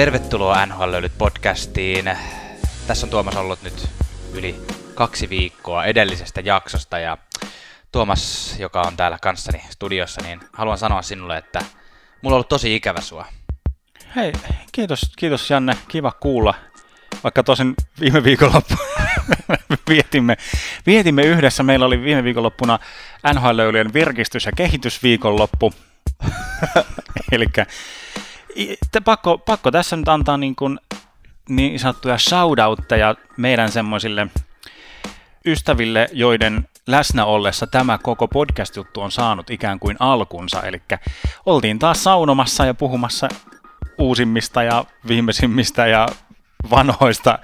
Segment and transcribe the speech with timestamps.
[0.00, 2.16] Tervetuloa NHL Löylyt podcastiin.
[2.86, 3.88] Tässä on Tuomas ollut nyt
[4.32, 4.56] yli
[4.94, 7.18] kaksi viikkoa edellisestä jaksosta ja
[7.92, 11.58] Tuomas, joka on täällä kanssani studiossa, niin haluan sanoa sinulle, että
[12.22, 13.26] mulla on ollut tosi ikävä sua.
[14.16, 14.32] Hei,
[14.72, 16.54] kiitos, kiitos Janne, kiva kuulla.
[17.24, 18.74] Vaikka tosin viime viikonloppu
[19.90, 20.36] vietimme,
[20.86, 22.78] vietimme yhdessä, meillä oli viime viikonloppuna
[23.34, 23.60] nhl
[23.94, 25.72] virkistys- ja kehitysviikonloppu.
[27.32, 27.46] Eli
[29.04, 30.78] pakko, pakko tässä nyt antaa niin, kuin,
[31.48, 34.26] niin sanottuja shoutoutteja meidän semmoisille
[35.46, 40.62] ystäville, joiden läsnä ollessa tämä koko podcast-juttu on saanut ikään kuin alkunsa.
[40.62, 40.82] Eli
[41.46, 43.28] oltiin taas saunomassa ja puhumassa
[43.98, 46.08] uusimmista ja viimeisimmistä ja
[46.70, 47.38] vanhoista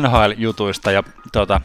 [0.00, 1.60] NHL-jutuista ja tuota,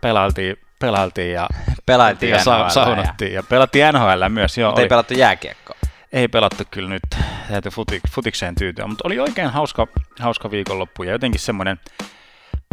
[0.00, 1.48] pelailtiin, pelailtiin ja,
[1.86, 3.38] pelailtiin ja sa- saunottiin ja...
[3.38, 4.58] ja pelattiin NHL myös.
[4.58, 5.76] Joo, Mutta ei pelattu jääkiekkoa.
[6.12, 7.02] Ei pelattu kyllä nyt,
[7.50, 9.86] täytyy futik, futikseen tyytyä, mutta oli oikein hauska,
[10.18, 11.80] hauska viikonloppu ja jotenkin semmoinen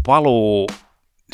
[0.05, 0.67] paluu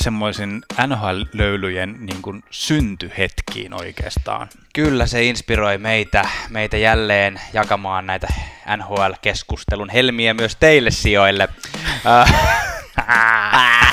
[0.02, 4.50] semmoisen NHL-löylyjen niin kuin syntyhetkiin oikeastaan.
[4.74, 8.28] Kyllä se inspiroi meitä, meitä jälleen jakamaan näitä
[8.78, 11.50] NHL-keskustelun helmiä myös teille sijoille.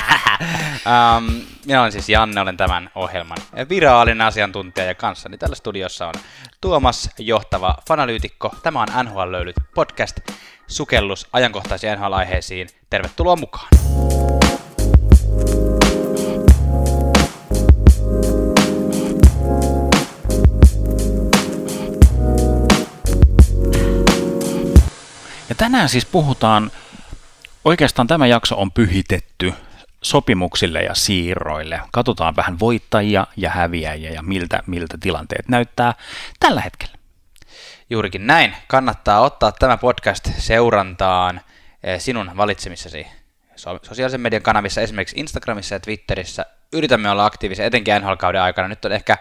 [0.85, 3.37] um, minä olen siis Janne, olen tämän ohjelman
[3.69, 6.13] viraalinen asiantuntija ja kanssani tällä studiossa on
[6.61, 8.55] Tuomas, johtava fanalyytikko.
[8.63, 10.19] Tämä on NHL-löylyt podcast,
[10.67, 12.67] sukellus ajankohtaisiin NHL-aiheisiin.
[12.89, 13.67] Tervetuloa mukaan!
[25.49, 26.71] Ja tänään siis puhutaan,
[27.65, 29.53] oikeastaan tämä jakso on pyhitetty
[30.03, 31.81] sopimuksille ja siirroille.
[31.91, 35.93] Katsotaan vähän voittajia ja häviäjiä ja miltä, miltä tilanteet näyttää
[36.39, 36.93] tällä hetkellä.
[37.89, 38.55] Juurikin näin.
[38.67, 41.41] Kannattaa ottaa tämä podcast seurantaan
[41.83, 43.07] eh, sinun valitsemissasi
[43.81, 46.45] sosiaalisen median kanavissa, esimerkiksi Instagramissa ja Twitterissä.
[46.73, 48.67] Yritämme olla aktiivisia, etenkin NHL-kauden aikana.
[48.67, 49.17] Nyt on ehkä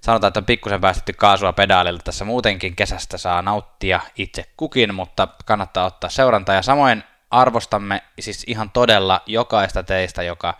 [0.00, 2.02] sanotaan, että on pikkusen päästetty kaasua pedaalilta.
[2.04, 6.54] Tässä muutenkin kesästä saa nauttia itse kukin, mutta kannattaa ottaa seurantaa.
[6.54, 10.58] Ja samoin arvostamme siis ihan todella jokaista teistä, joka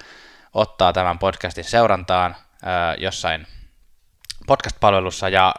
[0.55, 2.37] ottaa tämän podcastin seurantaan
[2.99, 3.47] jossain
[4.47, 5.55] podcast-palvelussa ja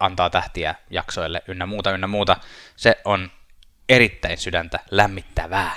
[0.00, 2.36] antaa tähtiä jaksoille ynnä muuta, ynnä muuta.
[2.76, 3.30] Se on
[3.88, 5.76] erittäin sydäntä lämmittävää.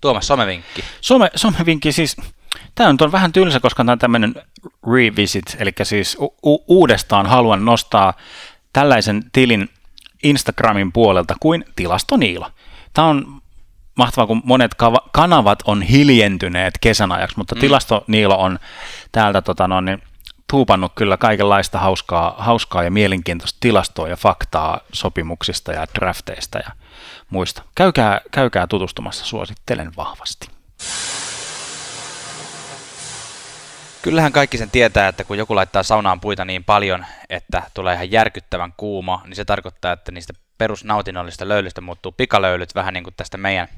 [0.00, 0.84] Tuomas, somevinkki.
[1.00, 2.16] Some, somevinkki siis,
[2.74, 4.34] tämä on vähän tylsä, koska tämä on tämmöinen
[4.92, 8.14] revisit, eli siis u- uudestaan haluan nostaa
[8.72, 9.68] tällaisen tilin
[10.22, 12.50] Instagramin puolelta kuin Tilastoniilo.
[12.94, 13.41] Tämä on
[13.94, 14.70] mahtavaa, kun monet
[15.12, 17.60] kanavat on hiljentyneet kesän ajaksi, mutta mm.
[17.60, 18.58] Tilastoniilo on
[19.12, 20.02] täältä tota, no, niin,
[20.50, 26.70] tuupannut kyllä kaikenlaista hauskaa, hauskaa ja mielenkiintoista tilastoa ja faktaa sopimuksista ja drafteista ja
[27.30, 27.62] muista.
[27.74, 30.48] Käykää, käykää tutustumassa, suosittelen vahvasti.
[34.02, 38.10] Kyllähän kaikki sen tietää, että kun joku laittaa saunaan puita niin paljon, että tulee ihan
[38.10, 43.36] järkyttävän kuuma, niin se tarkoittaa, että niistä perusnautinnollista löylystä muuttuu pikalöylyt, vähän niin kuin tästä
[43.36, 43.68] meidän,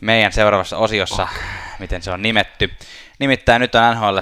[0.00, 1.34] meidän seuraavassa osiossa, okay.
[1.78, 2.70] miten se on nimetty.
[3.18, 4.18] Nimittäin nyt on nhl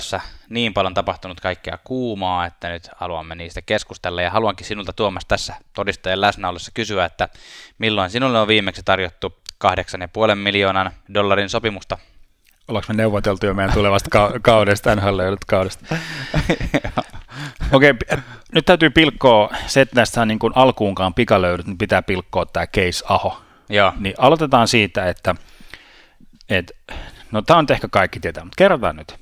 [0.49, 5.55] niin paljon tapahtunut kaikkea kuumaa, että nyt haluamme niistä keskustella ja haluankin sinulta Tuomas tässä
[5.72, 7.28] todistajan läsnä ollessa kysyä, että
[7.78, 11.99] milloin sinulle on viimeksi tarjottu 8,5 miljoonan dollarin sopimusta
[12.68, 15.84] Ollaanko me neuvoteltu jo meidän tulevasta ka- kaudesta, NHL kaudesta?
[17.72, 18.18] Okei, okay,
[18.54, 23.04] nyt täytyy pilkkoa, se, että näistä niin kuin alkuunkaan pikalöydyt, niin pitää pilkkoa tämä case
[23.08, 23.42] Aho.
[23.68, 23.92] Joo.
[23.98, 25.34] Niin aloitetaan siitä, että,
[26.48, 26.74] että
[27.32, 29.14] no tämä on ehkä kaikki tietää, mutta kerrotaan nyt.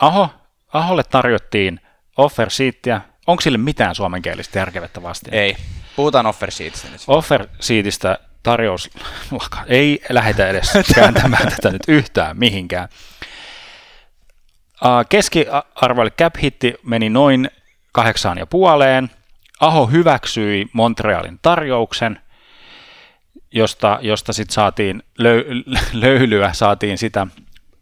[0.00, 0.30] Aho,
[0.72, 1.80] Aholle tarjottiin
[2.16, 3.00] offer sheetia.
[3.26, 5.34] Onko sille mitään suomenkielistä järkevettä vastaan?
[5.34, 5.56] Ei.
[5.96, 7.00] Puhutaan offer sheetistä nyt.
[7.06, 8.90] Offer sheetistä tarjous
[9.66, 12.88] ei lähetä edes kääntämään tätä nyt yhtään mihinkään.
[15.08, 17.50] Keskiarvo eli cap hitti meni noin
[17.92, 19.10] kahdeksaan ja puoleen.
[19.60, 22.20] Aho hyväksyi Montrealin tarjouksen,
[23.52, 25.44] josta, josta sitten saatiin löy,
[25.92, 27.26] löylyä, saatiin sitä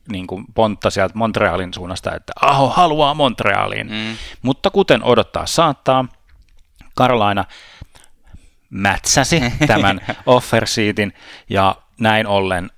[0.09, 3.87] niin kuin pontta sieltä Montrealin suunnasta, että Aho haluaa Montrealiin.
[3.91, 4.17] Mm.
[4.43, 6.05] Mutta kuten odottaa saattaa,
[6.99, 7.45] Carolina
[8.71, 11.13] mätsäsi tämän offer sheetin,
[11.51, 12.71] ja näin ollen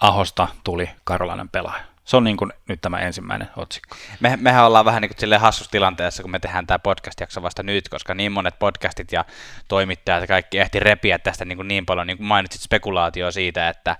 [0.00, 1.84] Ahosta tuli Karolainen pelaaja.
[2.04, 3.96] Se on niin kuin nyt tämä ensimmäinen otsikko.
[4.20, 7.88] Me, mehän ollaan vähän niin kuin hassussa tilanteessa, kun me tehdään tämä podcast-jakso vasta nyt,
[7.88, 9.24] koska niin monet podcastit ja
[9.68, 13.68] toimittajat ja kaikki ehti repiä tästä niin, kuin niin paljon, niin kuin mainitsit spekulaatio siitä,
[13.68, 13.96] että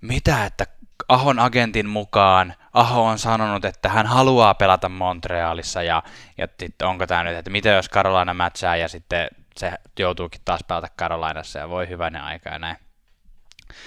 [0.00, 0.64] mitä, että
[1.08, 6.02] Ahon agentin mukaan Aho on sanonut, että hän haluaa pelata Montrealissa ja,
[6.38, 6.48] ja
[6.82, 9.28] onko tämä nyt, että mitä jos Karolaina mätsää ja sitten
[9.58, 12.76] se joutuukin taas pelata Carolinassa ja voi hyvänen aika ja näin.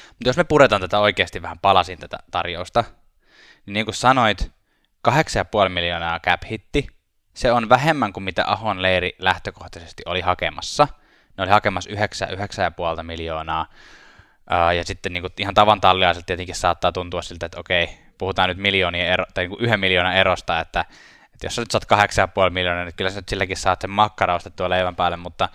[0.07, 2.83] Mutta jos me puretaan tätä oikeasti vähän palasin tätä tarjousta,
[3.65, 4.51] niin niin kuin sanoit,
[5.07, 6.87] 8,5 miljoonaa cap hitti,
[7.33, 10.87] se on vähemmän kuin mitä Ahon leiri lähtökohtaisesti oli hakemassa.
[11.37, 12.35] Ne oli hakemassa 9, 9,5
[13.03, 13.65] miljoonaa.
[14.77, 15.81] ja sitten niin kuin ihan tavan
[16.25, 20.15] tietenkin saattaa tuntua siltä, että okei, puhutaan nyt miljoonien ero, tai niin kuin yhden miljoonan
[20.15, 20.85] erosta, että,
[21.41, 21.85] että jos sä nyt saat
[22.47, 25.49] 8,5 miljoonaa, niin kyllä sä nyt silläkin saat sen makkara ostettua leivän päälle, mutta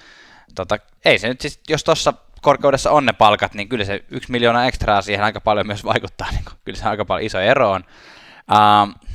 [0.54, 4.32] tota, ei se nyt siis, jos tuossa korkeudessa on ne palkat, niin kyllä se yksi
[4.32, 7.70] miljoona ekstraa siihen aika paljon myös vaikuttaa, niin kuin, kyllä se aika paljon iso ero
[7.70, 7.84] on.
[8.52, 9.10] Uh,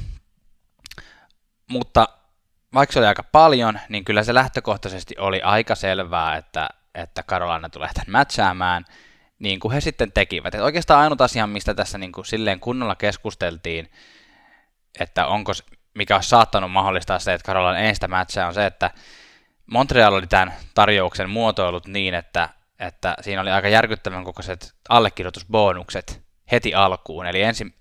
[1.67, 2.07] mutta
[2.73, 7.69] vaikka se oli aika paljon, niin kyllä se lähtökohtaisesti oli aika selvää, että, että Carolina
[7.69, 8.85] tulee tämän mätsäämään,
[9.39, 10.55] niin kuin he sitten tekivät.
[10.55, 13.91] Et oikeastaan ainut asia, mistä tässä niin kuin silleen kunnolla keskusteltiin,
[14.99, 15.51] että onko,
[15.93, 18.91] mikä olisi saattanut mahdollistaa se, että ei sitä mätsää, on se, että
[19.65, 22.49] Montreal oli tämän tarjouksen muotoilut niin, että,
[22.79, 26.21] että siinä oli aika järkyttävän kokoiset allekirjoitusbonukset
[26.51, 27.25] heti alkuun.
[27.25, 27.73] Eli ensin,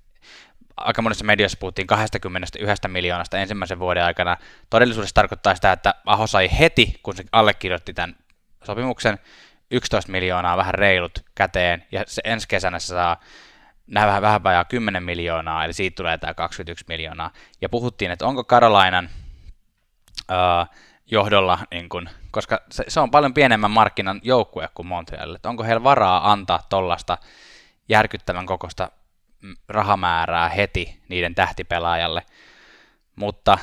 [0.76, 4.36] aika monessa mediassa puhuttiin 21 miljoonasta ensimmäisen vuoden aikana.
[4.70, 8.16] Todellisuudessa tarkoittaa sitä, että Aho sai heti, kun se allekirjoitti tämän
[8.64, 9.18] sopimuksen,
[9.70, 13.20] 11 miljoonaa vähän reilut käteen, ja se ensi kesänä se saa
[13.90, 17.30] nämä vähän, vähän vajaa 10 miljoonaa, eli siitä tulee tämä 21 miljoonaa.
[17.60, 19.10] Ja puhuttiin, että onko Karolainan
[20.30, 20.76] uh,
[21.10, 25.64] johdolla, niin kun, koska se, se on paljon pienemmän markkinan joukkue kuin Montreal, että onko
[25.64, 27.18] heillä varaa antaa tuollaista
[27.88, 28.90] järkyttävän kokosta
[29.68, 32.22] rahamäärää heti niiden tähtipelaajalle.
[33.16, 33.58] Mutta,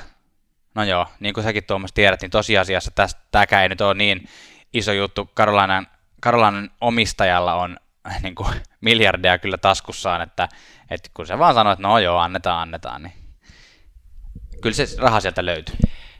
[0.76, 2.92] no joo, niin kuin säkin Tuomas tiedät, niin tosiasiassa
[3.32, 4.30] tämäkään ei nyt ole niin
[4.74, 5.30] iso juttu.
[5.34, 5.88] Karolainen,
[6.22, 7.78] Karolainen omistajalla on
[8.24, 10.50] niin kuin, miljardeja kyllä taskussaan, että,
[10.90, 13.14] että kun se vaan sanoo, että no joo, annetaan, annetaan, niin
[14.62, 15.76] kyllä se raha sieltä löytyy.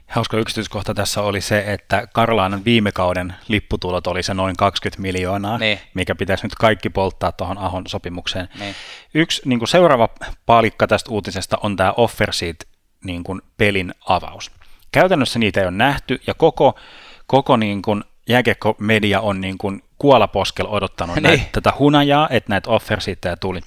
[0.08, 5.58] Hauska yksityiskohta tässä oli se, että Karlaanan viime kauden lipputulot oli se noin 20 miljoonaa,
[5.58, 5.80] niin.
[5.94, 8.48] mikä pitäisi nyt kaikki polttaa tuohon Ahon sopimukseen.
[8.58, 8.74] Niin.
[9.14, 10.08] Yksi niin kuin seuraava
[10.46, 12.68] palikka tästä uutisesta on tämä offer sheet
[13.04, 14.50] niin kuin pelin avaus.
[14.92, 16.78] Käytännössä niitä ei ole nähty ja koko,
[17.26, 21.22] koko niin kuin jääkiekko-media on niin kuin kuolaposkel odottanut niin.
[21.22, 22.98] näitä, tätä hunajaa, että näitä offer
[23.40, 23.60] tuli.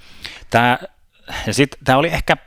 [0.50, 0.80] Tämä,
[1.48, 2.38] ja sitten tämä oli ehkä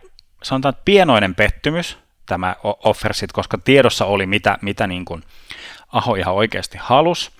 [0.43, 5.23] sanotaan, että pienoinen pettymys, tämä offersit, koska tiedossa oli, mitä, mitä niin kuin
[5.93, 7.33] Aho ihan oikeasti halus.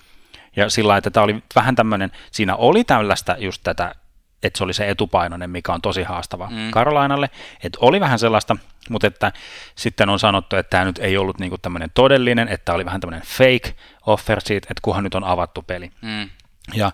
[0.55, 3.95] Ja sillä että tämä oli vähän tämmöinen, siinä oli tällaista just tätä,
[4.43, 6.71] että se oli se etupainoinen, mikä on tosi haastava mm.
[6.71, 7.29] Karolainalle.
[7.63, 8.57] Että oli vähän sellaista,
[8.89, 9.31] mutta että
[9.75, 13.01] sitten on sanottu, että tämä nyt ei ollut niin kuin tämmöinen todellinen, että oli vähän
[13.01, 15.91] tämmöinen fake offer siitä, että kunhan nyt on avattu peli.
[16.01, 16.29] Mm.
[16.73, 16.91] Ja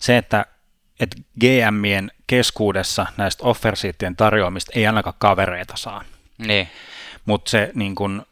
[0.00, 0.46] se, että
[1.00, 6.04] että GMien keskuudessa näistä offersiittien tarjoamista ei ainakaan kavereita saa.
[6.38, 6.68] Niin.
[7.24, 8.26] Mutta se niin kun...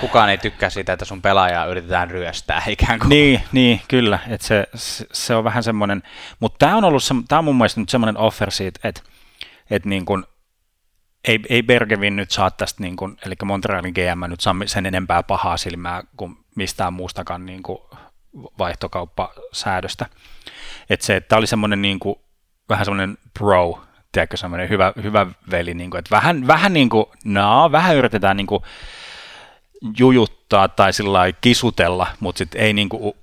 [0.00, 3.08] Kukaan ei tykkää siitä, että sun pelaajaa yritetään ryöstää ikään kuin.
[3.08, 4.18] Niin, niin kyllä.
[4.28, 4.66] Et se,
[5.12, 6.02] se, on vähän semmoinen,
[6.40, 9.02] mutta tämä on ollut tää on mun mielestä nyt semmoinen offer siitä, että
[9.70, 10.26] et niin kun,
[11.28, 15.22] ei, ei Bergevin nyt saa tästä, niin kun, eli Montrealin GM nyt saa sen enempää
[15.22, 17.78] pahaa silmää kuin mistään muustakaan niin kuin
[18.58, 20.06] vaihtokauppasäädöstä.
[20.90, 22.16] Että se, että tämä oli semmoinen niin kuin,
[22.68, 23.80] vähän semmoinen pro
[24.12, 28.36] tiedätkö, semmoinen hyvä, hyvä veli, niin kuin, että vähän, vähän niin kuin, no, vähän yritetään
[28.36, 28.62] niin kuin
[29.98, 33.14] jujuttaa tai sillä kisutella, mutta sitten ei niin kuin,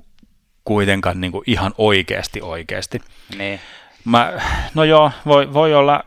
[0.66, 3.02] kuitenkaan niin kuin ihan oikeasti oikeasti.
[3.38, 3.60] Niin.
[4.06, 4.34] Mä,
[4.74, 6.04] no joo, voi, voi olla,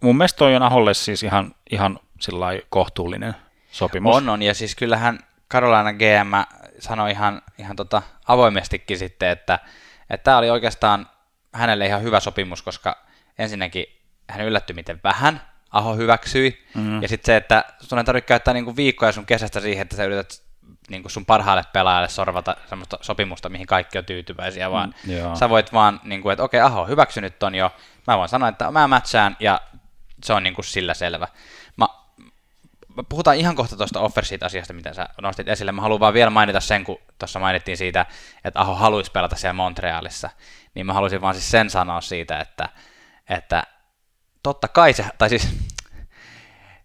[0.00, 3.34] mun mielestä toi on Aholle siis ihan, ihan sillä kohtuullinen
[3.70, 4.16] sopimus.
[4.16, 5.18] On, on, ja siis kyllähän
[5.50, 9.58] Carolina GM sanoi ihan, ihan tota avoimestikin sitten, että
[10.24, 11.06] tämä oli oikeastaan
[11.52, 13.04] hänelle ihan hyvä sopimus, koska
[13.38, 13.86] ensinnäkin
[14.30, 15.40] hän yllättyi miten vähän
[15.74, 16.66] Aho hyväksyi.
[16.74, 17.02] Mm.
[17.02, 20.04] Ja sitten se, että sun ei tarvitse käyttää niinku viikkoja sun kesästä siihen, että sä
[20.04, 20.42] yrität
[20.88, 25.72] niinku sun parhaalle pelaajalle sorvata semmoista sopimusta, mihin kaikki on tyytyväisiä, vaan mm, sä voit
[25.72, 27.72] vaan, niinku, että okei, okay, Aho hyväksynyt ton jo,
[28.06, 29.60] mä voin sanoa, että mä mätsään ja
[30.24, 31.28] se on niinku sillä selvä.
[31.76, 31.86] Mä,
[33.08, 35.72] puhutaan ihan kohta tuosta offer asiasta, mitä sä nostit esille.
[35.72, 38.06] Mä haluan vaan vielä mainita sen, kun tuossa mainittiin siitä,
[38.44, 40.30] että Aho haluaisi pelata siellä Montrealissa,
[40.74, 42.68] niin mä haluaisin vaan siis sen sanoa siitä, että,
[43.28, 43.62] että
[44.44, 45.48] totta kai se, tai siis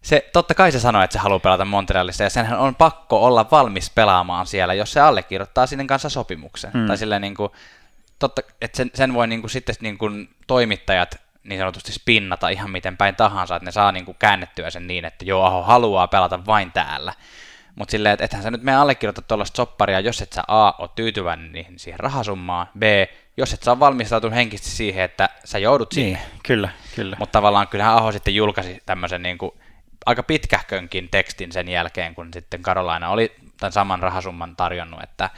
[0.02, 3.50] se, totta kai se sanoi, että se haluaa pelata Montrealissa, ja senhän on pakko olla
[3.50, 6.72] valmis pelaamaan siellä, jos se allekirjoittaa sinne kanssa sopimuksen.
[6.72, 6.86] Hmm.
[6.86, 7.52] Tai silleen niin kuin,
[8.18, 12.70] totta, että sen, sen voi niin kuin, sitten niin kuin, toimittajat niin sanotusti spinnata ihan
[12.70, 16.08] miten päin tahansa, että ne saa niin kuin, käännettyä sen niin, että joo, Aho haluaa
[16.08, 17.12] pelata vain täällä.
[17.74, 20.90] Mutta silleen, että ethän sä nyt mene allekirjoita tuollaista sopparia, jos et sä A, ole
[20.94, 22.82] tyytyväinen niin siihen rahasummaan, B,
[23.36, 26.18] jos et saa valmistautunut henkisesti siihen, että sä joudut sinne.
[26.18, 27.16] Niin, kyllä, kyllä.
[27.18, 29.52] Mutta tavallaan kyllähän Aho sitten julkaisi tämmöisen niin kuin
[30.06, 35.30] aika pitkähkönkin tekstin sen jälkeen, kun sitten Karolaina oli tämän saman rahasumman tarjonnut, että,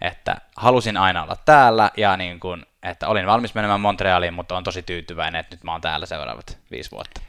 [0.00, 4.64] että halusin aina olla täällä ja niin kuin, että olin valmis menemään Montrealiin, mutta on
[4.64, 7.20] tosi tyytyväinen, että nyt mä oon täällä seuraavat viisi vuotta.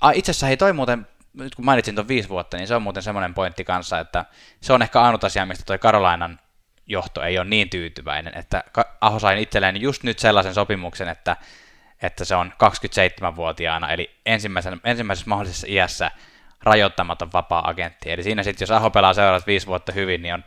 [0.00, 2.82] Ah, itse asiassa hei toi muuten, nyt kun mainitsin tuon viisi vuotta, niin se on
[2.82, 4.24] muuten semmoinen pointti kanssa, että
[4.60, 6.40] se on ehkä ainut asia, mistä toi Karolainan
[6.88, 8.64] johto ei ole niin tyytyväinen, että
[9.00, 11.36] Aho sai itselleen just nyt sellaisen sopimuksen, että,
[12.02, 16.10] että se on 27-vuotiaana, eli ensimmäisen, ensimmäisessä mahdollisessa iässä
[16.62, 18.10] rajoittamaton vapaa-agentti.
[18.10, 20.44] Eli siinä sitten, jos Aho pelaa seuraavat viisi vuotta hyvin, niin on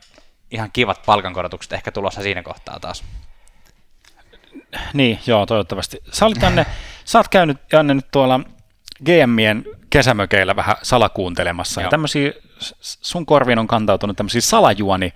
[0.50, 3.04] ihan kivat palkankorotukset ehkä tulossa siinä kohtaa taas.
[4.92, 6.02] Niin, joo, toivottavasti.
[6.12, 6.66] Sä, olit Janne,
[7.04, 8.40] sä oot käynyt, Janne, nyt tuolla
[9.04, 11.80] GMien kesämökeillä vähän salakuuntelemassa.
[11.80, 11.86] Joo.
[11.86, 12.32] Ja tämmöisiä,
[12.80, 15.12] sun korviin on kantautunut tämmöisiä salajuoni,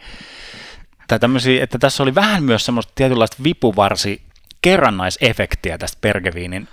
[1.08, 4.22] tai tämmöisiä, että tässä oli vähän myös semmoista tietynlaista vipuvarsi
[4.62, 6.68] kerrannaisefektiä tästä Pergeviinin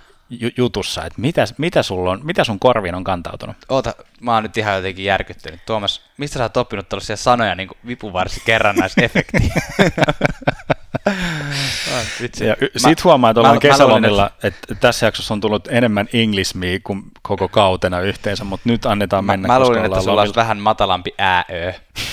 [0.56, 3.56] jutussa, että mitä, mitä, sulla on, mitä sun korviin on kantautunut?
[3.68, 5.60] Oota, mä oon nyt ihan jotenkin järkyttynyt.
[5.66, 9.52] Tuomas, mistä sä oot oppinut tällaisia sanoja niin kuin vipuvarsi kerrannaisefekti?
[11.06, 16.54] ah, ja y- sit huomaa, että ollaan kesälomilla, että tässä jaksossa on tullut enemmän English
[16.54, 19.48] me kuin koko kautena yhteensä, mutta nyt annetaan mennä.
[19.48, 21.72] Mä, mä luulin, että sulla olisi vähän matalampi ääö.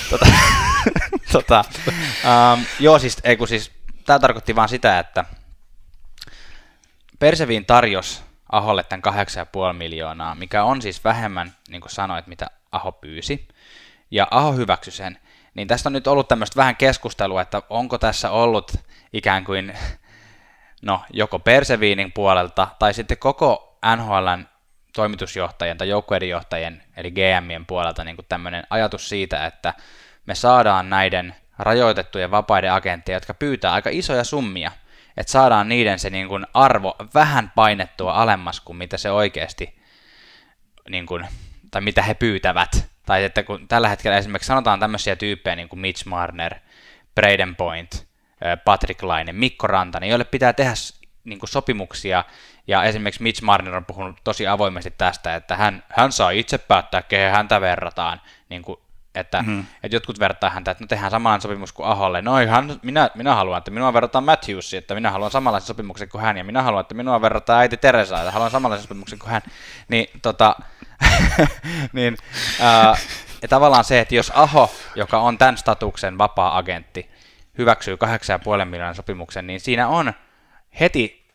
[0.10, 0.26] tota,
[1.34, 1.66] tota,
[2.54, 3.72] um, joo, siis, ei kun siis,
[4.06, 5.26] tämä tarkoitti vaan sitä, että
[7.20, 9.04] Perseviin tarjos Aholle tämän
[9.72, 13.48] 8,5 miljoonaa, mikä on siis vähemmän, niin kuin sanoit, mitä Aho pyysi,
[14.12, 15.18] ja Aho hyväksyi sen,
[15.54, 18.72] niin tästä on nyt ollut tämmöistä vähän keskustelua, että onko tässä ollut
[19.14, 19.74] ikään kuin,
[20.82, 24.46] no, joko Perseviinin puolelta, tai sitten koko NHLn
[24.96, 29.74] toimitusjohtajien tai joukkueiden johtajien, eli GMien puolelta niin tämmöinen ajatus siitä, että
[30.26, 34.72] me saadaan näiden rajoitettujen vapaiden agentteja, jotka pyytää aika isoja summia,
[35.18, 39.82] että saadaan niiden se niin kuin arvo vähän painettua alemmas kuin mitä se oikeasti,
[40.90, 41.28] niin kuin,
[41.72, 42.91] tai mitä he pyytävät.
[43.06, 46.56] Tai että kun tällä hetkellä esimerkiksi sanotaan tämmöisiä tyyppejä niin kuin Mitch Marner,
[47.16, 48.08] Braden Point,
[48.66, 50.74] Patrick Laine, Mikko Rantanen, joille pitää tehdä
[51.24, 52.24] niin kuin sopimuksia,
[52.68, 57.02] ja esimerkiksi Mitch Marner on puhunut tosi avoimesti tästä, että hän, hän saa itse päättää,
[57.02, 58.81] kehen häntä verrataan niin kuin
[59.16, 59.66] että, mm-hmm.
[59.84, 62.22] että jotkut vertaa häntä, että no tehdään samanlainen sopimus kuin Aholle.
[62.22, 66.22] No hän, minä, minä haluan, että minua verrataan Matthewsiin, että minä haluan samanlaisen sopimuksen kuin
[66.22, 69.42] hän, ja minä haluan, että minua verrataan äiti Teresa, että haluan samanlaisen sopimuksen kuin hän.
[69.88, 70.56] Niin, tota,
[71.94, 72.18] niin
[72.60, 72.96] ää,
[73.42, 77.10] ja tavallaan se, että jos Aho, joka on tämän statuksen vapaa-agentti,
[77.58, 77.98] hyväksyy
[78.60, 80.14] 8,5 miljoonan sopimuksen, niin siinä on
[80.80, 81.28] heti,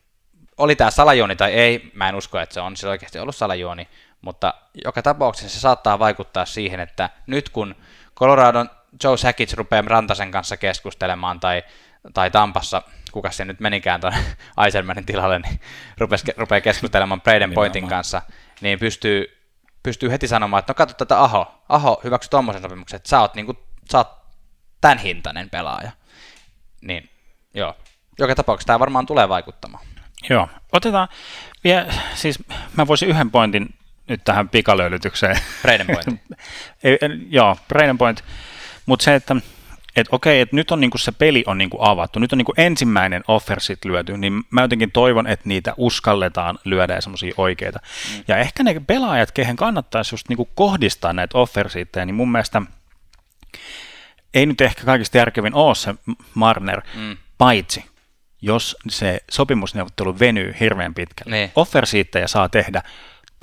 [0.59, 3.89] oli tämä salajuoni tai ei, mä en usko, että se on se oikeasti ollut salajuoni,
[4.21, 4.55] mutta
[4.85, 7.75] joka tapauksessa se saattaa vaikuttaa siihen, että nyt kun
[8.17, 8.71] Coloradon
[9.05, 11.63] Joe Sakic rupeaa Rantasen kanssa keskustelemaan tai,
[12.15, 12.83] tai Tampassa,
[13.13, 14.13] kuka se nyt menikään tuon
[14.65, 15.61] Eisenmanin tilalle, niin
[15.99, 18.23] rupes, rupeaa keskustelemaan Braden Pointin kanssa,
[18.61, 19.49] niin pystyy,
[19.83, 23.35] pystyy heti sanomaan, että no katso tätä Aho, Aho hyväksy tuommoisen sopimuksen, että sä oot,
[23.35, 23.59] niin kuin,
[23.93, 24.09] sä oot
[24.81, 25.91] tämän hintainen pelaaja.
[26.83, 27.11] Niin,
[27.55, 27.77] joo.
[28.19, 29.87] Joka tapauksessa tämä varmaan tulee vaikuttamaan.
[30.31, 30.49] Joo.
[30.73, 31.09] Otetaan
[31.65, 32.39] vielä, siis
[32.77, 33.75] mä voisin yhden pointin
[34.09, 35.37] nyt tähän pikalöylytykseen.
[35.63, 36.23] Braden Point.
[37.37, 38.25] joo, Braden Point.
[38.87, 39.37] Mutta se, että
[39.97, 43.25] et okei, että nyt on niinku se peli on niinku avattu, nyt on niinku ensimmäinen
[43.29, 47.79] offersit lyöty, niin mä jotenkin toivon, että niitä uskalletaan lyödä ja semmoisia oikeita.
[47.79, 48.25] Mm.
[48.29, 52.63] Ja ehkä ne pelaajat, kehen kannattaisi just niinku kohdistaa näitä offersitteja, niin mun mielestä
[54.35, 55.95] ei nyt ehkä kaikista järkevin ole se
[56.35, 57.17] Marner, mm.
[57.39, 57.85] paitsi
[58.43, 61.37] jos se sopimusneuvottelu venyy hirveän pitkälle.
[61.37, 61.51] Niin.
[61.57, 62.83] Offersiittejä saa tehdä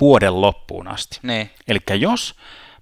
[0.00, 1.18] vuoden loppuun asti.
[1.22, 1.50] Niin.
[1.68, 2.34] Eli jos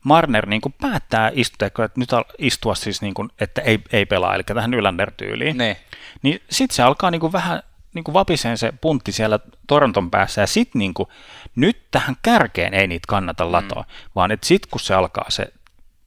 [0.05, 4.35] Marner niin kuin päättää istua, että nyt istua siis, niin kuin, että ei, ei pelaa,
[4.35, 5.77] eli tähän Nylander-tyyliin, niin,
[6.23, 7.63] niin sitten se alkaa niin kuin vähän
[7.95, 11.09] niin kuin vapiseen se puntti siellä Toronton päässä, ja sitten niin kuin,
[11.57, 13.53] nyt tähän kärkeen ei niitä kannata mm.
[13.53, 14.11] latoa, mm.
[14.15, 15.53] vaan että sitten kun se alkaa se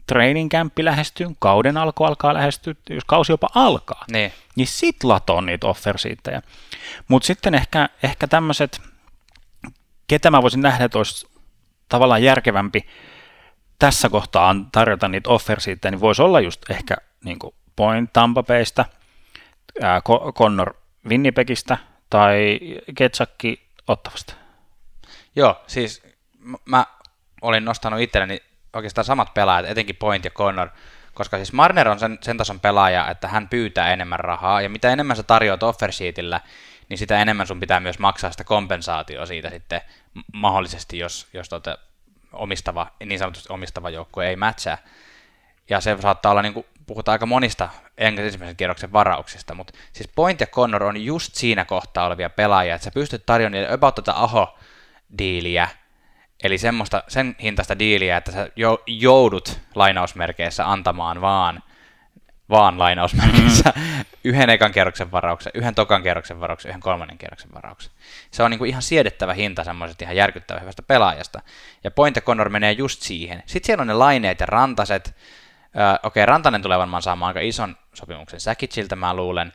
[0.08, 5.46] training campi lähestyy, kauden alku alkaa lähestyä, jos kausi jopa alkaa, niin, niin sit latoon
[5.46, 6.42] niitä offersiittejä.
[7.08, 8.82] Mutta sitten ehkä, ehkä tämmöiset
[10.08, 11.28] ketä mä voisin nähdä, että olisi
[11.90, 12.88] tavallaan järkevämpi
[13.80, 18.86] tässä kohtaa tarjota niitä offersiitä, niin voisi olla just ehkä niin kuin Point Tampa Baysta,
[19.82, 20.02] ää,
[20.34, 20.74] Connor
[21.10, 21.78] Winnipegistä
[22.10, 22.60] tai
[22.98, 24.34] Ketsakki Ottavasta.
[25.36, 26.04] Joo, siis
[26.66, 26.86] mä
[27.42, 28.40] olin nostanut itselleni
[28.74, 30.70] oikeastaan samat pelaajat, etenkin Point ja Connor,
[31.14, 34.90] koska siis Marner on sen, sen tason pelaaja, että hän pyytää enemmän rahaa, ja mitä
[34.90, 36.42] enemmän sä tarjoat offersiitillä,
[36.90, 39.82] niin sitä enemmän sun pitää myös maksaa sitä kompensaatioa siitä sitten
[40.34, 41.78] mahdollisesti, jos, jos tuota
[42.34, 44.78] omistava, niin sanotusti omistava joukkue ei matchaa.
[45.70, 50.40] Ja se saattaa olla, niin kuin puhutaan aika monista ensimmäisen kierroksen varauksista, mutta siis Point
[50.40, 54.14] ja Connor on just siinä kohtaa olevia pelaajia, että sä pystyt tarjoamaan niille about tätä
[54.14, 55.68] aho-diiliä,
[56.44, 58.50] eli semmoista, sen hintaista diiliä, että sä
[58.88, 61.64] joudut lainausmerkeissä antamaan vaan
[62.50, 64.06] vaan lainausmerkissä, mm.
[64.24, 67.92] yhden ekan kerroksen varauksen, yhden tokan kerroksen varauksen, yhden kolmannen kerroksen varauksen.
[68.32, 71.42] Se on niin kuin ihan siedettävä hinta semmoisesta ihan järkyttävä hyvästä pelaajasta.
[71.84, 73.44] Ja Point Connor menee just siihen.
[73.46, 75.16] Sitten siellä on ne laineet ja rantaset.
[75.78, 79.54] Öö, Okei, okay, Rantanen tulee varmaan saamaan aika ison sopimuksen Säkitsiltä, mä luulen.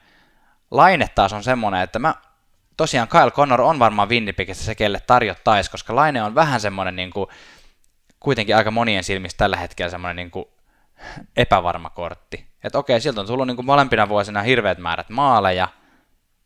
[0.71, 2.15] Laine taas on semmoinen, että mä
[2.77, 7.11] tosiaan Kyle Connor on varmaan Winnipegistä se, kelle tarjottaisi, koska Laine on vähän semmoinen niin
[7.11, 7.27] kuin,
[8.21, 10.45] kuitenkin aika monien silmissä tällä hetkellä semmoinen niin kuin,
[11.37, 12.47] epävarma kortti.
[12.65, 15.69] Että okei, siltä on tullut niin kuin molempina vuosina hirveät määrät maaleja,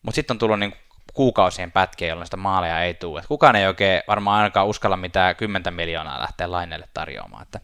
[0.03, 0.81] mutta sitten on tullut niin kuin
[1.15, 3.21] kuukausien pätkiä, jolloin sitä maaleja ei tule.
[3.21, 7.43] Et kukaan ei oikein varmaan ainakaan uskalla mitään 10 miljoonaa lähteä laineelle tarjoamaan.
[7.43, 7.61] Että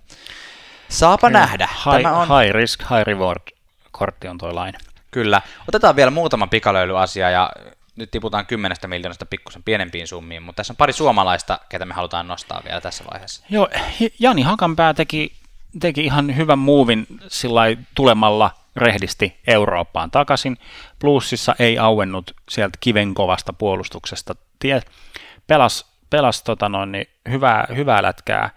[0.89, 1.41] saapa Kyllä.
[1.41, 1.69] nähdä.
[1.87, 2.29] High, Tämä on...
[2.41, 3.43] high risk, high reward
[3.91, 4.79] kortti on tuo laine.
[5.11, 5.43] Kyllä.
[5.69, 7.51] Otetaan vielä muutama pikalöilyasia ja
[7.97, 12.29] nyt tiputaan 10 miljoonasta pikkusen pienempiin summiin, mutta tässä on pari suomalaista, ketä me halutaan
[12.29, 13.45] nostaa vielä tässä vaiheessa.
[13.51, 13.69] Joo,
[14.19, 15.33] Jani Hakanpää teki,
[15.81, 17.07] teki ihan hyvän muuvin
[17.95, 20.57] tulemalla rehdisti Eurooppaan takaisin.
[20.99, 24.35] Plussissa ei auennut sieltä kiven kovasta puolustuksesta.
[24.59, 24.83] Tie,
[25.47, 28.51] pelas, pelas tota noin, niin hyvää, hyvää lätkää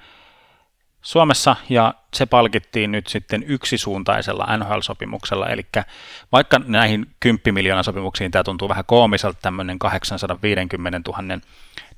[1.01, 5.65] Suomessa ja se palkittiin nyt sitten yksisuuntaisella NHL-sopimuksella, eli
[6.31, 11.39] vaikka näihin 10 miljoonaa sopimuksiin tämä tuntuu vähän koomiselta tämmöinen 850 000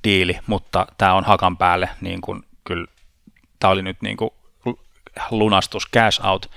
[0.03, 2.87] diili, mutta tämä on hakan päälle niin kuin kyllä,
[3.59, 4.29] tämä oli nyt niin kuin
[5.31, 6.51] lunastus, cash out,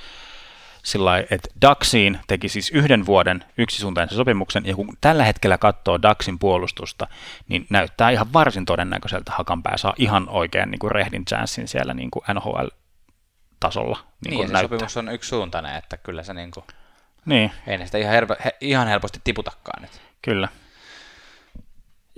[0.83, 6.39] sillä että Daxiin teki siis yhden vuoden yksisuuntaisen sopimuksen, ja kun tällä hetkellä katsoo Daxin
[6.39, 7.07] puolustusta,
[7.49, 12.11] niin näyttää ihan varsin todennäköiseltä Hakanpää saa ihan oikean niin kuin rehdin chanssin siellä niin
[12.11, 13.99] kuin NHL-tasolla.
[14.25, 16.65] Niin, niin se sopimus on yksisuuntainen, että kyllä se niin kuin,
[17.25, 17.53] niin.
[17.67, 19.83] ei sitä ihan, herpo, he, ihan helposti tiputakaan.
[19.83, 20.01] Nyt.
[20.23, 20.49] Kyllä.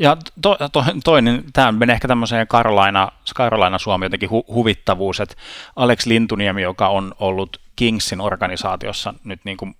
[0.00, 5.34] Ja to, to, toinen, tämä menee ehkä tämmöiseen Karolaina, Karolaina Suomi jotenkin hu, huvittavuus, että
[5.76, 9.74] Alex Lintuniemi, joka on ollut Kingsin organisaatiossa nyt niin kuin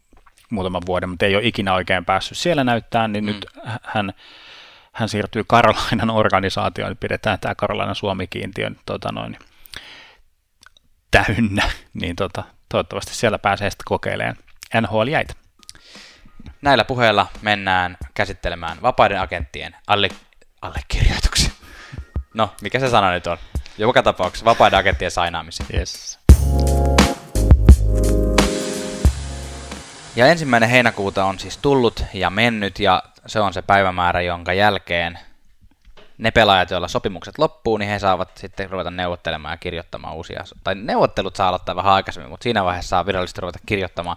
[0.50, 3.26] muutaman vuoden, mutta ei ole ikinä oikein päässyt siellä näyttämään, niin mm.
[3.26, 3.47] nyt
[3.82, 4.12] hän,
[4.92, 9.38] hän siirtyy Karolainan organisaatioon, pidetään tämä Karolainan Suomi-kiintiön tota noin,
[11.10, 14.36] täynnä, niin tota, toivottavasti siellä pääsee sitten kokeilemaan
[14.80, 15.34] NHL-jäitä.
[16.62, 20.08] Näillä puheilla mennään käsittelemään vapaiden agenttien alle,
[20.62, 21.50] allekirjoituksia.
[22.34, 23.38] No, mikä se sana nyt on?
[23.78, 25.66] Joka tapauksessa vapaiden agenttien sainaamisia.
[25.74, 26.18] Yes.
[30.16, 35.18] Ja ensimmäinen heinäkuuta on siis tullut ja mennyt ja se on se päivämäärä, jonka jälkeen
[36.18, 40.74] ne pelaajat, joilla sopimukset loppuu, niin he saavat sitten ruveta neuvottelemaan ja kirjoittamaan uusia, tai
[40.74, 44.16] neuvottelut saa aloittaa vähän aikaisemmin, mutta siinä vaiheessa saa virallisesti ruveta kirjoittamaan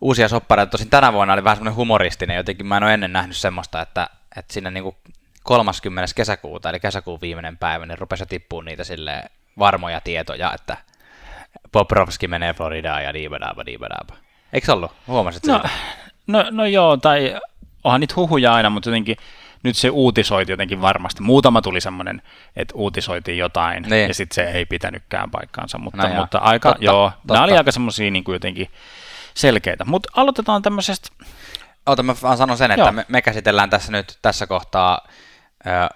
[0.00, 0.70] uusia soppareita.
[0.70, 4.10] Tosin tänä vuonna oli vähän semmoinen humoristinen, jotenkin mä en ole ennen nähnyt semmoista, että,
[4.36, 4.96] että siinä niin kuin
[5.42, 6.14] 30.
[6.16, 9.22] kesäkuuta, eli kesäkuun viimeinen päivä, niin rupesi tippua niitä sille
[9.58, 10.76] varmoja tietoja, että
[11.72, 14.14] Poprovski menee Floridaan ja diibadaaba diibadaaba.
[14.52, 14.92] Eikö se ollut?
[15.06, 15.62] Huomasit no,
[16.26, 17.36] no, no joo, tai
[17.84, 19.16] onhan niitä huhuja aina, mutta jotenkin
[19.62, 21.22] nyt se uutisoiti jotenkin varmasti.
[21.22, 22.22] Muutama tuli semmoinen,
[22.56, 24.08] että uutisoitiin jotain, niin.
[24.08, 27.34] ja sitten se ei pitänytkään paikkaansa, mutta, no mutta aika, totta, joo, totta.
[27.34, 28.70] nämä oli aika semmoisia niin kuin jotenkin
[29.34, 29.84] selkeitä.
[29.84, 31.08] Mutta aloitetaan tämmöisestä...
[31.86, 35.08] Ota, mä vaan sanon sen, että me, me käsitellään tässä nyt tässä kohtaa
[35.66, 35.88] äh,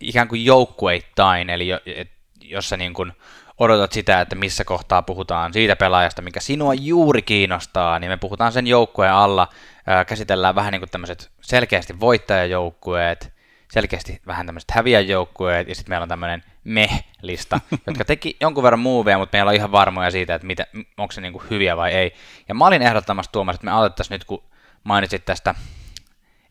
[0.00, 3.12] ikään kuin joukkueittain, eli jo, et, jos sä niin kuin
[3.58, 8.52] odotat sitä, että missä kohtaa puhutaan siitä pelaajasta, mikä sinua juuri kiinnostaa, niin me puhutaan
[8.52, 9.48] sen joukkueen alla,
[9.88, 13.39] äh, käsitellään vähän niin kuin tämmöiset selkeästi voittajajoukkueet,
[13.70, 19.18] selkeästi vähän tämmöiset häviäjoukkueet, ja sitten meillä on tämmöinen meh-lista, jotka teki jonkun verran muuveja,
[19.18, 22.14] mutta meillä on ihan varmoja siitä, että mitä, onko se niinku hyviä vai ei.
[22.48, 24.44] Ja mä olin ehdottamassa Tuomas, että me aloitettaisiin nyt, kun
[24.84, 25.54] mainitsit tästä,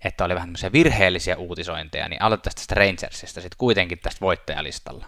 [0.03, 5.05] että oli vähän tämmöisiä virheellisiä uutisointeja, niin aloitettaisiin tästä Rangersista sitten kuitenkin tästä voittajalistalla.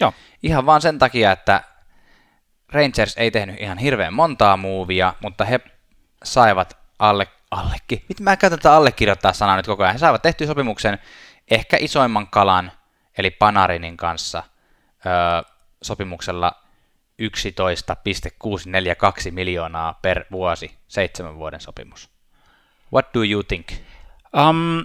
[0.00, 0.12] Joo.
[0.42, 1.62] Ihan vaan sen takia, että
[2.72, 5.60] Rangers ei tehnyt ihan hirveän montaa muuvia, mutta he
[6.24, 10.46] saivat alle, allekin, miten mä käytän tätä allekirjoittaa sanaa nyt koko ajan, he saivat tehtyä
[10.46, 10.98] sopimuksen
[11.54, 12.72] ehkä isoimman kalan,
[13.18, 14.42] eli Panarinin kanssa
[15.06, 15.12] öö,
[15.82, 16.52] sopimuksella
[17.18, 22.10] 11,642 miljoonaa per vuosi, seitsemän vuoden sopimus.
[22.92, 23.68] What do you think?
[24.48, 24.84] Um,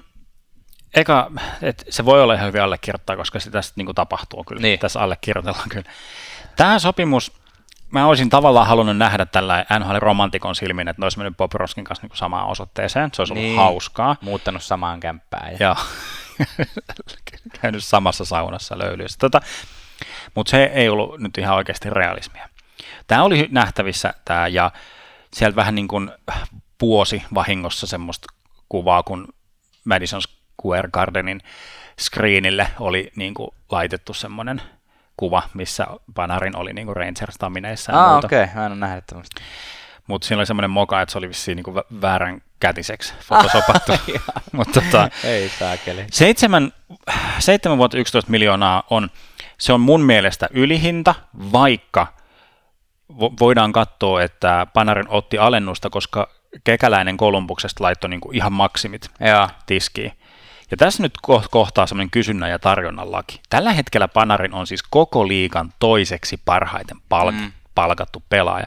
[0.94, 4.62] eka, et se voi olla ihan hyvin allekirjoittaa, koska se tästä niin tapahtuu kyllä.
[4.62, 4.80] Niin.
[4.80, 5.90] Tässä allekirjoitellaan kyllä.
[6.56, 7.32] Tämä sopimus,
[7.92, 12.08] mä olisin tavallaan halunnut nähdä tällä NHL-romantikon silmin, että ne olisi mennyt Bob Roskin kanssa
[12.08, 13.10] niin samaan osoitteeseen.
[13.14, 13.58] Se olisi ollut niin.
[13.58, 14.16] hauskaa.
[14.22, 15.58] Muuttanut samaan kämppään.
[15.60, 15.76] Ja...
[17.62, 19.18] Käynyt samassa saunassa löylyssä.
[19.20, 19.42] Tota,
[20.36, 22.50] mutta se ei ollut nyt ihan oikeasti realismia.
[23.08, 24.72] Tämä oli nähtävissä tämä ja
[25.34, 26.12] sieltä vähän niin kuin
[26.82, 28.28] vuosi vahingossa semmoista
[28.70, 29.28] kuvaa, kun
[29.86, 31.42] Madison Square Gardenin
[32.02, 34.62] screenille oli niin kuin laitettu semmoinen
[35.18, 38.56] kuva, missä Panarin oli niin kuin Rangers-tamineissa ah, okei, okay.
[38.56, 39.42] mä en ole nähnyt tämmöistä.
[40.08, 43.92] Mutta siinä oli semmoinen moka, että se oli vissiin niin väärän kätiseksi fotosopattu.
[44.52, 46.06] mutta tota, Ei saakeli.
[46.12, 46.74] 7,
[47.40, 49.10] 7 vuotta 11 miljoonaa on,
[49.58, 51.16] se on mun mielestä ylihinta,
[51.52, 52.08] vaikka
[53.14, 56.30] vo- voidaan katsoa, että Panarin otti alennusta, koska
[56.64, 59.50] kekäläinen Kolumbuksesta laittoi niin kuin ihan maksimit Joo.
[59.66, 60.12] tiskiin.
[60.72, 63.42] Ja tässä nyt ko- kohtaa semmoinen kysynnän ja tarjonnan laki.
[63.50, 67.52] Tällä hetkellä Panarin on siis koko liikan toiseksi parhaiten palk- mm.
[67.78, 68.66] Palkattu pelaaja.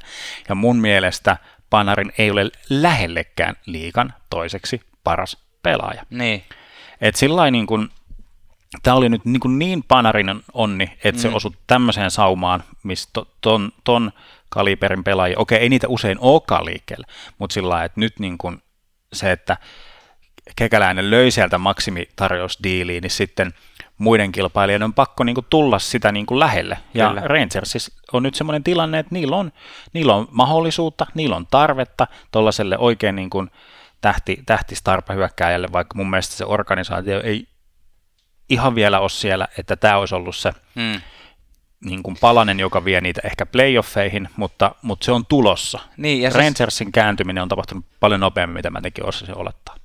[0.49, 1.37] Ja mun mielestä
[1.71, 6.07] Panarin ei ole lähellekään liikan toiseksi paras pelaaja.
[6.11, 6.45] Niin.
[7.01, 7.89] Et sillä niin kuin,
[8.83, 11.23] tämä oli nyt niin, niin panarinen onni, että mm.
[11.23, 14.13] se osui tämmöiseen saumaan, missä to, ton, ton
[14.49, 17.07] kaliberin pelaajia, okei, ei niitä usein olekaan liikkeellä,
[17.39, 18.63] mutta sillä lailla, että nyt niin kuin
[19.13, 19.57] se, että
[20.57, 23.55] kekäläinen löi sieltä maksimitarjousdiiliin, niin sitten
[24.01, 26.79] muiden kilpailijoiden on pakko niin kuin tulla sitä niin kuin lähelle.
[26.95, 27.21] Ja Kyllä.
[27.25, 29.53] Rangersissa on nyt semmoinen tilanne, että niillä on,
[29.93, 33.51] niillä on mahdollisuutta, niillä on tarvetta tuollaiselle oikein niin kuin
[34.01, 37.49] tähti, tähtistarpa-hyökkääjälle, vaikka mun mielestä se organisaatio ei
[38.49, 41.01] ihan vielä ole siellä, että tämä olisi ollut se Mm.
[41.85, 45.79] niin kuin palanen, joka vie niitä ehkä playoffeihin, mutta, mutta se on tulossa.
[45.97, 49.77] Niin, ja siis, Rangersin kääntyminen on tapahtunut paljon nopeammin, mitä mä tekin osasin olettaa.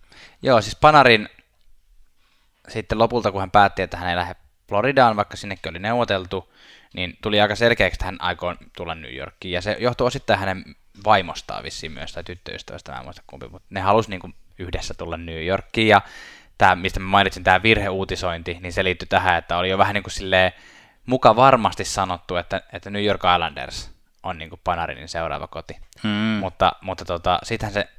[0.42, 1.30] joo, siis Panarin
[2.68, 4.36] sitten lopulta, kun hän päätti, että hän ei lähde
[4.70, 6.54] Floridaan, vaikka sinnekin oli neuvoteltu,
[6.94, 9.52] niin tuli aika selkeäksi, että hän aikoo tulla New Yorkiin.
[9.52, 10.64] Ja se johtuu osittain hänen
[11.06, 14.94] vaimostaan vissiin myös, tai tyttöystävästä, mä en muista kumpi, mutta ne halusi niin kuin yhdessä
[14.94, 15.88] tulla New Yorkiin.
[15.88, 16.02] Ja
[16.58, 20.04] tämä, mistä mä mainitsin, tämä virheuutisointi, niin se liittyi tähän, että oli jo vähän niin
[20.04, 20.52] kuin silleen
[21.06, 23.92] muka varmasti sanottu, että, että New York Islanders
[24.24, 25.78] on niin kuin Panarinin seuraava koti.
[26.04, 26.10] Mm.
[26.10, 27.90] Mutta, mutta tota, sittenhän se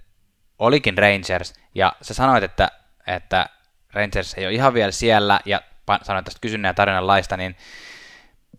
[0.59, 2.71] olikin Rangers, ja sä sanoit, että,
[3.07, 3.49] että
[3.97, 5.61] Rangers ei ole ihan vielä siellä, ja
[6.03, 7.57] sanoit tästä kysynnän ja tarinan laista, niin,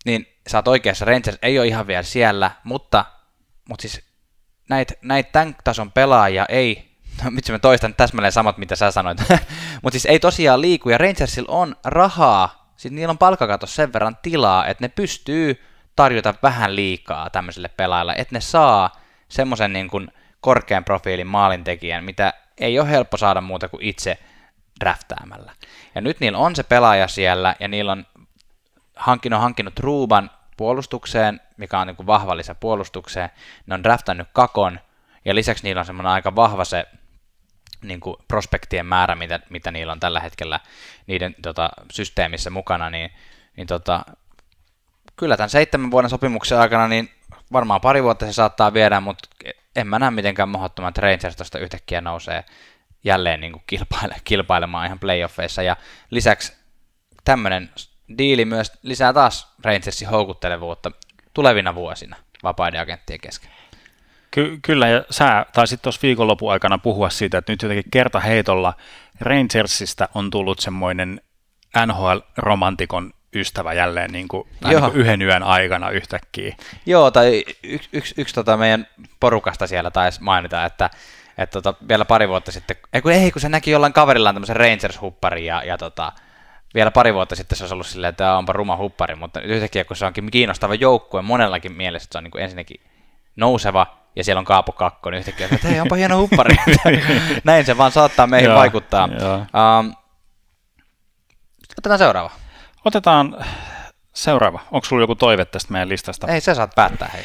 [0.05, 3.05] niin sä oot oikeassa, Rangers ei ole ihan vielä siellä, mutta,
[3.69, 4.01] mutta siis
[4.69, 6.91] näitä näit tämän tason pelaajia ei,
[7.23, 9.17] no, miksi mä toistan täsmälleen samat, mitä sä sanoit,
[9.83, 14.17] mutta siis ei tosiaan liiku, ja Rangersilla on rahaa, siis niillä on palkkakatos sen verran
[14.21, 15.63] tilaa, että ne pystyy
[15.95, 18.91] tarjota vähän liikaa tämmöiselle pelaajalle, että ne saa
[19.29, 19.89] semmoisen niin
[20.41, 24.17] korkean profiilin maalintekijän, mitä ei ole helppo saada muuta kuin itse
[24.79, 25.53] draftäämällä.
[25.95, 28.05] Ja nyt niillä on se pelaaja siellä, ja niillä on
[28.95, 33.29] hankkinut, hankkinut Ruuban puolustukseen, mikä on niin kuin vahva lisä puolustukseen.
[33.65, 34.79] Ne on draftannut Kakon,
[35.25, 36.85] ja lisäksi niillä on semmoinen aika vahva se
[37.81, 40.59] niin kuin prospektien määrä, mitä, mitä niillä on tällä hetkellä
[41.07, 43.11] niiden tota, systeemissä mukana, niin,
[43.57, 44.05] niin tota,
[45.15, 47.11] kyllä tämän seitsemän vuoden sopimuksen aikana niin
[47.51, 49.29] varmaan pari vuotta se saattaa viedä, mutta
[49.75, 52.43] en mä näe mitenkään mahdottoman, että Rangers tuosta yhtäkkiä nousee
[53.03, 55.63] jälleen niin kuin kilpaile, kilpailemaan ihan playoffeissa.
[55.63, 55.75] Ja
[56.09, 56.53] lisäksi
[57.23, 57.69] tämmöinen
[58.17, 60.91] diili myös lisää taas Rangersin houkuttelevuutta
[61.33, 63.51] tulevina vuosina vapaiden agenttien kesken.
[64.31, 68.73] Ky- kyllä, ja sä taisit tuossa viikonlopun aikana puhua siitä, että nyt jotenkin kertaheitolla
[69.19, 71.21] Rangersista on tullut semmoinen
[71.85, 76.55] NHL-romantikon ystävä jälleen niin kuin, niin kuin yhden yön aikana yhtäkkiä.
[76.85, 78.87] Joo, tai yksi, yksi, yksi tota meidän
[79.19, 80.89] porukasta siellä taisi mainita, että,
[81.37, 84.55] että tota, vielä pari vuotta sitten, ei kun, ei, kun se näki jollain kaverillaan tämmöisen
[84.55, 86.11] Rangers-hupparin ja, ja tota,
[86.73, 89.49] vielä pari vuotta sitten se olisi ollut silleen, että tämä onpa ruma huppari, mutta nyt
[89.49, 92.81] yhtäkkiä kun se onkin kiinnostava joukkue monellakin mielessä, että se on niin kuin ensinnäkin
[93.35, 96.55] nouseva ja siellä on Kaapo Kakko, niin yhtäkkiä, että hei, onpa hieno huppari.
[97.43, 99.09] Näin se vaan saattaa meihin Joo, vaikuttaa.
[99.19, 99.35] joo.
[99.35, 99.93] Um,
[101.77, 102.31] otetaan seuraava.
[102.85, 103.45] Otetaan
[104.13, 104.59] seuraava.
[104.71, 106.27] Onko sulla joku toive tästä meidän listasta?
[106.27, 107.23] Ei, sä saat päättää, hei.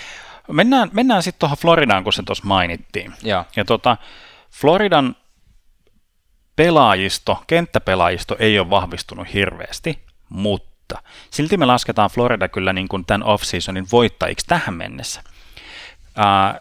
[0.49, 3.13] Mennään, mennään sitten tuohon Floridaan, kun se tuossa mainittiin.
[3.23, 3.45] Joo.
[3.57, 3.97] Ja tota,
[4.51, 5.17] Floridan
[6.57, 13.23] pelaajisto, kenttäpelaajisto ei ole vahvistunut hirveästi, mutta silti me lasketaan Florida kyllä niin kuin tämän
[13.23, 15.23] off-seasonin voittajiksi tähän mennessä.
[16.19, 16.61] Äh,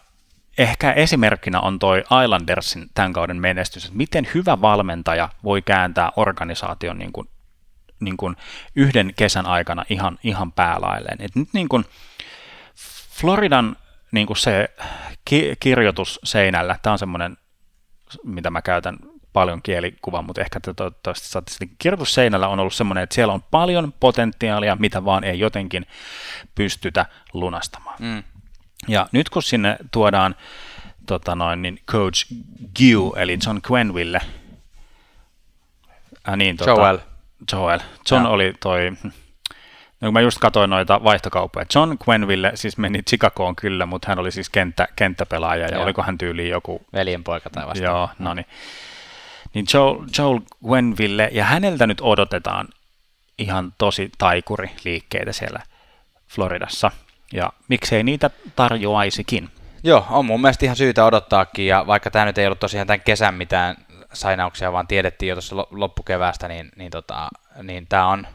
[0.58, 6.98] ehkä esimerkkinä on toi Islandersin tämän kauden menestys, että miten hyvä valmentaja voi kääntää organisaation
[6.98, 7.28] niin kuin,
[8.00, 8.36] niin kuin
[8.76, 11.16] yhden kesän aikana ihan, ihan päälailleen.
[11.20, 11.84] Et nyt niin kuin
[13.12, 13.76] Floridan
[14.12, 14.68] niin kuin se
[15.24, 17.36] ki- kirjoitus seinällä, tämä on semmoinen,
[18.24, 18.96] mitä mä käytän
[19.32, 21.70] paljon kielikuvan, mutta ehkä te toivottavasti saatte sitten.
[21.78, 25.86] Kirjoitus seinällä on ollut semmoinen, että siellä on paljon potentiaalia, mitä vaan ei jotenkin
[26.54, 27.96] pystytä lunastamaan.
[27.98, 28.22] Mm.
[28.88, 30.34] Ja nyt kun sinne tuodaan
[31.06, 32.26] tota noin, niin coach
[32.76, 34.20] Giu, eli John Quenville,
[36.28, 36.98] äh, niin, tota, Joel.
[37.52, 37.80] Joel.
[38.10, 38.32] John Joo.
[38.32, 38.92] oli toi,
[40.02, 44.18] no kun mä just katsoin noita vaihtokauppoja, John Quenville siis meni Chicagoon kyllä, mutta hän
[44.18, 45.82] oli siis kenttä, kenttäpelaaja, ja Joo.
[45.82, 47.98] oliko hän tyyliin joku Veljenpoika tai vastaava.
[47.98, 48.46] Joo, no niin.
[49.54, 52.68] Niin Joel, Joel Gwenville, ja häneltä nyt odotetaan
[53.38, 55.60] ihan tosi taikuri liikkeitä siellä
[56.28, 56.90] Floridassa.
[57.32, 59.48] Ja miksei niitä tarjoaisikin?
[59.84, 63.00] Joo, on mun mielestä ihan syytä odottaakin, ja vaikka tämä nyt ei ollut tosiaan tämän
[63.00, 63.76] kesän mitään
[64.12, 67.28] sainauksia, vaan tiedettiin jo tuossa loppukeväästä, niin, niin, tota,
[67.62, 68.26] niin tämä on,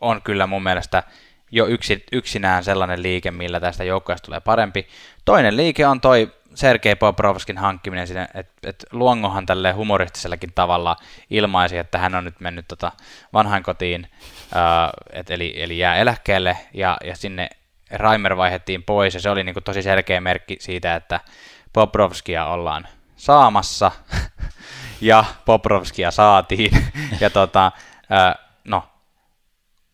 [0.00, 1.02] on kyllä mun mielestä
[1.50, 4.88] jo yksi, yksinään sellainen liike, millä tästä joukkueesta tulee parempi.
[5.24, 10.96] Toinen liike on toi Sergei Poprovskin hankkiminen sinne, että et Luongohan tälle humoristisellakin tavalla
[11.30, 12.92] ilmaisi, että hän on nyt mennyt tota
[13.32, 14.10] vanhainkotiin,
[14.54, 17.48] ää, et eli, eli jää eläkkeelle, ja, ja sinne
[17.90, 21.20] Raimer vaihettiin pois, ja se oli niinku tosi selkeä merkki siitä, että
[21.72, 23.90] Poprovskia ollaan saamassa,
[25.00, 26.70] ja Poprovskia saatiin,
[27.20, 27.72] ja tota,
[28.10, 28.47] ää, no,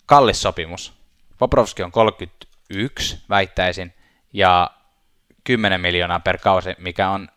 [0.06, 0.92] kallis sopimus.
[1.38, 3.94] Poprovski on 31, väittäisin,
[4.32, 4.70] ja
[5.44, 7.28] 10 miljoonaa per kausi, mikä on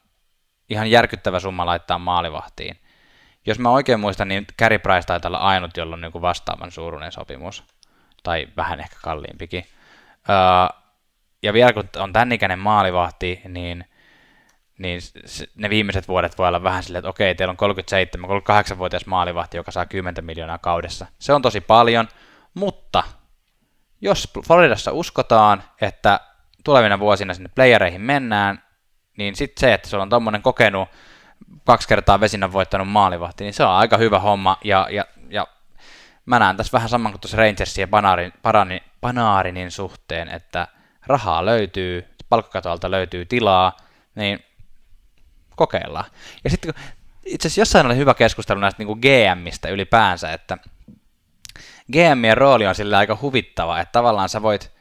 [0.69, 2.79] ihan järkyttävä summa laittaa maalivahtiin.
[3.45, 7.11] Jos mä oikein muistan, niin Carey Price taitaa olla ainut, jolla on niin vastaavan suuruinen
[7.11, 7.63] sopimus,
[8.23, 9.65] tai vähän ehkä kalliimpikin.
[10.29, 10.77] Öö,
[11.43, 13.85] ja vielä kun on tämän ikäinen maalivahti, niin,
[14.77, 15.01] niin
[15.55, 17.71] ne viimeiset vuodet voi olla vähän silleen, että okei, teillä on
[18.73, 21.05] 37-38-vuotias maalivahti, joka saa 10 miljoonaa kaudessa.
[21.19, 22.07] Se on tosi paljon,
[22.57, 23.03] mutta
[24.01, 26.19] jos Floridassa uskotaan, että
[26.63, 28.63] tulevina vuosina sinne playereihin mennään,
[29.17, 30.89] niin sitten se, että sulla on tommonen kokenut
[31.65, 35.47] kaksi kertaa vesinä voittanut maalivahti, niin se on aika hyvä homma, ja, ja, ja
[36.25, 40.67] mä näen tässä vähän saman kuin tuossa Rangersin ja Banaarin, Banaarin, Banaarinin suhteen, että
[41.05, 43.77] rahaa löytyy, palkkakatolta löytyy tilaa,
[44.15, 44.39] niin
[45.55, 46.05] kokeillaan.
[46.43, 46.73] Ja sitten
[47.25, 50.57] itse asiassa jossain oli hyvä keskustelu näistä niin kuin GMistä ylipäänsä, että
[51.91, 54.71] GMien rooli on sillä aika huvittava, että tavallaan sä voit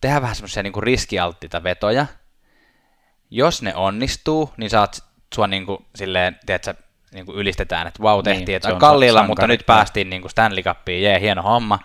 [0.00, 2.06] tehdä vähän semmoisia niin riskialttita vetoja.
[3.30, 6.74] Jos ne onnistuu, niin saat sua niin kuin, silleen, tiedätkö,
[7.12, 10.62] niin kuin ylistetään, että wow, tehtiin, niin, että kalliilla, mutta nyt päästiin niin kuin Stanley
[10.62, 11.78] Cupiin, jee, hieno homma.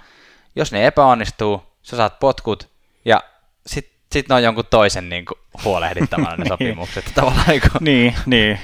[0.56, 2.70] Jos ne epäonnistuu, sä saat potkut,
[3.06, 3.24] ja
[3.66, 7.12] sitten sit ne on jonkun toisen niin kuin, huolehdittavana ne sopimukset.
[7.16, 8.60] Tavallaan, niin, niin, niin.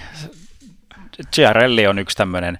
[1.35, 2.59] Giarelli on yksi tämmöinen,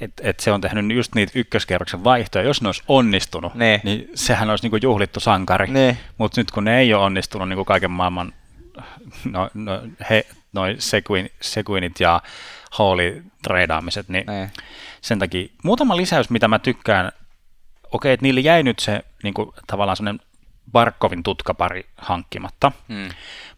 [0.00, 2.44] että et se on tehnyt just niitä ykköskerroksen vaihtoja.
[2.44, 3.80] Jos ne olisi onnistunut, ne.
[3.84, 5.66] niin sehän olisi niinku juhlittu sankari.
[6.18, 8.32] Mutta nyt kun ne ei ole onnistunut niinku kaiken maailman
[9.24, 12.22] no, no, he, noi Seguin, Seguinit ja
[12.70, 14.50] Halli treidaamiset, niin ne.
[15.00, 17.12] sen takia muutama lisäys, mitä mä tykkään,
[17.92, 20.26] okei, että niille jäi nyt se niinku, tavallaan sellainen
[20.72, 22.72] Barkovin tutkapari hankkimatta.
[22.88, 23.08] Hmm.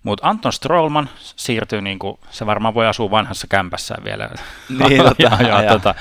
[0.02, 4.28] Mutta Anton Strollman siirtyy, niin kuin, se varmaan voi asua vanhassa kämpässä vielä
[4.88, 5.94] niin, tota, ja, ja, tota,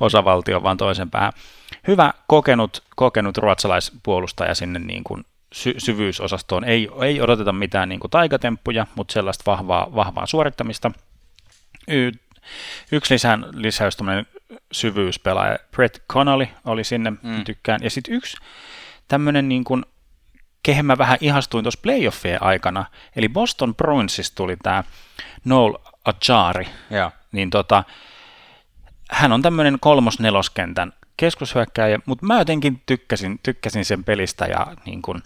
[0.00, 1.32] osavaltio vaan toisen päähän.
[1.86, 6.64] Hyvä kokenut, kokenut ruotsalaispuolustaja sinne niin kuin sy- syvyysosastoon.
[6.64, 10.90] Ei, ei odoteta mitään niin kuin taikatemppuja, mutta sellaista vahvaa, vahvaa suorittamista.
[11.88, 12.12] Y-
[12.92, 13.96] yksi lisään, lisäys,
[14.72, 17.44] syvyyspelaaja Brett Connolly oli sinne, mm.
[17.44, 17.80] tykkään.
[17.82, 18.36] Ja sitten yksi
[19.08, 19.84] tämmöinen niin kuin
[20.62, 22.84] kehen mä vähän ihastuin tuossa playoffien aikana,
[23.16, 24.84] eli Boston Bruinsista tuli tämä
[25.44, 27.10] Noel Achari, ja.
[27.32, 27.84] niin tota,
[29.10, 35.22] hän on tämmöinen kolmos-neloskentän keskushyökkääjä, mutta mä jotenkin tykkäsin, tykkäsin sen pelistä ja, niin kun,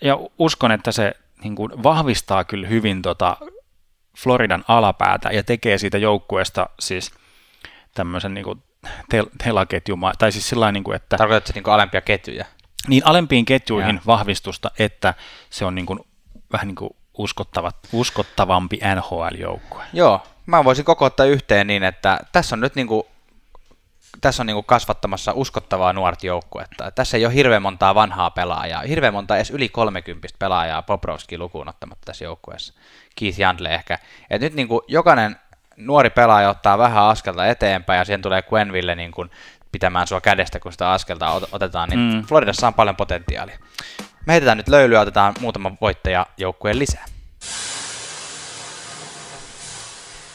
[0.00, 3.36] ja uskon, että se niin kun, vahvistaa kyllä hyvin tota
[4.18, 7.12] Floridan alapäätä ja tekee siitä joukkueesta siis
[7.94, 8.62] tämmöisen niin kuin
[9.14, 11.16] tel- telaketjun, tai siis sillä niin kuin, että...
[11.16, 12.44] Tarkoitatko niin alempia ketjuja?
[12.86, 14.02] Niin alempiin ketjuihin ja.
[14.06, 15.14] vahvistusta, että
[15.50, 16.00] se on niin kuin,
[16.52, 19.82] vähän niin kuin uskottava, uskottavampi NHL-joukkue.
[19.92, 23.02] Joo, mä voisin kokouttaa yhteen niin, että tässä on nyt niin kuin,
[24.20, 26.90] tässä on niin kuin kasvattamassa uskottavaa nuorta joukkuetta.
[26.90, 31.68] Tässä ei ole hirveän montaa vanhaa pelaajaa, hirveän monta edes yli 30 pelaajaa Poprovski lukuun
[31.68, 32.74] ottamatta tässä joukkueessa.
[33.16, 33.98] Keith Jandle ehkä.
[34.30, 35.36] Et nyt niin kuin jokainen
[35.76, 39.30] nuori pelaaja ottaa vähän askelta eteenpäin ja siihen tulee Quenville niin kuin
[39.72, 42.22] pitämään sua kädestä, kun sitä askelta otetaan, niin mm.
[42.22, 43.58] Floridassa on paljon potentiaalia.
[44.26, 47.04] Me heitetään nyt löylyä, otetaan muutama voittaja joukkueen lisää.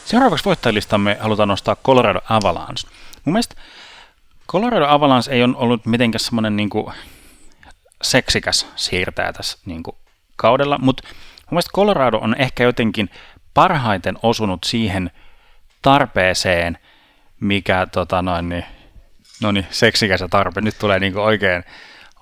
[0.04, 2.88] Seuraavaksi voittajalistamme halutaan nostaa Colorado Avalanche.
[3.24, 3.54] Mun mielestä
[4.48, 6.70] Colorado Avalanche ei ole ollut mitenkään semmoinen niin
[8.02, 9.96] seksikäs siirtäjä tässä niin kuin
[10.36, 13.10] kaudella, mutta mun mielestä Colorado on ehkä jotenkin
[13.54, 15.10] parhaiten osunut siihen
[15.82, 16.78] tarpeeseen,
[17.40, 18.64] mikä tota noin, niin
[19.44, 20.60] No niin, seksikäs ja tarpe.
[20.60, 21.64] Nyt tulee niinku oikein,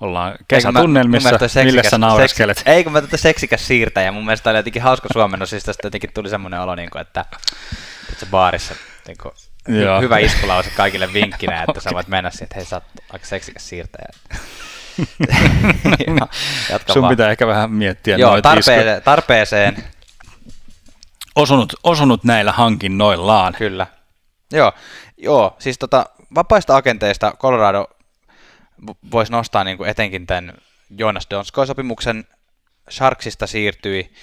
[0.01, 2.57] ollaan kesätunnelmissa, millä sä naureskelet.
[2.57, 5.87] Seksi, ei kun mä tätä seksikäs siirtäjä, mun mielestä oli jotenkin hauska suomennos, siis tästä
[5.87, 7.25] jotenkin tuli semmoinen olo, niin kuin, että,
[8.11, 8.75] että baarissa
[9.07, 9.33] niin kuin,
[9.69, 13.25] hy- hyvä iskulause kaikille vinkkinä, että sä voit mennä siihen, että hei sä oot aika
[13.25, 14.07] seksikäs siirtäjä.
[16.71, 17.11] Jatka Sun vaan.
[17.11, 19.83] pitää ehkä vähän miettiä Joo, tarpeeseen, tarpeeseen.
[21.35, 23.53] Osunut, osunut näillä hankinnoillaan.
[23.57, 23.87] Kyllä.
[24.51, 24.73] Joo,
[25.17, 27.87] joo siis tota, vapaista agenteista Colorado
[29.11, 30.53] voisi nostaa niin kuin etenkin tämän
[30.97, 32.23] Jonas Donskoy-sopimuksen.
[32.89, 34.13] Sharksista siirtyi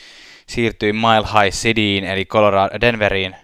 [0.50, 3.36] siirtyi Mile High Cityin, eli Colorado, Denveriin,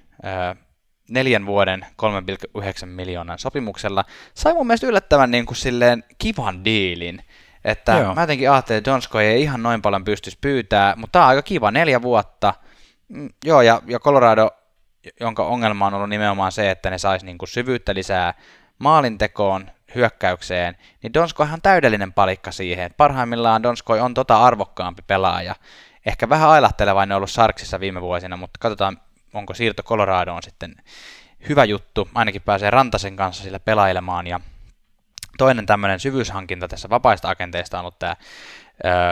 [1.10, 4.04] neljän vuoden 3,9 miljoonan sopimuksella.
[4.34, 7.22] Sai mun mielestä yllättävän niin kuin silleen kivan diilin.
[7.64, 8.14] Että Joo.
[8.14, 11.42] mä jotenkin ajattelin, että Donsko ei ihan noin paljon pystyisi pyytää, mutta tämä on aika
[11.42, 12.54] kiva, neljä vuotta.
[13.08, 14.50] Mm, joo, ja, ja Colorado,
[15.20, 18.34] jonka ongelma on ollut nimenomaan se, että ne saisi niin kuin syvyyttä lisää
[18.78, 22.94] maalintekoon, hyökkäykseen, niin Donsko on täydellinen palikka siihen.
[22.96, 25.54] Parhaimmillaan Donsko on tota arvokkaampi pelaaja.
[26.06, 29.00] Ehkä vähän ailahtelevainen ollut Sarksissa viime vuosina, mutta katsotaan,
[29.34, 30.76] onko siirto Coloradoon sitten
[31.48, 32.08] hyvä juttu.
[32.14, 34.26] Ainakin pääsee Rantasen kanssa sillä pelailemaan.
[34.26, 34.40] Ja
[35.38, 38.16] toinen tämmöinen syvyyshankinta tässä vapaista agenteista on ollut tämä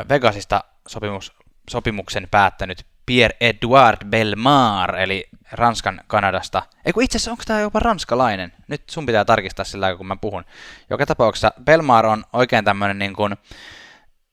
[0.08, 1.32] Vegasista sopimus,
[1.70, 6.62] sopimuksen päättänyt Pierre-Edouard Belmar, eli Ranskan Kanadasta.
[6.84, 8.52] Ei kun itse asiassa onko tämä jopa ranskalainen?
[8.68, 10.44] Nyt sun pitää tarkistaa sillä kun mä puhun.
[10.90, 13.36] Joka tapauksessa Belmar on oikein tämmöinen niin kuin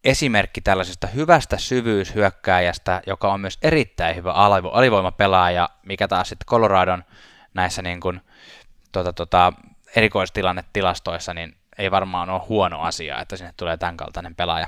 [0.04, 4.32] esimerkki tällaisesta hyvästä syvyyshyökkääjästä, joka on myös erittäin hyvä
[4.72, 7.04] alivoimapelaaja, mikä taas sitten Coloradon
[7.54, 8.22] näissä niin kuin,
[8.92, 9.54] tota, tota,
[9.96, 14.68] erikoistilannetilastoissa niin ei varmaan ole huono asia, että sinne tulee tämän kaltainen pelaaja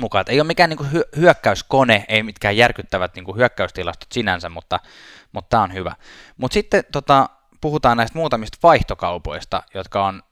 [0.00, 0.20] mukaan.
[0.20, 4.80] Että ei ole mikään niin kuin hyökkäyskone, ei mitkään järkyttävät niin kuin hyökkäystilastot sinänsä, mutta,
[5.32, 5.96] mutta tämä on hyvä.
[6.36, 7.28] Mutta sitten tota,
[7.60, 10.22] puhutaan näistä muutamista vaihtokaupoista, jotka on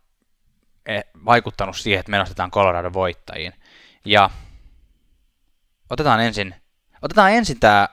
[0.87, 3.53] eh, vaikuttanut siihen, että me nostetaan Colorado voittajiin.
[4.05, 4.31] Ja
[5.91, 6.55] otetaan ensin,
[7.03, 7.89] otetaan ensin tämä,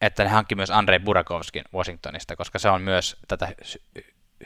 [0.00, 3.48] että ne hankki myös Andrei Burakovskin Washingtonista, koska se on myös tätä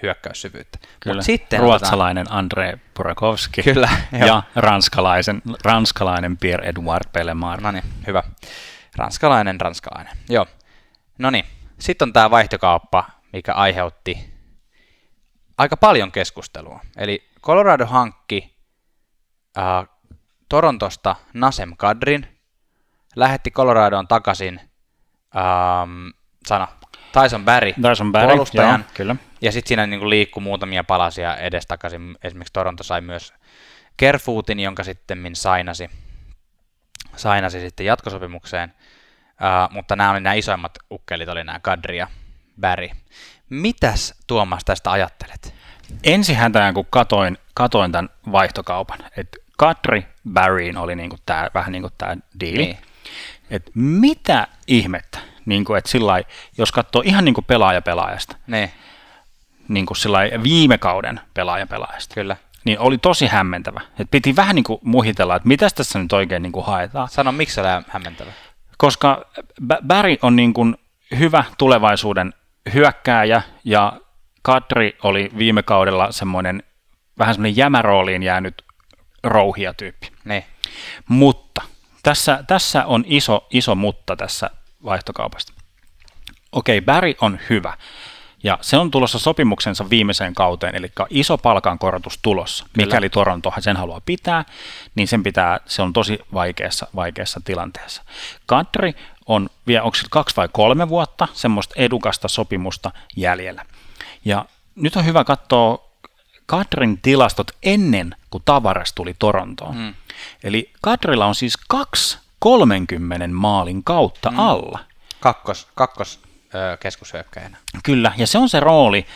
[0.02, 0.78] hyökkäyssyvyyttä.
[1.00, 2.38] Kyllä, Mut sitten ruotsalainen otetaan...
[2.38, 3.88] Andrei Burakovski Kyllä,
[4.26, 7.60] ja ranskalaisen, ranskalainen Pierre-Edouard Pellemar.
[7.60, 8.22] No niin, hyvä.
[8.96, 10.16] Ranskalainen, ranskalainen.
[10.28, 10.46] Joo.
[11.18, 11.44] No niin,
[11.78, 14.30] sitten on tämä vaihtokauppa, mikä aiheutti
[15.58, 16.80] aika paljon keskustelua.
[16.96, 18.56] Eli Colorado hankki
[19.58, 19.88] äh,
[20.48, 22.38] Torontosta Nasem Kadrin,
[23.16, 24.60] lähetti Coloradoon takaisin
[25.36, 26.08] ähm,
[26.46, 26.68] sana
[27.12, 29.16] Tyson Barry, Tyson Barry puolustajan, joo, kyllä.
[29.40, 32.16] ja sitten siinä niin liikkui muutamia palasia edestakaisin.
[32.24, 33.34] Esimerkiksi Toronto sai myös
[33.96, 35.90] Kerfootin, jonka sitten sainasi,
[37.16, 38.74] sainasi sitten jatkosopimukseen,
[39.30, 42.08] uh, mutta nämä oli nämä isoimmat ukkelit, oli nämä Kadri ja
[42.60, 42.88] Barry.
[43.50, 45.54] Mitäs Tuomas tästä ajattelet?
[46.04, 51.92] Ensihäntään kun katoin, katoin tämän vaihtokaupan, että Kadri Barryin oli niinku tää, vähän niin kuin
[51.98, 52.64] tämä diili.
[52.64, 52.78] Niin.
[53.50, 56.24] Et mitä ihmettä, niin kuin, että sillai,
[56.58, 58.70] jos katsoo ihan niin kuin pelaaja pelaajasta, niin.
[59.68, 62.36] Niin kuin sillai, viime kauden pelaaja pelaajasta, Kyllä.
[62.64, 63.80] niin oli tosi hämmentävä.
[63.98, 67.08] Et piti vähän niin kuin muhitella, että mitä tässä nyt oikein niin kuin haetaan.
[67.08, 68.32] Sano, miksi se oli hämmentävä?
[68.78, 69.24] Koska
[69.86, 70.76] Barry on niin kuin
[71.18, 72.34] hyvä tulevaisuuden
[72.74, 73.92] hyökkääjä ja
[74.42, 76.62] Kadri oli viime kaudella semmoinen
[77.18, 78.64] vähän semmoinen jämärooliin jäänyt
[79.24, 80.12] rouhia tyyppi.
[80.24, 80.44] Niin.
[81.08, 81.62] Mutta
[82.02, 84.50] tässä, tässä on iso, iso mutta tässä
[84.84, 85.52] vaihtokaupasta.
[86.52, 87.76] Okei, okay, Barry on hyvä.
[88.42, 92.64] Ja se on tulossa sopimuksensa viimeiseen kauteen, eli iso palkankorotus tulossa.
[92.72, 92.86] Kyllä.
[92.86, 94.44] Mikäli Toronto sen haluaa pitää,
[94.94, 98.02] niin sen pitää, se on tosi vaikeassa, vaikeassa tilanteessa.
[98.46, 98.94] Kadri
[99.26, 103.64] on vielä, onko kaksi vai kolme vuotta semmoista edukasta sopimusta jäljellä.
[104.24, 105.90] Ja nyt on hyvä katsoa
[106.46, 109.76] Kadrin tilastot ennen kuin Tavares tuli Torontoon.
[109.76, 109.94] Mm.
[110.44, 114.38] Eli Kadrilla on siis kaksi 30 maalin kautta mm.
[114.38, 114.78] alla.
[115.20, 116.20] Kakkos, kakkos
[116.54, 117.56] ö, keskushyökkäjänä.
[117.84, 119.06] Kyllä, ja se on se rooli,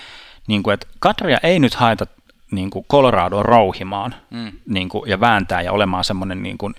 [0.47, 2.07] niin kuin, että Kadria ei nyt haeta
[2.51, 4.53] niin kuin Colorado rouhimaan mm.
[4.69, 6.75] niin kuin, ja vääntää ja olemaan semmoinen niin kuin,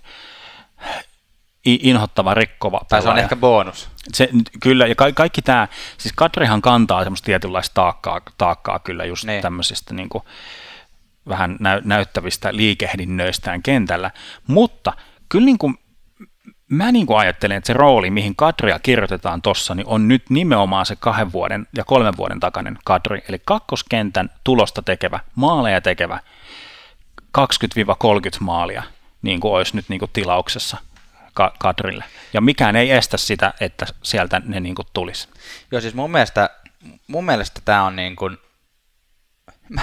[1.65, 3.89] inhottava, rikkova Tai se on ehkä bonus.
[4.13, 4.29] Se,
[4.60, 9.41] kyllä, ja ka- kaikki tämä, siis Kadrihan kantaa semmoista tietynlaista taakkaa, taakkaa kyllä just niin.
[9.41, 10.23] tämmöisistä niin kuin,
[11.29, 14.12] vähän näy- näyttävistä liikehdinnöistään kentällä,
[14.47, 14.93] mutta
[15.29, 15.77] kyllä niin kuin,
[16.69, 20.86] mä niin kuin ajattelen, että se rooli, mihin Kadria kirjoitetaan tuossa, niin on nyt nimenomaan
[20.86, 26.19] se kahden vuoden ja kolmen vuoden takainen Kadri, eli kakkoskentän tulosta tekevä, maaleja tekevä,
[27.38, 27.41] 20-30
[28.39, 28.84] maalia,
[29.22, 30.78] niin kuin olisi nyt niin kuin tilauksessa
[31.59, 32.03] Kadrille.
[32.34, 35.28] Ja mikään ei estä sitä, että sieltä ne niin kuin tulisi.
[35.72, 36.49] Joo, siis mun mielestä,
[37.07, 38.38] mun mielestä tämä on niin kuin,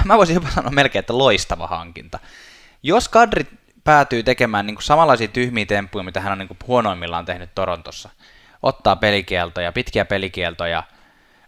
[0.05, 2.18] mä voisin jopa sanoa melkein, että loistava hankinta.
[2.83, 3.47] Jos Kadri
[3.85, 8.09] päätyy tekemään niin kuin samanlaisia tyhmiä temppuja, mitä hän on niin kuin huonoimmillaan tehnyt Torontossa,
[8.62, 10.83] ottaa pelikieltoja, pitkiä pelikieltoja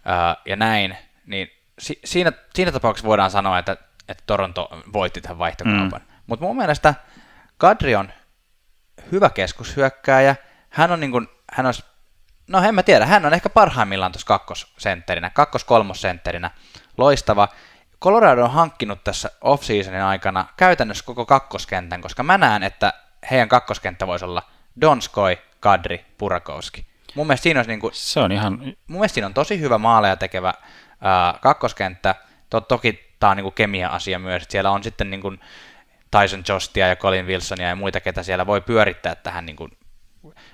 [0.05, 3.77] ää, ja näin, niin si- siinä, siinä tapauksessa voidaan sanoa, että,
[4.07, 6.01] että Toronto voitti tämän vaihtokaupan.
[6.01, 6.13] Mm.
[6.27, 6.93] Mutta mun mielestä
[7.57, 8.11] Kadri on
[9.11, 10.35] hyvä keskushyökkääjä.
[10.69, 11.83] Hän on niin kuin, hän olisi,
[12.47, 16.51] no en mä tiedä, hän on ehkä parhaimmillaan tuossa kakkosentterinä, kakkos-kolmosentterinä,
[16.97, 17.47] loistava.
[18.01, 22.93] Colorado on hankkinut tässä off-seasonin aikana käytännössä koko kakkoskentän, koska mä näen, että
[23.31, 24.41] heidän kakkoskenttä voisi olla
[24.81, 26.85] Donskoi, Kadri, Purakowski.
[27.15, 29.77] Mun mielestä siinä, olisi niin kuin, Se on ihan, mun mielestä siinä on tosi hyvä
[29.77, 30.53] maaleja tekevä
[31.01, 32.15] ää, kakkoskenttä.
[32.49, 35.39] To, toki tämä on niin kemia-asia myös, että siellä on sitten niin kuin
[36.11, 39.71] Tyson Jostia ja Colin Wilsonia ja muita, ketä siellä voi pyörittää tähän niin kuin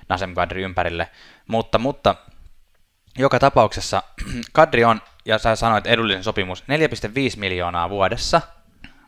[0.08, 1.10] Nasem Kadri ympärille.
[1.48, 2.14] Mutta, mutta
[3.18, 4.02] joka tapauksessa
[4.52, 6.66] Kadri on, ja sä sanoit edullinen sopimus, 4,5
[7.36, 8.40] miljoonaa vuodessa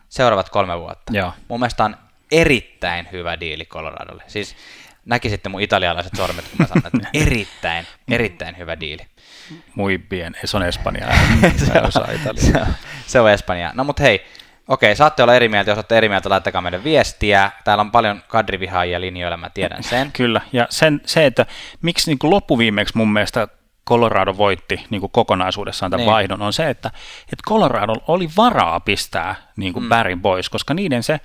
[0.08, 1.12] seuraavat kolme vuotta.
[1.16, 1.32] joo.
[1.48, 1.96] Mun mielestä on
[2.32, 4.22] erittäin hyvä diili Coloradolle.
[4.26, 4.56] Siis
[5.04, 9.06] näkisitte mun italialaiset sormet, kun mä sanon, että erittäin, erittäin hyvä diili.
[9.74, 11.06] Muy bien, se on Espanja.
[11.66, 12.66] se on osa se, Italiaa.
[12.66, 12.74] on,
[13.06, 13.70] se on Espanja.
[13.74, 14.24] No mut hei,
[14.68, 17.50] okei, saatte olla eri mieltä, jos olette eri mieltä, laittakaa meille viestiä.
[17.64, 20.12] Täällä on paljon kadrivihaajia linjoilla, mä tiedän sen.
[20.16, 21.46] Kyllä, ja sen, se, että
[21.82, 23.48] miksi niin loppuviimeksi mun mielestä
[23.88, 26.12] Colorado voitti niin kuin kokonaisuudessaan tämän Niin.
[26.12, 26.88] vaihdon, on se, että,
[27.22, 29.88] että Colorado oli varaa pistää niin kuin mm.
[29.88, 31.20] Barry pois, koska niiden se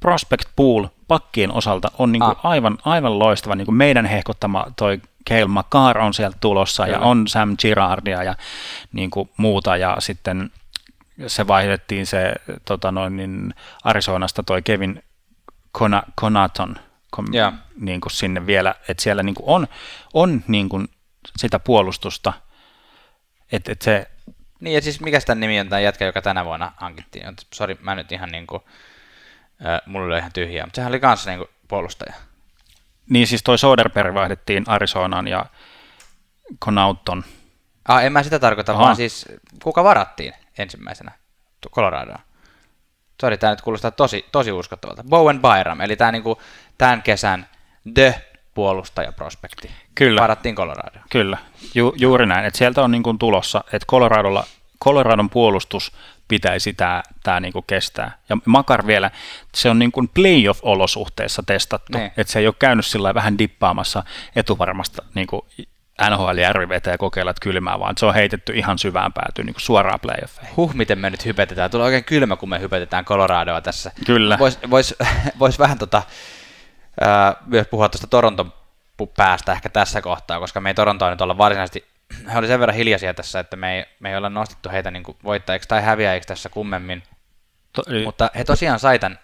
[0.00, 2.46] prospect pool pakkien osalta on niin kuin Ah.
[2.46, 3.54] aivan, aivan loistava.
[3.54, 6.96] Niin kuin meidän hehkottama toi Cale McCarr on sieltä tulossa Kyllä.
[6.98, 8.34] ja on Sam Girardia ja
[8.92, 10.50] niin kuin muuta ja sitten
[11.26, 12.32] se vaihdettiin se
[12.64, 15.02] tota noin, niin Arizonasta toi Kevin
[15.72, 16.76] Kona, Conaton
[17.10, 17.52] kom, Joo.
[17.80, 19.66] niin kuin sinne vielä, että siellä niin kuin on,
[20.14, 20.88] on niin kuin
[21.36, 22.32] sitä puolustusta,
[23.52, 24.10] että, että se,
[24.60, 27.24] Niin, ja siis mikä tämän nimi on tämä jätkä, joka tänä vuonna hankittiin?
[27.54, 28.64] Sori, mä nyt ihan niinku,
[29.66, 32.14] äh, mulla oli ihan tyhjää, mutta sehän oli kanssa niinku puolustaja.
[33.10, 35.46] niin siis toi Soderberg vaihdettiin Arizonaan ja
[36.64, 37.24] Conauton,
[37.88, 38.82] Ah, en mä sitä tarkoita, Aha.
[38.82, 39.26] vaan siis
[39.62, 41.12] kuka varattiin ensimmäisenä
[41.70, 42.18] Coloradoon?
[43.20, 45.04] Sori, tämä nyt kuulostaa tosi, tosi uskottavalta.
[45.08, 46.40] Bowen Byram, eli tämä niinku
[46.78, 47.46] tämän kesän
[47.94, 49.70] The puolustajaprospekti.
[49.94, 50.20] Kyllä.
[50.20, 51.04] Varattiin Coloradoon.
[51.10, 51.38] Kyllä,
[51.74, 52.44] ju, juuri näin.
[52.44, 54.44] Että sieltä on niin kuin tulossa, että Coloradolla,
[54.84, 55.92] Coloradon puolustus
[56.28, 58.18] pitäisi tämä, tämä niin kuin kestää.
[58.28, 59.10] Ja Makar vielä,
[59.54, 62.12] se on niin kuin playoff-olosuhteissa testattu, Niin.
[62.16, 64.02] että se ei ole käynyt sillä vähän dippaamassa
[64.36, 65.42] etuvarmasta niin kuin
[66.10, 69.54] NHL ja RVT ja kokeilla että kylmää, vaan se on heitetty ihan syvään päätyyn niin
[69.54, 70.56] kuin suoraan playoffeihin.
[70.56, 71.70] Huh, miten me nyt hypetetään.
[71.70, 73.92] Tulee oikein kylmä, kun me hypetetään Coloradoa tässä.
[74.06, 74.38] Kyllä.
[74.38, 74.94] Voisi vois,
[75.40, 76.02] vois vähän tota,
[77.46, 78.52] myös puhua tuosta Toronton
[79.16, 81.84] päästä ehkä tässä kohtaa, koska me ei Torontoa nyt olla varsinaisesti,
[82.32, 85.04] he oli sen verran hiljaisia tässä, että me ei, me ei olla nostettu heitä niin
[85.24, 87.02] voittajiksi tai häviäjiksi tässä kummemmin,
[87.72, 89.18] To, mutta he tosiaan sai tämän,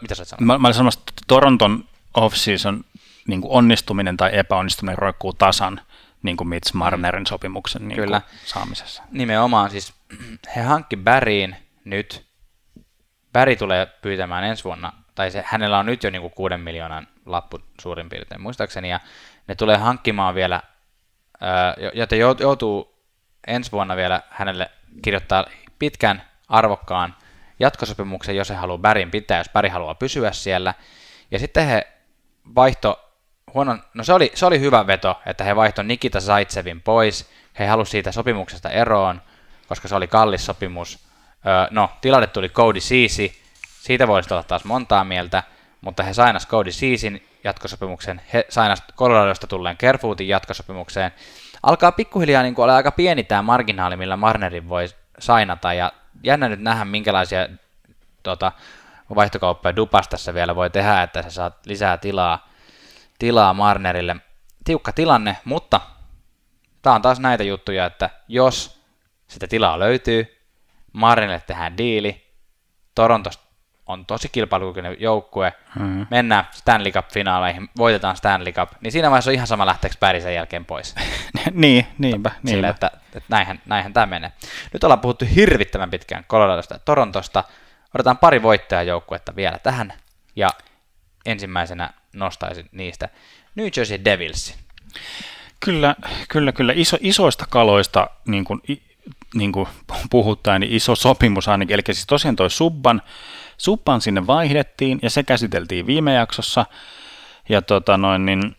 [0.00, 0.46] mitä sä oot sanonut?
[0.46, 1.84] mä, mä olin sanomassa, että Toronton
[2.14, 2.84] off-season
[3.28, 5.80] niin kuin onnistuminen tai epäonnistuminen roikkuu tasan
[6.22, 8.20] niin kuin Mitch Marnerin sopimuksen niin Kyllä.
[8.20, 9.02] Kuin saamisessa.
[9.10, 9.94] Nimenomaan siis
[10.56, 12.26] he hankki Bäriin nyt.
[13.32, 17.58] Bäri tulee pyytämään ensi vuonna, tai se, hänellä on nyt jo niinku kuuden miljoonan lappu
[17.80, 19.00] suurin piirtein muistaakseni, ja
[19.46, 20.62] ne tulee hankkimaan vielä,
[21.92, 22.94] joten jout- joutuu
[23.46, 24.70] ensi vuonna vielä hänelle
[25.02, 25.44] kirjoittaa
[25.78, 27.14] pitkän arvokkaan
[27.58, 30.74] jatkosopimuksen, jos he haluaa Bärin pitää, jos Bäri haluaa pysyä siellä.
[31.30, 31.88] Ja sitten he
[32.54, 33.10] vaihto
[33.54, 37.30] huonon, no se oli, se oli hyvä veto, että he vaihtoi Nikita Zaitsevin pois.
[37.58, 39.22] He halusivat siitä sopimuksesta eroon,
[39.68, 40.98] koska se oli kallis sopimus.
[41.70, 43.30] No, tilalle tuli Cody Ceesay.
[43.80, 45.42] Siitä voisi olla taas montaa mieltä,
[45.80, 48.20] mutta he sainas Cody Ceesin jatkosopimuksen.
[48.32, 51.12] He sainas Coloradosta tulleen Kerfootin jatkosopimukseen.
[51.62, 55.72] Alkaa pikkuhiljaa niin olla aika pieni tämä marginaali, millä Marnerin voi sainata.
[55.72, 57.48] Ja jännä nyt nähdä, minkälaisia
[58.22, 58.52] tota,
[59.14, 62.48] vaihtokauppoja Dupas tässä vielä voi tehdä, että se saa lisää tilaa,
[63.18, 64.16] tilaa Marnerille.
[64.64, 65.80] Tiukka tilanne, mutta
[66.82, 68.82] tämä on taas näitä juttuja, että jos
[69.28, 70.36] sitä tilaa löytyy,
[70.92, 72.26] Marnerille tehdään diili,
[72.94, 73.49] Torontosta
[73.90, 76.06] on tosi kilpailukykyinen joukkue, Mm.
[76.10, 80.34] mennään Stanley Cup-finaaleihin, voitetaan Stanley Cup, niin siinä vaiheessa on ihan sama lähteekö Päri sen
[80.34, 80.94] jälkeen pois.
[81.52, 82.68] niin, niinpä, Sille, niinpä.
[82.68, 84.32] että, että näinhän, näinhän tämä menee.
[84.72, 87.44] Nyt ollaan puhuttu hirvittävän pitkään Coloradosta ja Torontosta.
[87.94, 89.92] Odotetaan pari voittajajoukkuetta vielä tähän.
[90.36, 90.48] Ja
[91.26, 93.08] ensimmäisenä nostaisin niistä
[93.54, 94.56] New Jersey Devilsin.
[95.60, 95.94] Kyllä,
[96.28, 96.72] kyllä, kyllä.
[96.76, 98.60] Iso, isoista kaloista niin kuin,
[99.34, 99.68] niin kuin
[100.10, 101.74] puhutaan, niin iso sopimus ainakin.
[101.74, 103.02] Eli siis tosiaan toi Subban,
[103.60, 106.66] Subban sinne vaihdettiin ja se käsiteltiin viime jaksossa.
[107.48, 108.56] Ja tota noin, niin,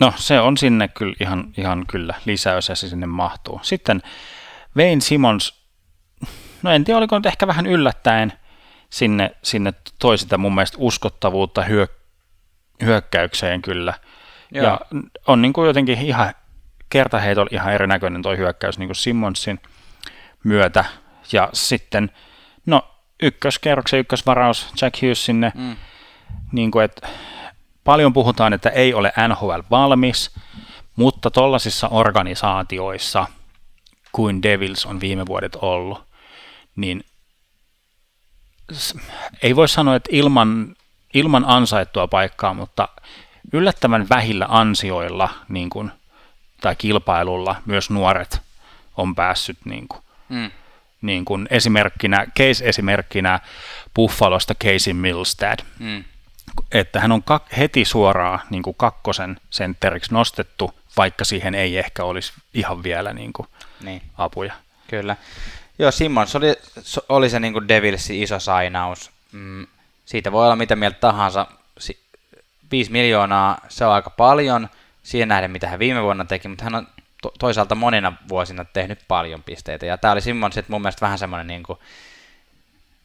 [0.00, 3.60] no se on sinne kyllä ihan, ihan kyllä lisäys ja se sinne mahtuu.
[3.62, 4.02] Sitten
[4.76, 5.64] Wayne Simmons,
[6.62, 8.32] no en tiedä oliko nyt ehkä vähän yllättäen
[8.90, 11.86] sinne, sinne toi sitä mun mielestä uskottavuutta hyö,
[12.82, 13.94] hyökkäykseen kyllä.
[14.50, 14.64] Joo.
[14.64, 14.80] Ja
[15.26, 16.34] on niin kuin jotenkin ihan
[16.88, 19.60] kertaheitolla ihan erinäköinen toi hyökkäys niin kuin Simmonsin
[20.44, 20.84] myötä.
[21.32, 22.10] Ja sitten,
[23.24, 25.76] ykköskerroksen ykkösvaraus Jack Hughes sinne, Mm.
[26.52, 27.08] niin kuin, että
[27.84, 30.30] paljon puhutaan, että ei ole NHL valmis,
[30.96, 33.26] mutta tollaisissa organisaatioissa
[34.12, 36.02] kuin Devils on viime vuodet ollut,
[36.76, 37.04] niin
[39.42, 40.74] ei voi sanoa, että ilman,
[41.14, 42.88] ilman ansaittua paikkaa, mutta
[43.52, 45.90] yllättävän vähillä ansioilla niin kuin
[46.60, 48.40] tai kilpailulla myös nuoret
[48.96, 50.50] on päässyt niin kuin, Mm.
[51.06, 53.40] Niin kuin esimerkkinä, case-esimerkkinä
[53.94, 56.04] Buffalosta Casey Milstead, Mm.
[56.72, 62.04] että hän on kak- heti suoraan niin kuin kakkosen sentteriksi nostettu, vaikka siihen ei ehkä
[62.04, 63.48] olisi ihan vielä niin kuin
[63.80, 64.02] Niin.
[64.18, 64.52] apuja.
[64.88, 65.16] Kyllä.
[65.78, 66.46] Joo, Simmons oli,
[67.08, 69.10] oli se niin Devilsin iso sainaus.
[69.32, 69.66] Mm,
[70.04, 71.46] siitä voi olla mitä mieltä tahansa.
[71.78, 72.00] Si-
[72.70, 74.68] 5 miljoonaa, se on aika paljon
[75.02, 76.86] siihen nähden, mitä hän viime vuonna teki, mutta hän on
[77.24, 79.86] to- toisaalta monina vuosina tehnyt paljon pisteitä.
[79.86, 81.78] Ja tämä oli Simmons mun mielestä vähän semmoinen niin kuin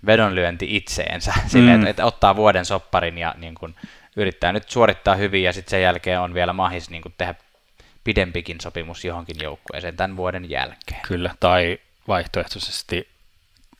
[0.06, 1.82] vedonlyönti itseensä, silleen, Mm.
[1.82, 3.76] että, että ottaa vuoden sopparin ja niin kuin
[4.16, 7.36] yrittää nyt suorittaa hyvin ja sitten sen jälkeen on vielä mahis niin kuin tehdä
[8.04, 11.02] pidempikin sopimus johonkin joukkueeseen tämän vuoden jälkeen.
[11.08, 13.08] Kyllä, tai vaihtoehtoisesti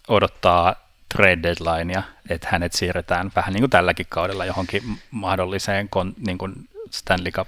[0.08, 0.76] odottaa
[1.16, 6.54] trade deadlinea, että hänet siirretään vähän niin kuin tälläkin kaudella johonkin mahdolliseen kon, niin kuin
[6.92, 7.48] Stanley Cup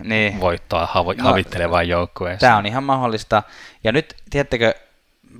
[0.00, 0.40] Niin.
[0.40, 2.38] voittoa havo, No, havittelevaan joukkueeseen.
[2.40, 3.42] Tämä on ihan mahdollista.
[3.84, 4.74] Ja nyt, tiedättekö,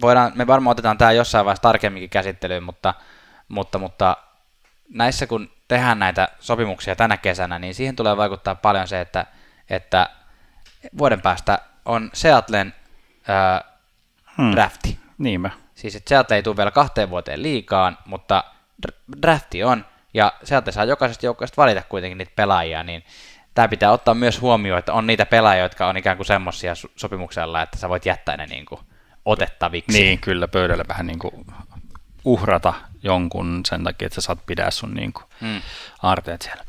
[0.00, 2.94] voidaan, me varmaan otetaan tämä jossain vaiheessa tarkemminkin käsittelyyn, mutta,
[3.48, 4.16] mutta, mutta
[4.88, 9.26] näissä kun tehdään näitä sopimuksia tänä kesänä, niin siihen tulee vaikuttaa paljon se, että,
[9.70, 10.10] että
[10.98, 12.74] vuoden päästä on Seattlen
[13.28, 13.64] ää,
[14.36, 14.52] Hmm.
[14.52, 15.00] drafti.
[15.18, 15.50] Niinpä.
[15.74, 18.44] Siis että Seattle ei tule vielä kahteen vuoteen liikaan, mutta
[18.86, 19.84] dr- drafti on,
[20.14, 23.04] ja Seattle saa jokaisesta joukkueesta valita kuitenkin niitä pelaajia, niin
[23.58, 27.62] tämä pitää ottaa myös huomioon, että on niitä pelaajia, jotka on ikään kuin semmoisia sopimuksella,
[27.62, 28.80] että sä voit jättää ne niin kuin
[29.24, 30.00] otettaviksi.
[30.00, 31.46] Niin, kyllä pöydälle vähän niin kuin
[32.24, 35.60] uhrata jonkun sen takia, että sä saat pidää sun niin kuin Mm.
[36.02, 36.64] aarteet siellä.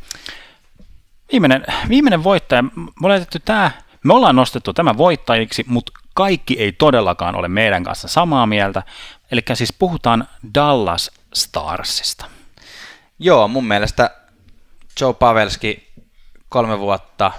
[1.31, 3.71] Viimeinen, viimeinen voittaja, me ollaan tää,
[4.03, 8.83] me ollaan nostettu tämä voittajiksi, mutta kaikki ei todellakaan ole meidän kanssa samaa mieltä.
[9.31, 12.25] Eli siis puhutaan Dallas Starsista.
[13.19, 14.11] Joo, mun mielestä
[15.01, 15.88] Joe Pavelski
[16.49, 17.31] kolme vuotta,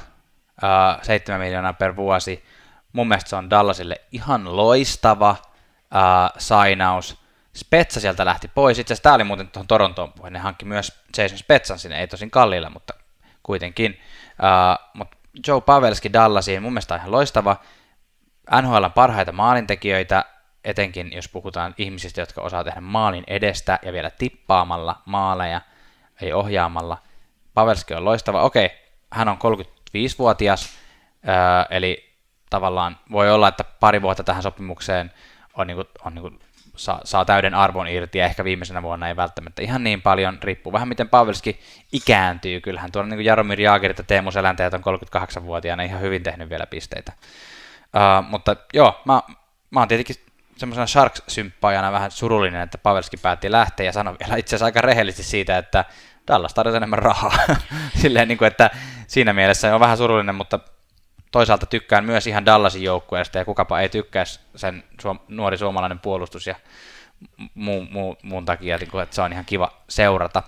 [0.62, 2.44] ää, seitsemän miljoonaa per vuosi.
[2.92, 5.36] Mun mielestä se on Dallasille ihan loistava
[5.90, 7.20] ää, sainaus.
[7.56, 8.78] Spetsa sieltä lähti pois.
[8.78, 10.32] Itse asiassa tämä oli muuten tuohon Torontoon puheen.
[10.32, 12.94] Ne hankki myös Jason Spetsan sinne, ei tosin kalliilla, mutta
[13.42, 14.00] kuitenkin.
[14.42, 17.56] Ää, mutta Joe Pavelski Dallasiin mun mielestä on ihan loistava.
[18.62, 20.24] NHL on parhaita maalintekijöitä,
[20.64, 25.60] etenkin jos puhutaan ihmisistä, jotka osaa tehdä maalin edestä ja vielä tippaamalla maaleja,
[26.20, 26.98] ei ohjaamalla.
[27.54, 28.42] Pavelski on loistava.
[28.42, 28.70] Okei,
[29.10, 30.78] hän on 35-vuotias,
[31.28, 31.34] öö,
[31.70, 32.16] eli
[32.50, 35.12] tavallaan voi olla, että pari vuotta tähän sopimukseen
[35.54, 36.30] on, niinku, on niinku,
[36.76, 40.72] saa, saa täyden arvon irti ja ehkä viimeisenä vuonna ei välttämättä ihan niin paljon, riippuu
[40.72, 41.60] vähän miten Pavelski
[41.92, 42.60] ikääntyy.
[42.60, 44.82] Kyllähän tuolla niin Jaromir Jaagerit ja Teemu Selänteet on
[45.16, 47.12] 38-vuotiaana ihan hyvin tehnyt vielä pisteitä.
[47.82, 49.22] Uh, mutta joo, mä,
[49.70, 50.16] mä oon tietenkin
[50.56, 55.22] semmoisena Sharks-symppaajana vähän surullinen, että Pavelski päätti lähteä ja sanoi vielä itse asiassa aika rehellisesti
[55.22, 55.84] siitä, että
[56.30, 57.32] Dallas tarvitsee enemmän rahaa.
[58.02, 58.70] Silleen, niin kuin, että
[59.06, 60.58] siinä mielessä on vähän surullinen, mutta
[61.30, 66.46] toisaalta tykkään myös ihan Dallasin joukkueesta ja kukapa ei tykkäisi sen suom- nuori suomalainen puolustus
[66.46, 66.54] ja
[67.54, 70.42] muun, muu, muun takia, niin kuin, että se on ihan kiva seurata.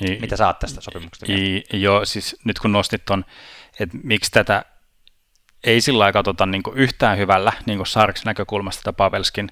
[0.00, 1.32] I, Mitä saat tästä sopimuksesta?
[1.32, 3.24] I, joo, siis nyt kun nostit ton,
[3.80, 4.64] että miksi tätä
[5.66, 9.48] ei sillä lailla katsota niin yhtään hyvällä niin Sarks näkökulmasta tätä Pavelskin,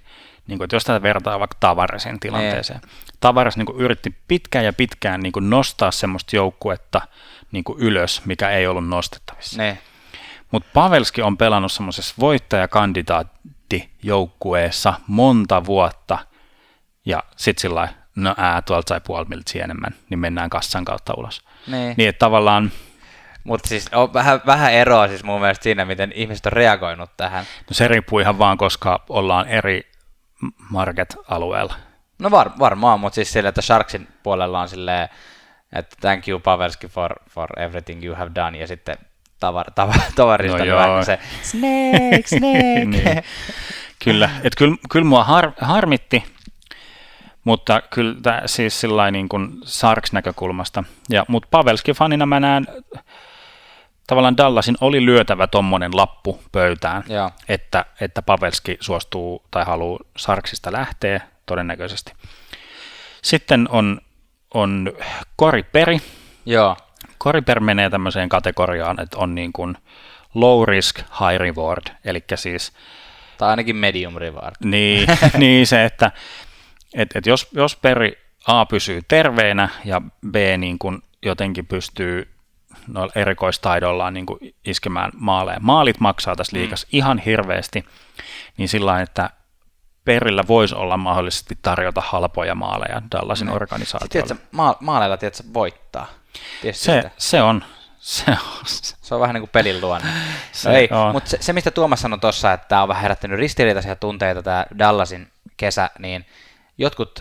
[0.46, 2.80] niin kuin, että jos tätä vertaa vaikka Tavaresin tilanteeseen.
[3.20, 7.00] Tavares niin yritti pitkään ja pitkään niin nostaa semmoista joukkuetta
[7.52, 9.62] niin ylös, mikä ei ollut nostettavissa.
[9.62, 9.78] Ne,
[10.50, 16.18] Mutta Pavelski on pelannut semmoisessa voittajakandidaattijoukkueessa monta vuotta,
[17.06, 19.26] ja sitten sillä lailla, no ää, tuolta sai puoli
[19.62, 21.42] enemmän, niin mennään kassan kautta ulos.
[21.66, 21.94] ne.
[21.96, 22.72] Niin, että tavallaan
[23.44, 27.44] Mutta siis on vähän, vähän eroa siis mun mielestä siinä, miten ihmiset on reagoinut tähän.
[27.44, 29.90] No se riippuu ihan vaan, koska ollaan eri
[30.70, 31.74] market-alueella.
[32.18, 35.08] No var, varmaan, mutta siis sillä, että Sharksin puolella on silleen,
[35.72, 38.96] että thank you Pavelski for, for everything you have done, ja sitten
[39.40, 40.78] tavar, tavar, tavarista No joo.
[40.78, 42.84] vähän se snake, snake.
[42.84, 43.22] Niin.
[44.04, 46.24] Kyllä, että kyllä, kyllä mua har, harmitti,
[47.44, 50.84] mutta kyllä siis sillä niin kuin Sarks näkökulmasta.
[51.08, 52.66] Ja, mutta Pavelski-fanina mä näen,
[54.06, 57.30] tavallaan Dallasin oli lyötävä tommonen lappu pöytään, Joo.
[57.48, 62.12] että, että Pavelski suostuu tai haluaa Sarksista lähteä todennäköisesti.
[63.22, 64.00] Sitten on,
[64.54, 64.92] on
[65.36, 66.00] Kori Peri.
[66.46, 66.76] Joo,
[67.18, 69.76] Koriper menee tämmöiseen kategoriaan, että on niin kuin
[70.34, 72.72] low risk, high reward, eli siis
[73.38, 74.54] tai ainakin medium reward.
[74.64, 76.12] niin, niin se, että
[76.94, 80.00] et, et jos, jos Peri A pysyy terveenä ja
[80.30, 82.33] B niin kuin jotenkin pystyy
[82.86, 85.60] noilla erikoistaidollaan niin kuin iskemään maaleja.
[85.60, 86.96] Maalit maksaa tässä liikassa mm.
[86.96, 87.84] ihan hirveästi,
[88.56, 89.30] niin sillä että
[90.04, 94.26] Perillä voisi olla mahdollisesti tarjota halpoja maaleja Dallasin Sitten organisaatiolle.
[94.26, 96.06] tiedätkö, ma- maaleilla tiedätkö, voittaa.
[96.62, 97.10] Se, sitä?
[97.18, 97.64] se on,
[97.98, 98.64] Se on,
[99.02, 100.08] Se on vähän niin kuin pelin luonne.
[100.52, 103.38] se No ei, mutta se, se, mistä Tuomas sanoi tuossa, että tämä on vähän herättänyt
[103.38, 106.26] ristiriitaisia tunteita tämä Dallasin kesä, niin
[106.78, 107.20] jotkut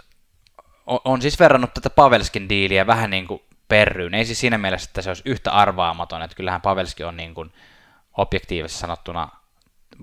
[0.86, 4.14] on, on siis verrannut tätä Pavelskin diiliä vähän niin kuin perryyn.
[4.14, 7.54] Ei siis siinä mielessä, että se olisi yhtä arvaamaton, että kyllähän Pavelski on niin kuin
[8.18, 9.30] objektiivisesti sanottuna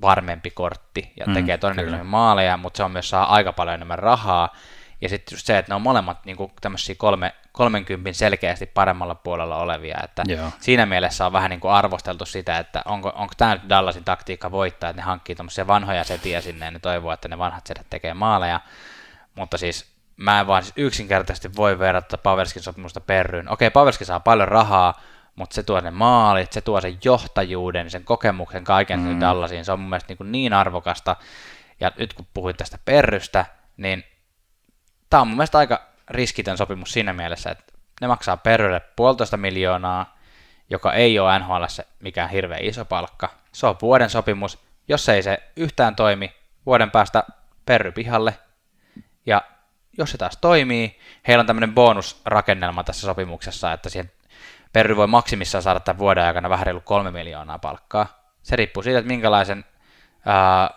[0.02, 2.10] varmempi kortti ja Mm, tekee todennäköisemmin kyllä.
[2.10, 4.54] maaleja, mutta se on myös saa aika paljon enemmän rahaa.
[5.00, 9.14] Ja sitten just se, että ne on molemmat niin kuin tämmöisiä kolme, 30 selkeästi paremmalla
[9.14, 10.50] puolella olevia, että Joo.
[10.60, 14.50] siinä mielessä on vähän niin kuin arvosteltu sitä, että onko, onko tämä nyt Dallasin taktiikka
[14.50, 17.86] voittaa, että ne hankkii tuommoisia vanhoja setiä sinne ja ne toivoo, että ne vanhat setet
[17.90, 18.60] tekee maaleja,
[19.34, 19.89] mutta siis
[20.20, 23.52] mä en vaan siis yksinkertaisesti voi verrata Pavelskin sopimusta perryyn.
[23.52, 25.00] Okei, Pavelski saa paljon rahaa,
[25.34, 29.20] mutta se tuo ne maalit, se tuo sen johtajuuden, sen kokemuksen kaiken mm.
[29.20, 29.64] Dallasiin.
[29.64, 31.16] Se on mun mielestä niin, niin arvokasta.
[31.80, 33.46] Ja nyt kun puhuit tästä perrystä,
[33.76, 34.04] niin
[35.10, 37.64] tämä on mun mielestä aika riskitön sopimus siinä mielessä, että
[38.00, 40.18] ne maksaa perrylle puolitoista miljoonaa,
[40.70, 41.64] joka ei ole NHL
[42.00, 43.30] mikään hirveän iso palkka.
[43.52, 44.58] Se on vuoden sopimus.
[44.88, 46.32] Jos ei se yhtään toimi,
[46.66, 47.24] vuoden päästä
[47.66, 48.38] perry pihalle.
[49.26, 49.42] Ja
[49.98, 54.10] jos se taas toimii, heillä on tämmöinen bonusrakennelma tässä sopimuksessa, että siihen
[54.72, 58.06] perry voi maksimissaan saada tämän vuoden aikana vähän reilu kolme miljoonaa palkkaa.
[58.42, 59.64] Se riippuu siitä, että minkälaisen,
[60.26, 60.70] ää,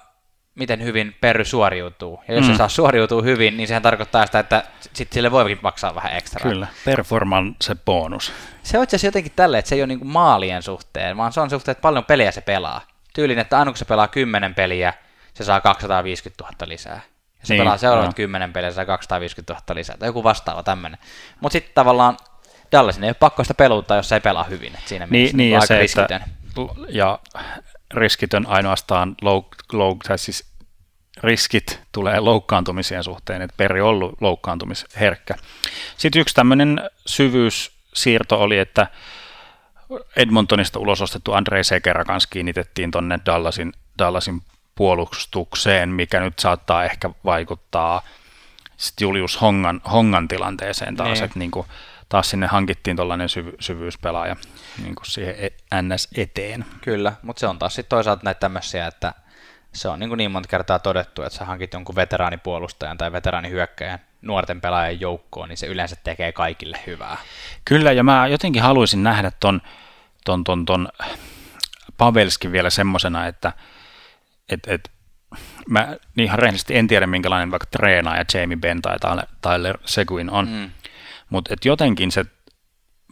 [0.56, 2.24] miten hyvin perry suoriutuu.
[2.28, 2.52] Ja jos mm.
[2.52, 6.50] Se saa suoriutuu hyvin, niin sehän tarkoittaa sitä, että sitten sille voikin maksaa vähän ekstra.
[6.50, 8.34] Kyllä, performance bonus.
[8.64, 11.42] Se on itse asiassa jotenkin tälleen, että se ei ole niinku maalien suhteen, vaan se
[11.42, 12.82] on suhteen, että paljon pelejä se pelaa.
[13.14, 14.94] Tyylin, että aina kun se pelaa 10 peliä,
[15.34, 17.02] se saa 250 000 lisää.
[17.44, 18.14] Ja se Niin, pelaa seuraavat joo.
[18.14, 19.98] 10 peliä, saa 250 000 lisää.
[19.98, 21.00] Tai joku vastaava tämmöinen.
[21.40, 22.18] Mutta sitten tavallaan
[22.72, 24.74] Dallasin ei ole pakko sitä peluuttaa, jos se ei pelaa hyvin.
[24.76, 26.22] Et siinä mielessä Niin, niin ja aika se, riskitön.
[26.22, 27.20] että, ja
[27.94, 30.54] riskitön ainoastaan louk, louk, tai siis
[31.24, 35.36] riskit tulee loukkaantumisien suhteen, että Peri on ollut loukkaantumisherkkä.
[35.98, 38.88] Sitten yksi tämmöinen syvyyssiirto oli, että
[40.16, 44.42] Edmontonista ulos ostettu Andrei Sekera kanssa kiinnitettiin tuonne Dallasin, Dallasin
[44.76, 48.02] puolustukseen, mikä nyt saattaa ehkä vaikuttaa
[48.78, 51.24] sit Julius Hongan, Hongan tilanteeseen taas, Niin.
[51.24, 51.66] että niinku,
[52.10, 54.36] taas sinne hankittiin tuollainen syvy, syvyyspelaaja
[54.84, 56.66] niinku siihen e- NS eteen.
[56.82, 59.14] Kyllä, mutta se on taas sitten toisaalta näitä tämmöisiä, että
[59.74, 64.00] se on niin, kuin niin monta kertaa todettu, että sä hankit jonkun veteraanipuolustajan tai veteraanihyökkäjän
[64.22, 67.18] nuorten pelaajien joukkoon, niin se yleensä tekee kaikille hyvää.
[67.66, 69.62] Kyllä, ja mä jotenkin haluaisin nähdä ton,
[70.26, 70.88] ton, ton, ton
[71.98, 73.54] Pavelskin vielä semmosena, että
[74.50, 74.92] et, et,
[75.70, 80.50] mä niin ihan rehellisesti en tiedä, minkälainen vaikka treenaaja Jamie Benn tai Tyler- Seguin on,
[80.50, 80.72] mm.
[81.30, 82.26] mutta jotenkin se,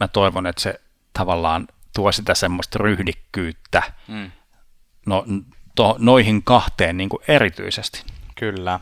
[0.00, 0.80] mä toivon, että se
[1.12, 4.30] tavallaan tuo sitä semmoista ryhdikkyyttä Mm.
[5.06, 5.24] no,
[5.74, 8.02] to, noihin kahteen niin kuin erityisesti.
[8.34, 8.80] Kyllä.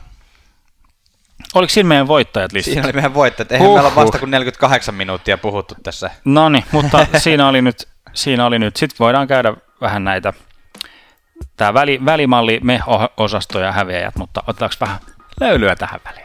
[1.53, 2.73] Oliko siinä meidän voittajat listassa?
[2.73, 3.51] Siinä oli meidän voittajat.
[3.51, 6.11] Eihän meillä ole vasta kuin 48 minuuttia puhuttu tässä.
[6.25, 8.75] No niin, mutta siinä oli nyt, siinä oli nyt.
[8.75, 10.33] Sitten voidaan käydä vähän näitä,
[11.61, 12.79] tämä väli, välimalli, me
[13.17, 14.99] osasto ja häviäjät, mutta otetaanko vähän
[15.41, 16.23] löylyä tähän väliin?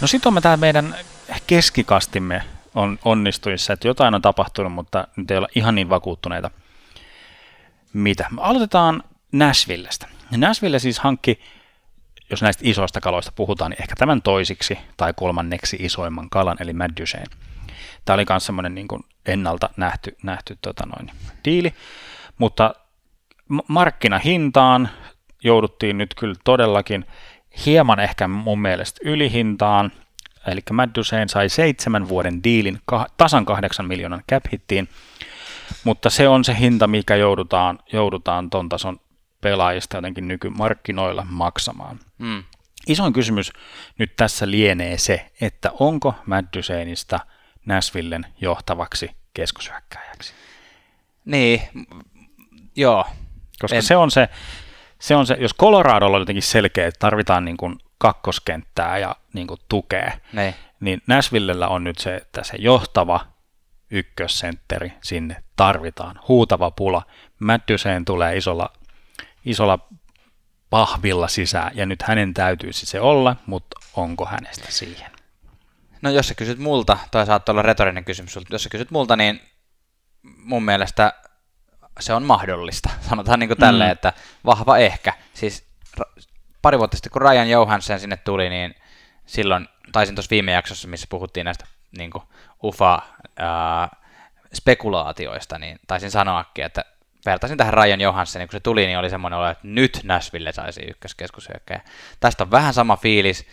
[0.00, 0.96] No sitten on tämä meidän
[1.46, 2.42] keskikastimme
[2.74, 6.50] on onnistuissa, että jotain on tapahtunut, mutta nyt ei olla ihan niin vakuuttuneita.
[7.92, 8.26] Mitä?
[8.36, 9.02] Aloitetaan
[9.32, 10.08] Nashvillestä.
[10.36, 11.40] Nashville siis hankki
[12.30, 16.90] jos näistä isoista kaloista puhutaan, niin ehkä tämän toisiksi tai kolmanneksi isoimman kalan, eli Mad.
[18.04, 21.10] Tämä oli myös semmoinen niin kuin ennalta nähty, nähty tota noin,
[21.44, 21.74] diili,
[22.38, 22.74] mutta
[23.68, 24.88] markkinahintaan
[25.44, 27.04] jouduttiin nyt kyllä todellakin
[27.66, 29.92] hieman ehkä mun mielestä ylihintaan,
[30.46, 34.88] eli Mad Duchesne sai seitsemän vuoden diilin kah- tasan kahdeksan miljoonan cap hittiin,
[35.84, 39.00] mutta se on se hinta, mikä joudutaan, joudutaan ton tason
[39.40, 41.98] pelaajista jotenkin nykymarkkinoilla maksamaan.
[42.18, 42.44] Mm.
[42.86, 43.52] Isoin kysymys
[43.98, 47.20] nyt tässä lienee se, että onko Matt Duchesneista
[47.66, 50.32] Nashvillen johtavaksi keskushyökkääjäksi.
[51.24, 51.62] Niin,
[52.76, 53.04] joo.
[53.60, 54.28] Koska En- se on se,
[54.98, 59.46] se on se, jos Coloradolla on jotenkin selkeä, että tarvitaan niin kuin kakkoskenttää ja niin
[59.46, 60.54] kuin tukea, Niin.
[60.80, 63.26] niin Nashvillellä on nyt se, että se johtava
[63.90, 66.20] ykkössentteri sinne tarvitaan.
[66.28, 67.02] Huutava pula.
[67.68, 68.72] Duchesne tulee isolla,
[69.44, 69.78] isolla
[70.70, 75.11] pahvilla sisään, ja nyt hänen täytyisi se olla, mutta onko hänestä siihen?
[76.02, 79.16] No jos sä kysyt multa, tai saattaa olla retorinen kysymys sulta, jos sä kysyt multa,
[79.16, 79.40] niin
[80.22, 81.12] mun mielestä
[82.00, 82.90] se on mahdollista.
[83.10, 83.92] Sanotaan niin kuin tälleen, Mm.
[83.92, 84.12] että
[84.44, 85.12] vahva ehkä.
[85.34, 85.66] Siis
[86.62, 88.74] pari vuotta sitten, kun Ryan Johansson sinne tuli, niin
[89.26, 91.64] silloin, taisin tuossa viime jaksossa, missä puhuttiin näistä
[91.98, 92.22] niin kuin
[92.64, 93.02] UFA
[93.36, 93.88] ää,
[94.54, 96.84] spekulaatioista, niin taisin sanoakin, että
[97.26, 100.80] vertaisin tähän Ryan Johanssonin, kun se tuli, niin oli semmoinen olo, että nyt Nashville saisi
[100.80, 101.80] ykköskeskushyökkäjä.
[102.20, 103.46] Tästä on vähän sama fiilis.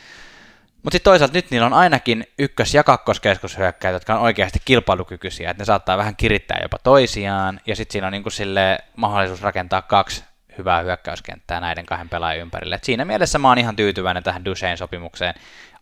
[0.84, 5.62] Mutta sitten toisaalta nyt niillä on ainakin ykkös- ja kakkoskeskushyökkäjät, jotka on oikeasti kilpailukykyisiä, että
[5.62, 10.24] ne saattaa vähän kirittää jopa toisiaan, ja sitten siinä on niinku sille mahdollisuus rakentaa kaksi
[10.58, 12.76] hyvää hyökkäyskenttää näiden kahden pelaajan ympärille.
[12.76, 15.34] Et siinä mielessä mä oon ihan tyytyväinen tähän Duchesne sopimukseen.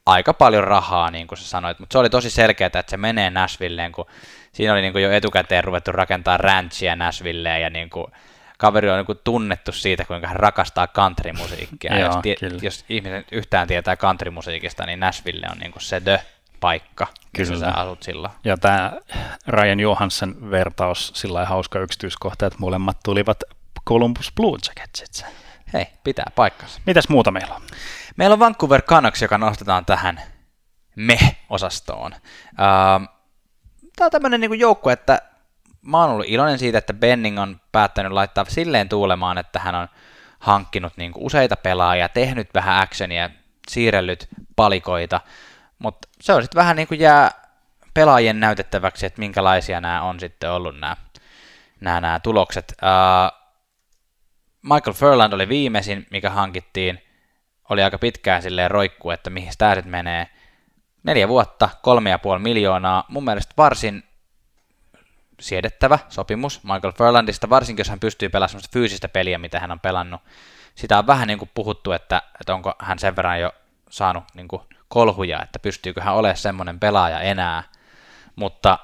[0.05, 3.29] Aika paljon rahaa, niin kuin sä sanoit, mutta se oli tosi selkeää, että se menee
[3.29, 4.05] Nashvilleen, kun
[4.51, 8.07] siinä oli niin kuin jo etukäteen ruvettu rakentaa ranchia Nashvilleen ja niin kuin
[8.57, 11.99] kaveri on niin tunnettu siitä, kuinka hän rakastaa countrymusiikkia.
[11.99, 12.59] Joo, jos, tie, kyllä.
[12.61, 16.21] jos ihmiset yhtään tietää countrymusiikista, niin Nashville on niin kuin se the
[16.59, 17.65] paikka, missä Kyllä.
[17.65, 18.33] sä asut silloin.
[18.43, 18.91] Ja tämä
[19.47, 23.43] Ryan Johansson vertaus, sillä hauska yksityiskohta, että molemmat tulivat
[23.87, 25.25] Columbus Blue Jacketsista.
[25.73, 26.81] Hei, pitää paikkansa.
[26.85, 27.61] Mitäs muuta meillä on?
[28.15, 30.21] Meillä on Vancouver Canucks, joka nostetaan tähän
[30.95, 32.15] me-osastoon.
[33.95, 35.21] Tämä on tämmöinen niin joukkue, että
[35.87, 39.87] mä oon ollut iloinen siitä, että Benning on päättänyt laittaa silleen tuulemaan, että hän on
[40.39, 43.29] hankkinut niin kuin useita pelaajia, tehnyt vähän actionia,
[43.67, 45.21] siirrellyt palikoita,
[45.79, 47.31] mutta se on sitten vähän niin kuin jää
[47.93, 50.95] pelaajien näytettäväksi, että minkälaisia nämä on sitten ollut nämä,
[51.81, 52.73] nämä, nämä tulokset.
[52.81, 53.37] Uh,
[54.61, 57.03] Michael Furland oli viimeisin, mikä hankittiin,
[57.69, 60.27] oli aika pitkään silleen roikku, että mihin tämä menee.
[61.03, 64.03] Neljä vuotta, kolme ja puoli miljoonaa, mun mielestä varsin
[65.39, 69.79] siedettävä sopimus Michael Furlandista, varsinkin jos hän pystyy pelaamaan sellaista fyysistä peliä, mitä hän on
[69.79, 70.21] pelannut.
[70.75, 73.51] Sitä on vähän niin kuin puhuttu, että, että onko hän sen verran jo
[73.89, 77.63] saanut niin kuin kolhuja, että pystyykö hän olemaan semmoinen pelaaja enää,
[78.35, 78.79] mutta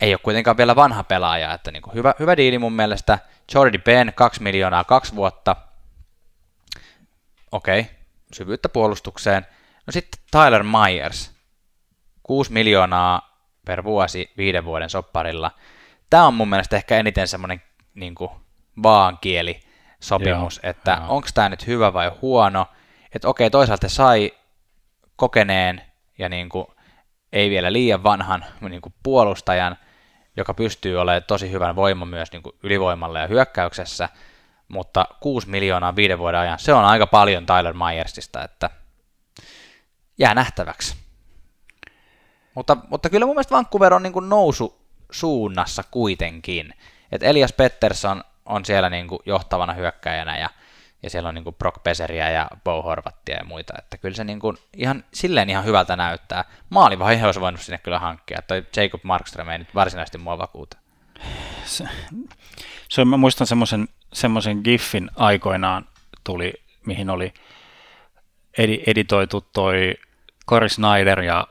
[0.00, 3.18] ei ole kuitenkaan vielä vanha pelaaja, että niin kuin hyvä, hyvä diili mun mielestä.
[3.54, 5.56] Jordi Ben, 2 miljoonaa kaksi vuotta.
[7.52, 7.92] Okei, okay.
[8.32, 9.46] syvyyttä puolustukseen.
[9.86, 11.32] No sitten Tyler Myers,
[12.22, 13.27] 6 miljoonaa
[13.68, 15.50] per vuosi viiden vuoden sopparilla.
[16.10, 17.62] Tämä on mun mielestä ehkä eniten semmoinen
[17.94, 18.14] niin
[18.82, 19.60] vaankieli
[20.00, 22.66] sopimus, Joo, että onko tämä nyt hyvä vai huono.
[23.14, 24.32] Että okei, toisaalta sai
[25.16, 25.82] kokeneen
[26.18, 26.66] ja niin kuin
[27.32, 29.76] ei vielä liian vanhan niin kuin puolustajan,
[30.36, 34.08] joka pystyy olemaan tosi hyvän voima myös niin kuin ylivoimalla ja hyökkäyksessä,
[34.68, 38.70] mutta 6 miljoonaa viiden vuoden ajan, se on aika paljon Tyler Myersista, että
[40.18, 41.07] jää nähtäväksi.
[42.58, 44.80] Mutta, mutta kyllä mun mielestä Vancouver on niin kuin nousu
[45.10, 46.74] suunnassa kuitenkin.
[47.12, 50.50] Et Elias Pettersson on siellä niin kuin johtavana hyökkäjänä ja,
[51.02, 53.72] ja siellä on niin kuin Brock Peseriä ja Bo Horvattia ja muita.
[53.78, 56.44] Että kyllä se niin kuin ihan, silleen ihan hyvältä näyttää.
[56.70, 58.42] Maalivaihe olisi voinut sinne kyllä hankkia.
[58.42, 60.76] Toi Jacob Markström ei nyt varsinaisesti mua vakuuta.
[61.64, 61.88] Se,
[62.88, 65.88] se mä muistan semmoisen semmoisen giffin aikoinaan
[66.24, 66.52] tuli,
[66.86, 67.34] mihin oli
[68.58, 69.94] edi, editoitu toi
[70.48, 71.46] Cory Snyder ja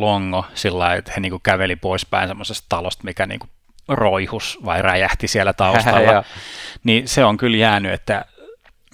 [0.00, 3.46] Longo sillä lailla, että he niinku käveli poispäin semmoisesta talosta, mikä niinku
[3.88, 6.24] roihus vai räjähti siellä taustalla.
[6.84, 8.24] niin se on kyllä jäänyt, että,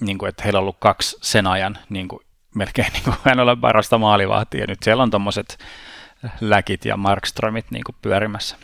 [0.01, 2.21] niinku, että heillä on ollut kaksi sen ajan niinku,
[2.55, 4.61] melkein niinku, hän ole parasta maalivahtia.
[4.61, 5.57] Ja nyt siellä on tommoset
[6.41, 8.55] läkit ja Markströmit niinku, pyörimässä.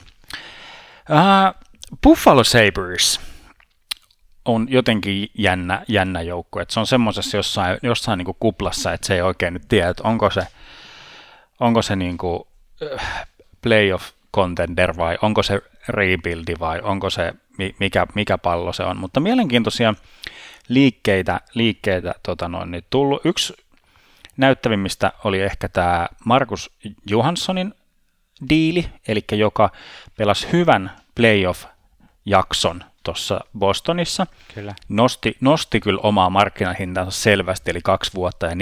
[1.10, 1.62] Uh,
[2.04, 3.20] Buffalo Sabres
[4.46, 6.60] on jotenkin jännä, jännä joukko.
[6.60, 10.04] Että se on semmoisessa jossain, jossain niin kuplassa, että se ei oikein nyt tiedä, että
[10.04, 10.48] onko se,
[11.62, 12.44] onko se niin kuin
[13.62, 17.34] playoff contender vai onko se rebuildi vai onko se
[17.80, 18.98] mikä, mikä pallo se on.
[18.98, 19.94] Mutta mielenkiintoisia
[20.68, 23.26] liikkeitä, liikkeitä tota noin, niin tullut.
[23.26, 23.54] Yksi
[24.38, 26.72] näyttävimmistä oli ehkä tämä Markus
[27.06, 27.74] Johanssonin
[28.50, 29.72] diili, eli joka
[30.18, 34.28] pelasi hyvän playoff-jakson tuossa Bostonissa.
[34.56, 34.76] Kyllä.
[34.90, 38.58] Nosti, nosti kyllä omaa markkinahintansa selvästi, eli kaksi vuotta ja 4,5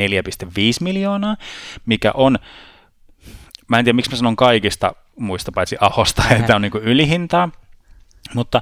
[0.82, 1.38] miljoonaa,
[1.86, 2.39] mikä on,
[3.70, 7.50] mä en tiedä miksi mä sanon kaikista muista paitsi Ahosta, että on niin ylihintaa,
[8.34, 8.62] mutta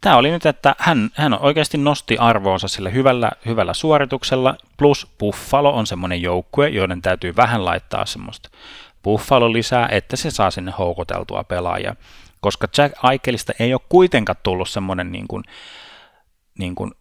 [0.00, 5.70] tämä oli nyt, että hän, hän oikeasti nosti arvoonsa sillä hyvällä, hyvällä suorituksella, plus Buffalo
[5.76, 8.50] on semmoinen joukkue, joiden täytyy vähän laittaa semmoista
[9.04, 11.96] Buffalo lisää, että se saa sinne houkuteltua pelaajia.
[12.40, 15.44] Koska Jack Aikelista ei ole kuitenkaan tullut semmoinen niin kuin,
[16.58, 16.92] niin kuin,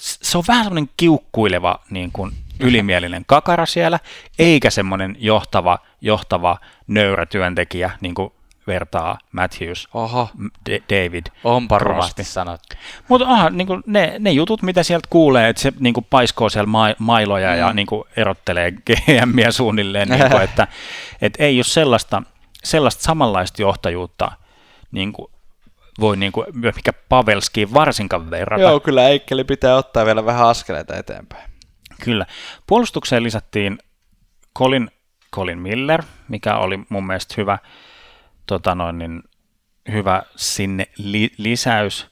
[0.00, 3.98] se on vähän semmoinen kiukkuileva niin kuin ylimielinen kakara siellä,
[4.38, 8.32] eikä semmoinen johtava, johtava nöyrä työntekijä, niin kuin
[8.66, 10.30] vertaa Matthews, Oho,
[10.70, 11.26] D- David.
[11.44, 12.76] onpa rumasti sanottu.
[13.08, 16.66] Mutta aha, niin ne, ne jutut, mitä sieltä kuulee, että se niin kuin paiskoo siellä
[16.66, 17.58] ma- mailoja mm.
[17.58, 20.68] ja niin kuin erottelee GMiä suunnilleen, niin kuin, että
[21.22, 22.22] et ei ole sellaista,
[22.64, 24.32] sellaista samanlaista johtajuutta,
[24.92, 25.30] niin kuin
[26.00, 28.62] voi niin kuin, mikä Pavelskiin varsinkaan verrata.
[28.62, 31.53] Joo, kyllä Eikkeli pitää ottaa vielä vähän askeleita eteenpäin.
[32.00, 32.26] Kyllä.
[32.66, 33.78] Puolustukseen lisättiin
[34.58, 34.90] Colin,
[35.34, 37.58] Colin Miller, mikä oli mun mielestä hyvä,
[38.46, 39.22] tota noin, niin,
[39.92, 42.06] hyvä sinne li, lisäys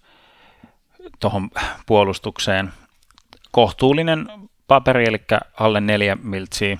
[1.21, 1.51] tuohon
[1.87, 2.73] puolustukseen.
[3.51, 4.29] Kohtuullinen
[4.67, 5.23] paperi, eli
[5.61, 6.79] alle neljä miltsiä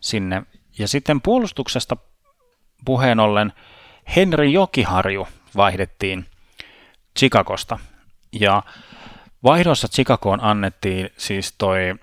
[0.00, 0.42] sinne.
[0.78, 1.96] Ja sitten puolustuksesta
[2.84, 3.52] puheen ollen
[4.16, 6.26] Henri Jokiharju vaihdettiin
[7.18, 7.78] Chicagosta.
[8.32, 8.62] Ja
[9.46, 11.94] vaihdossa Chicagoon annettiin siis toi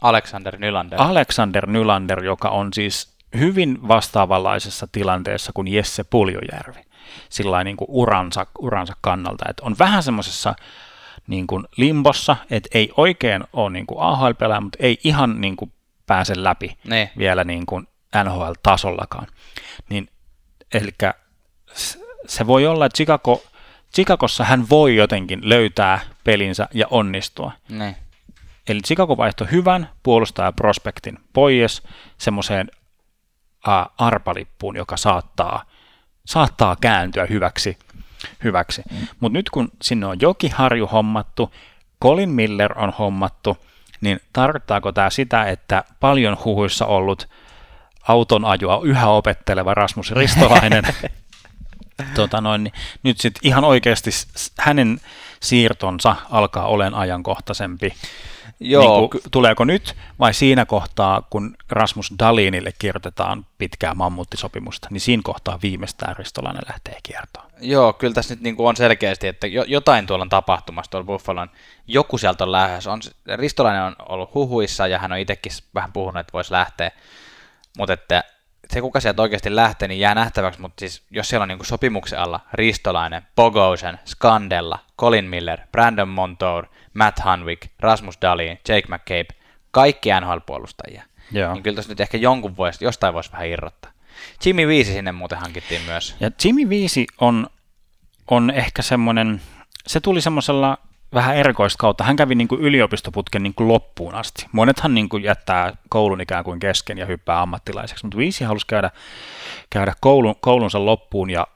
[0.00, 1.02] Alexander Nylander.
[1.02, 6.80] Alexander Nylander, joka on siis hyvin vastaavanlaisessa tilanteessa kuin Jesse Puljujärvi
[7.28, 9.44] sillä niin kuin uransa, uransa kannalta.
[9.48, 10.54] Että on vähän semmoisessa
[11.26, 15.72] niin kuin limbossa, että ei oikein ole niin kuin ahl mutta ei ihan niin kuin
[16.06, 17.10] pääse läpi ne.
[17.18, 17.88] vielä niin kuin
[18.24, 19.26] NHL-tasollakaan.
[19.88, 20.08] Niin,
[20.74, 20.90] eli
[22.26, 23.42] se voi olla, että Chicago,
[23.94, 27.52] Chicagossa hän voi jotenkin löytää pelinsä ja onnistua.
[27.68, 27.96] Ne.
[28.68, 31.82] Eli Chicago vaihtoi hyvän puolustajaprospektin pois
[32.18, 32.70] semmoiseen
[33.98, 35.64] arpalippuun, joka saattaa,
[36.24, 37.78] saattaa kääntyä hyväksi.
[38.44, 38.82] hyväksi.
[38.90, 39.06] Mm.
[39.20, 41.54] Mutta nyt kun sinne on Jokiharju hommattu,
[42.02, 43.58] Colin Miller on hommattu,
[44.00, 47.28] niin tarkoittaako tämä sitä, että paljon huhuissa ollut
[48.08, 50.84] auton ajoa yhä opetteleva Rasmus Ristolainen
[52.14, 54.10] tota noin, niin nyt sitten ihan oikeasti
[54.58, 55.00] hänen
[55.42, 57.94] siirtonsa alkaa olemaan ajankohtaisempi.
[58.60, 59.00] Joo.
[59.00, 65.22] Niin kuin, tuleeko nyt vai siinä kohtaa, kun Rasmus Dalinille kirjoitetaan pitkää mammuttisopimusta, niin siinä
[65.24, 67.46] kohtaa viimeistään Ristolainen lähtee kiertoon.
[67.60, 71.50] Joo, kyllä tässä nyt niin kuin on selkeästi, että jotain tuolla on tapahtumassa tuolla Buffalon.
[71.86, 72.92] Joku sieltä on lähdössä.
[72.92, 73.00] On,
[73.34, 76.90] Ristolainen on ollut huhuissa ja hän on itsekin vähän puhunut, että voisi lähteä.
[77.78, 78.24] Mutta että
[78.70, 82.18] se, kuka sieltä oikeasti lähtee, niin jää nähtäväksi, mutta siis jos siellä on niin sopimuksen
[82.18, 89.28] alla Ristolainen, Bogosen, Skandella, Colin Miller, Brandon Montour, Matt Hanwick, Rasmus Dahlin, Jake McCabe,
[89.70, 91.02] kaikki NHL-puolustajia,
[91.32, 91.52] Joo.
[91.52, 93.92] niin kyllä tässä nyt ehkä jonkun voisi, jostain voisi vähän irrottaa.
[94.44, 96.16] Jimmy Viisi sinne muuten hankittiin myös.
[96.20, 97.46] Ja Jimmy Viisi on,
[98.30, 99.40] on ehkä semmoinen,
[99.86, 100.78] se tuli semmoisella
[101.14, 102.04] vähän erikoista kautta.
[102.04, 104.46] Hän kävi niin kuin yliopistoputken niin kuin loppuun asti.
[104.52, 108.90] Monethan niin kuin jättää koulun ikään kuin kesken ja hyppää ammattilaiseksi, mutta Viisi halusi käydä,
[109.70, 111.46] käydä koulun, koulunsa loppuun ja,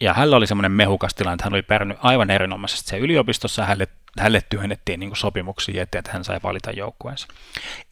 [0.00, 3.66] ja hänellä oli semmoinen mehukas tilanne, että hän oli pärjännyt aivan erinomaisesti se yliopistossa ja
[3.66, 3.88] hänelle,
[4.18, 7.26] hänelle työnnettiin niin sopimuksia eteen, että hän sai valita joukkueensa.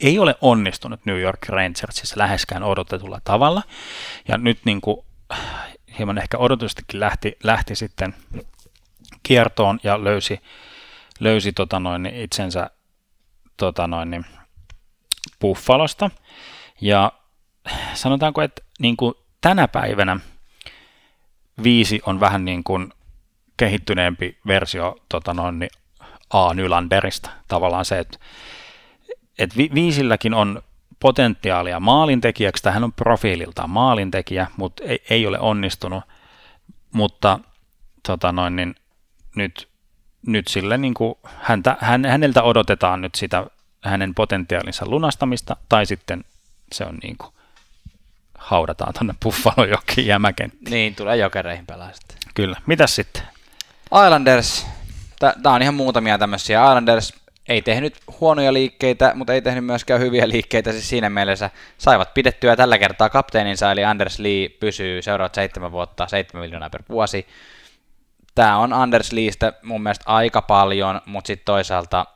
[0.00, 3.62] Ei ole onnistunut New York Rangersissa läheskään odotetulla tavalla
[4.28, 4.96] ja nyt niin kuin,
[5.98, 8.14] hieman ehkä odotustikin lähti, lähti sitten
[9.22, 10.40] kiertoon ja löysi
[11.20, 12.70] löysi tota noin, itsensä
[13.56, 14.24] tota noin,
[15.40, 16.10] Buffalosta.
[16.80, 17.12] Ja
[17.94, 20.20] sanotaanko, että niin kuin tänä päivänä
[21.62, 22.92] viisi on vähän niin kuin
[23.56, 25.68] kehittyneempi versio tota noin,
[26.30, 26.54] A.
[26.54, 27.30] Nylanderista.
[27.48, 28.18] Tavallaan se, että,
[29.38, 30.62] että vi- viisilläkin on
[31.00, 36.04] potentiaalia maalintekijäksi, tai hän on profiililtaan maalintekijä, mutta ei, ei ole onnistunut,
[36.92, 37.38] mutta
[38.06, 38.74] tota noin, niin
[39.36, 39.68] nyt
[40.26, 43.46] nyt sille niin kuin häntä, hän, häneltä odotetaan nyt sitä
[43.82, 46.24] hänen potentiaalinsa lunastamista, tai sitten
[46.72, 47.34] se on niin kuin,
[48.38, 49.14] haudataan tuonne
[49.70, 50.70] jokin jämäkenttiin.
[50.70, 52.18] Niin, tulee jokereihin pelaa sitten.
[52.34, 52.56] Kyllä.
[52.66, 53.22] Mitäs sitten?
[54.04, 54.66] Islanders.
[55.18, 56.64] Tämä on ihan muutamia tämmöisiä.
[56.64, 57.12] Islanders
[57.48, 62.56] ei tehnyt huonoja liikkeitä, mutta ei tehnyt myöskään hyviä liikkeitä, siis siinä mielessä saivat pidettyä
[62.56, 67.26] tällä kertaa kapteeninsa, eli Anders Lee pysyy seuraavat seitsemän vuotta, 7 miljoonaa per vuosi
[68.34, 72.06] tämä on Anders Leestä mun mielestä aika paljon, mutta sitten toisaalta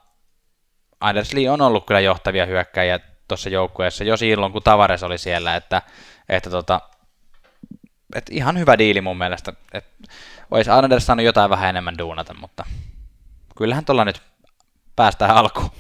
[1.01, 5.57] Anders Lee on ollut kyllä johtavia hyökkäjiä tuossa joukkueessa jo silloin, kun Tavares oli siellä,
[5.57, 5.83] että,
[6.29, 6.81] että, tota,
[8.15, 9.53] että ihan hyvä diili mun mielestä.
[9.73, 10.13] Että
[10.51, 12.65] olisi Anders saanut jotain vähän enemmän duunata, mutta
[13.57, 14.23] kyllähän tuolla nyt
[14.97, 15.71] päästään alkuun.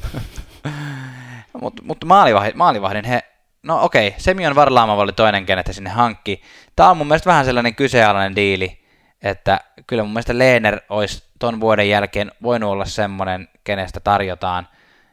[1.63, 3.23] mutta mut maalivahdin, maalivahdin he,
[3.63, 6.43] no okei, Semion Varlaamava oli toinen, kenet sinne hankki.
[6.77, 8.88] Tämä on mun mielestä vähän sellainen kyseenalainen diili,
[9.23, 14.69] että kyllä mun mielestä Leener olisi ton vuoden jälkeen voinut olla semmoinen, kenestä tarjotaan,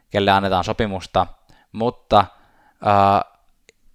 [0.09, 1.27] kelle annetaan sopimusta,
[1.71, 2.25] mutta
[2.87, 3.35] äh,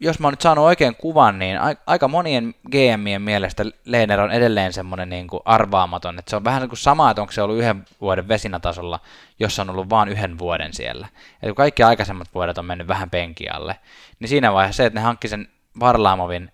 [0.01, 4.73] jos mä oon nyt saanut oikein kuvan, niin aika monien GMien mielestä Leener on edelleen
[4.73, 7.59] semmoinen niin kuin arvaamaton, että se on vähän niin kuin sama, että onko se ollut
[7.59, 9.01] yhden vuoden vesinatasolla,
[9.41, 11.09] jos on ollut vain yhden vuoden siellä.
[11.35, 13.77] Että kun kaikki aikaisemmat vuodet on mennyt vähän penkialle,
[14.21, 15.49] niin siinä vaiheessa se, että ne hankki sen
[15.81, 16.53] Varlaamovin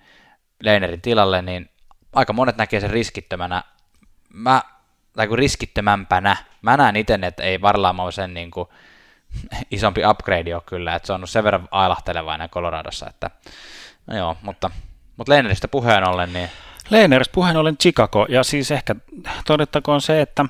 [0.62, 1.70] Leinerin tilalle, niin
[2.16, 3.62] aika monet näkee sen riskittömänä.
[4.32, 4.62] Mä,
[5.16, 6.36] tai kuin riskittömämpänä.
[6.62, 8.68] Mä näen itse, että ei Varlaamo sen niin kuin,
[9.70, 13.30] isompi upgrade ole kyllä, että se on sen verran ailahtelevainen Coloradossa, että
[14.06, 14.70] no joo, mutta,
[15.16, 16.50] mutta Leeneristä puheen ollen, niin...
[16.90, 18.96] Leeneristä puheen ollen Chicago, ja siis ehkä
[19.46, 20.44] todettakoon se, että,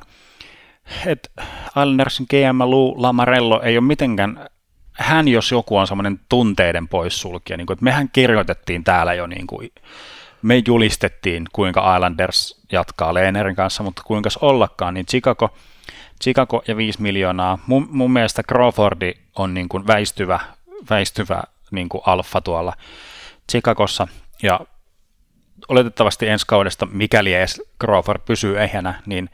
[1.06, 1.28] että
[1.68, 4.48] Islandersin GM Lou Lamarello ei ole mitenkään
[4.92, 9.46] hän jos joku on semmoinen tunteiden poissulkija, niin kuin, että mehän kirjoitettiin täällä jo niin
[9.46, 9.70] kuin,
[10.46, 15.56] me julistettiin, kuinka Islanders jatkaa Leenerin kanssa, mutta kuinka ollakaan, niin Chicago,
[16.22, 17.58] Chicago ja 5 miljoonaa.
[17.66, 20.40] Mun, mun mielestä Crawfordi on niin kuin väistyvä,
[20.90, 22.72] väistyvä niin kuin alfa tuolla,
[23.50, 24.08] Chicagossa
[24.42, 24.60] ja
[25.68, 29.30] oletettavasti ensi kaudesta, mikäli edes Crawford pysyy ehjänä, niin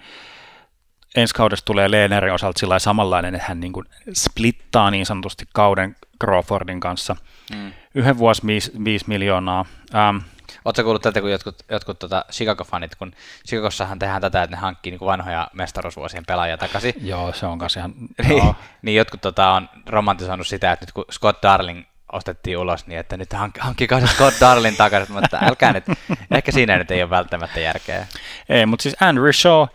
[1.16, 5.96] ensi kaudesta tulee Lehnerin osalta sillä samanlainen, että hän niin kuin splittaa niin sanotusti kauden
[6.20, 7.16] Crawfordin kanssa.
[7.54, 7.72] Mm.
[7.94, 8.42] Yhden vuosi
[8.84, 9.64] 5 miljoonaa.
[9.94, 10.16] Ähm,
[10.64, 13.12] Oletko kuullut tätä, kun jotkut, jotkut tota Chicago-fanit, kun
[13.48, 16.94] Chicagossahan tehdään tätä, että ne hankkii niin vanhoja mestaruusvuosien pelaajia takaisin.
[17.10, 17.94] Joo, se on kanssa ihan...
[18.28, 23.00] niin, niin jotkut tota, on romantisoinut sitä, että nyt kun Scott Darling ostettiin ulos, niin
[23.00, 25.84] että nyt hank, hankkikaa se Scott Darling takaisin, mutta älkää nyt,
[26.30, 28.06] ehkä siinä nyt ei ole välttämättä järkeä.
[28.48, 29.66] Ei, mutta siis Andrew Shaw,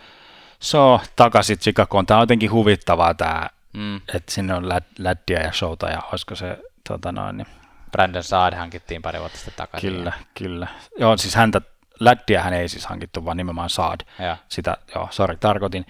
[0.63, 3.95] Shaw takaisin Chicagoon, tämä on jotenkin huvittavaa tämä, mm.
[3.95, 6.57] että sinne on läddiä ja showta ja olisiko se
[6.87, 7.47] tota noin, niin
[7.91, 9.93] Brandon Saad hankittiin pari vuotta sitten takaisin.
[9.93, 10.67] Kyllä, kyllä.
[10.99, 11.61] Joo, siis häntä,
[11.99, 13.99] läddiä hän ei siis hankittu, vaan nimenomaan Saad.
[14.19, 14.37] Ja.
[14.49, 15.85] Sitä, joo, sorry, tarkoitin.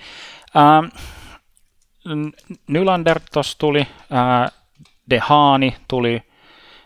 [0.57, 0.85] Ähm,
[2.67, 4.51] Nylander tuossa tuli, äh,
[5.09, 6.23] Dehani tuli,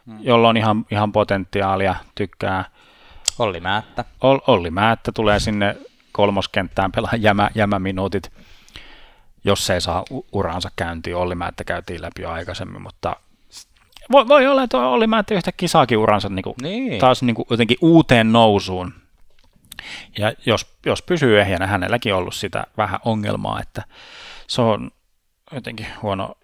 [0.06, 0.18] hmm.
[0.22, 2.66] jolla on ihan, ihan potentiaalia, tykkää.
[3.40, 4.06] Olli Määttä.
[4.22, 5.78] Olli Määttä tulee sinne
[6.12, 8.32] kolmoskenttään pelaa jämä, jämäminuutit,
[9.44, 11.16] jos ei saa uraansa käyntiin.
[11.16, 13.16] Olli Määttä käytiin läpi jo aikaisemmin, mutta
[14.12, 17.00] voi, voi olla, että oli mä, että yhtäkkiä saakin uransa niin kuin, niin.
[17.00, 18.94] taas niin kuin, jotenkin uuteen nousuun.
[20.18, 23.84] Ja jos, jos pysyy ehjänä, hänelläkin on ollut sitä vähän ongelmaa, että
[24.48, 24.92] se on
[25.54, 26.36] jotenkin huono,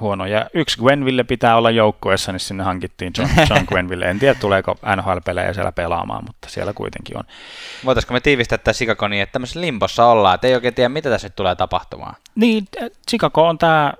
[0.00, 0.26] huono.
[0.26, 4.04] Ja yksi Gwenville pitää olla joukkueessa, niin sinne hankittiin John, John Gwenville.
[4.04, 7.24] En tiedä, tuleeko NHL-pelejä siellä pelaamaan, mutta siellä kuitenkin on.
[7.84, 11.10] Voitaisiko me tiivistää tätä Chicago niin, että tämmöisessä limbossa ollaan, että ei oikein tiedä, mitä
[11.10, 12.14] tässä nyt tulee tapahtumaan?
[12.34, 12.68] Niin,
[13.10, 13.92] Chicago on tämä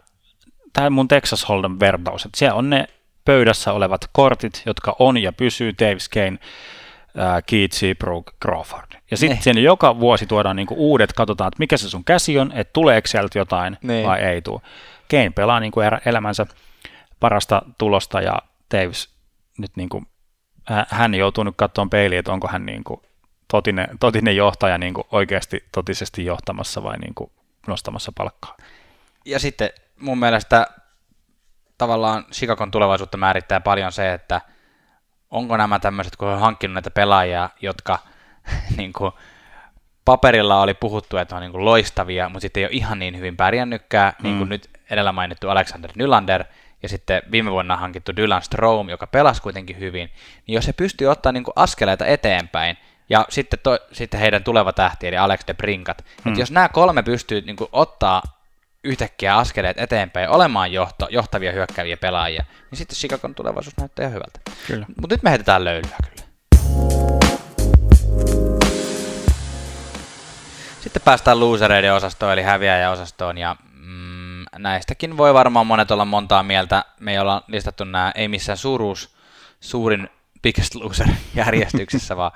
[0.74, 2.88] tämä mun Texas Hold'em vertaus, että siellä on ne
[3.24, 6.38] pöydässä olevat kortit, jotka on ja pysyy Davis Kane,
[7.18, 9.00] äh, Keith Seabrook, Crawford.
[9.10, 12.72] Ja sitten joka vuosi tuodaan niinku uudet, katsotaan, että mikä se sun käsi on, että
[12.72, 14.02] tuleeko sieltä jotain ne.
[14.04, 14.60] vai ei tule.
[15.10, 16.46] Kane pelaa niinku elämänsä
[17.20, 18.38] parasta tulosta ja
[18.74, 19.08] Davis
[19.58, 20.02] nyt niinku,
[20.88, 23.02] hän joutuu nyt katsomaan peiliin, että onko hän niinku
[23.50, 27.32] totinen, totinen johtaja niinku oikeasti totisesti johtamassa vai niinku
[27.66, 28.56] nostamassa palkkaa.
[29.24, 29.70] Ja sitten
[30.00, 30.66] mun mielestä
[31.78, 34.40] tavallaan Chicagon tulevaisuutta määrittää paljon se, että
[35.30, 37.98] onko nämä tämmöiset, kun on hankkinut näitä pelaajia, jotka
[38.76, 39.12] niin kuin,
[40.04, 43.36] paperilla oli puhuttu, että on niin kuin, loistavia, mutta sitten ei ole ihan niin hyvin
[43.36, 44.22] pärjännytkään, mm.
[44.22, 46.44] niin kuin nyt edellä mainittu Alexander Nylander,
[46.82, 50.10] ja sitten viime vuonna hankittu Dylan Strom, joka pelasi kuitenkin hyvin,
[50.46, 52.76] niin jos he pystyy ottaa niin kuin, askeleita eteenpäin,
[53.08, 56.38] ja sitten, to, sitten heidän tuleva tähti, eli Alex de Brinkat, mm.
[56.38, 58.22] jos nämä kolme pystyy niin kuin, ottaa
[58.84, 64.40] yhtäkkiä askeleet eteenpäin olemaan johto, johtavia hyökkääviä pelaajia, niin sitten Chicagon tulevaisuus näyttää hyvältä.
[65.00, 66.24] Mutta nyt me heitetään löylyä kyllä.
[70.80, 76.84] Sitten päästään losereiden osastoon, eli häviäjäosastoon, ja mm, näistäkin voi varmaan monet olla montaa mieltä.
[77.00, 79.16] Me ei olla listattu nämä, ei missään suuruus,
[79.60, 80.08] suurin
[80.42, 82.32] biggest loser järjestyksessä, vaan,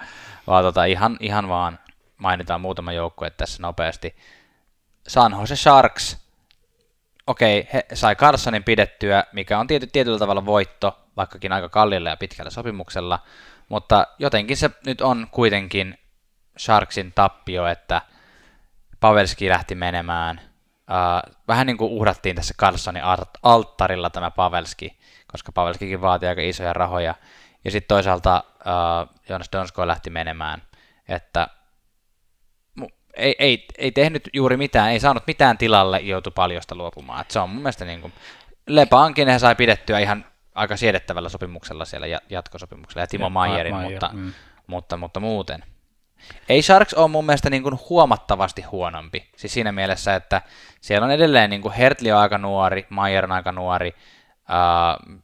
[0.47, 1.79] vaan tota, ihan, ihan vaan
[2.17, 4.17] mainitaan muutama joukkue tässä nopeasti.
[5.09, 6.28] San Jose Sharks,
[7.29, 12.17] okei, he sai Carsonin pidettyä, mikä on tiety, tietyllä tavalla voitto, vaikkakin aika kallilla ja
[12.17, 13.19] pitkällä sopimuksella,
[13.69, 15.99] mutta jotenkin se nyt on kuitenkin
[16.59, 18.03] Sharksin tappio, että
[19.01, 20.41] Pavelski lähti menemään.
[20.91, 23.03] Uh, vähän niin kuin uhrattiin tässä Carsonin
[23.43, 24.99] alttarilla tämä Pavelski,
[25.33, 27.15] koska Pavelskikin vaatii aika isoja rahoja.
[27.65, 30.63] Ja sitten toisaalta uh, Jonas Donsko lähti menemään,
[31.09, 31.49] että
[33.19, 37.21] ei, ei, ei tehnyt juuri mitään, ei saanut mitään tilalle, joutui paljosta luopumaan.
[37.21, 38.13] Et se on mun mielestä niin kuin,
[38.67, 43.91] Lepaankin he sai pidettyä ihan aika siedettävällä sopimuksella siellä jatkosopimuksella, ja Timo ja, Mayerin, Maier,
[43.91, 44.33] mutta, mm.
[44.67, 45.65] mutta, mutta muuten.
[46.49, 49.29] Ei Sharks ole mun mielestä niin kuin huomattavasti huonompi.
[49.37, 50.43] Siis siinä mielessä, että
[50.81, 53.95] siellä on edelleen niin kuin Hertli on aika nuori, Mayer on aika nuori,
[54.51, 55.19] äh,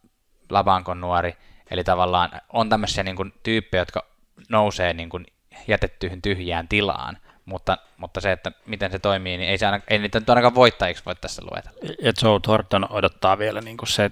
[0.51, 1.37] Labanko on nuori.
[1.71, 4.07] Eli tavallaan on tämmöisiä niin kuin tyyppejä, jotka
[4.49, 5.27] nousee niin kuin
[5.69, 9.99] jätettyihin tyhjään tilaan mutta, mutta se, että miten se toimii, niin ei, se aina, ei
[9.99, 11.79] niitä nyt ainakaan voittajiksi voi tässä luetella.
[12.03, 14.11] Ja Joe Thornton odottaa vielä, niin kuin se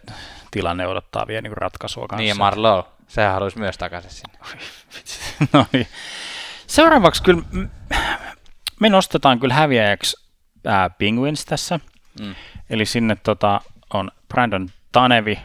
[0.51, 2.20] tilanne odottaa vielä niin ratkaisua kanssa.
[2.20, 4.39] Niin ja Marlowe, sehän haluaisi myös takaisin sinne.
[5.53, 5.87] no niin.
[6.66, 7.43] Seuraavaksi kyllä
[8.80, 10.16] me nostetaan kyllä häviäjäksi
[10.66, 11.80] ää, Penguins tässä.
[12.20, 12.35] Mm.
[12.70, 13.61] Eli sinne tota,
[13.95, 15.39] on Brandon Tanevi,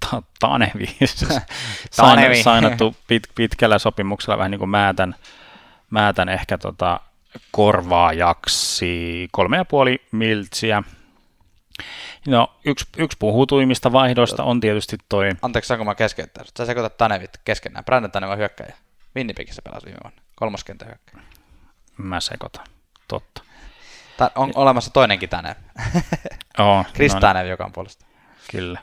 [0.00, 0.96] ta, Tanevi,
[1.96, 2.42] Tanevi.
[2.42, 5.14] sainattu pit, pitkällä sopimuksella vähän niin kuin Määtän
[5.90, 7.00] määtän ehkä tota
[7.50, 10.82] korvaajaksi kolme ja puoli miltsiä.
[12.26, 15.30] No, yksi, yksi puhutuimmista vaihdoista on tietysti toi...
[15.42, 16.44] Anteeksi, saanko mä keskeyttää?
[16.58, 17.84] Sä sekoitat Tanevit keskenään.
[17.84, 18.76] Brandon Tanev on hyökkäjä.
[19.16, 20.22] Winnipegissä pelasi viime vuonna.
[20.34, 21.22] Kolmoskenttä hyökkäjä.
[21.96, 22.66] Mä sekoitan.
[23.08, 23.42] Totta.
[24.16, 25.56] Ta- on olemassa toinenkin Tanev.
[26.58, 28.06] Oh, Chris no, Tanev, joka on puolesta.
[28.50, 28.80] Kyllä.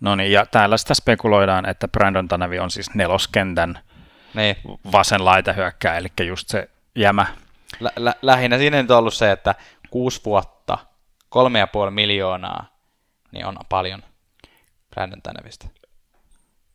[0.00, 3.78] No niin, ja täällä sitä spekuloidaan, että Brandon Tanevi on siis neloskentän
[4.34, 4.56] Niin.
[4.92, 7.26] vasen laitahyökkää, eli just se jämä.
[7.80, 9.54] Lä- lä- lähinnä siinä nyt on ollut se, että
[9.90, 10.78] kuusi vuotta,
[11.28, 12.66] kolme ja puoli miljoonaa,
[13.32, 14.02] niin on paljon
[14.90, 15.20] Brandon.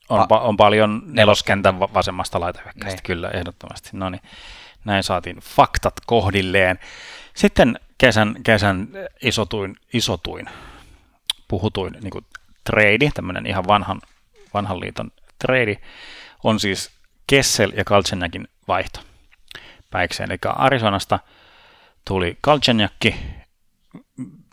[0.09, 3.03] On, pa- on paljon neloskentän va- vasemmasta laitahyökkäistä, Niin.
[3.03, 3.89] kyllä, ehdottomasti.
[3.93, 4.21] No niin,
[4.85, 6.79] näin saatiin faktat kohdilleen.
[7.33, 8.87] Sitten kesän, kesän
[9.21, 10.45] isotuin, isotuin
[11.47, 12.25] puhutuin niin kuin
[12.63, 14.01] trade, tämmöinen ihan vanhan,
[14.53, 15.77] vanhan liiton trade,
[16.43, 16.94] on siis
[17.27, 18.99] Kessel ja Kalchenjakin vaihto
[19.91, 20.31] päikseen.
[20.31, 21.19] Eli Arizonasta
[22.07, 23.15] tuli Kalchenjakki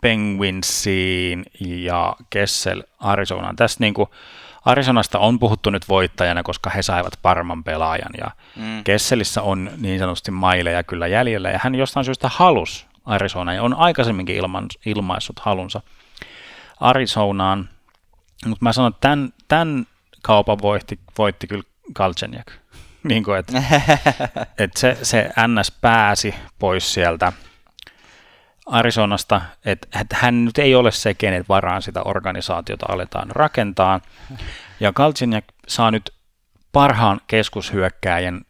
[0.01, 3.55] Penguinsiin ja Kessel Arizonaan.
[3.55, 4.09] Tässä niin kuin
[4.65, 8.83] Arizonasta on puhuttu nyt voittajana, koska he saivat parman pelaajan ja Mm.
[8.83, 13.73] Kesselissä on niin sanotusti maileja kyllä jäljellä ja hän jostain syystä halus Arizonaan ja on
[13.73, 15.81] aikaisemminkin ilman, ilmaissut halunsa
[16.79, 17.69] Arizonaan,
[18.45, 19.87] mutta mä sanon, että tämän, tämän
[20.21, 21.63] kaupan voitti, voitti kyllä
[21.93, 22.51] Kalchenjak.
[23.09, 23.63] niin kuin, että,
[24.63, 27.33] että se, se NS pääsi pois sieltä
[28.65, 34.01] Arizonasta, että, että hän nyt ei ole se, kenet varaan sitä organisaatiota aletaan rakentaa.
[34.79, 36.13] Ja Kalchenjak saa nyt
[36.71, 38.41] parhaan keskushyökkääjän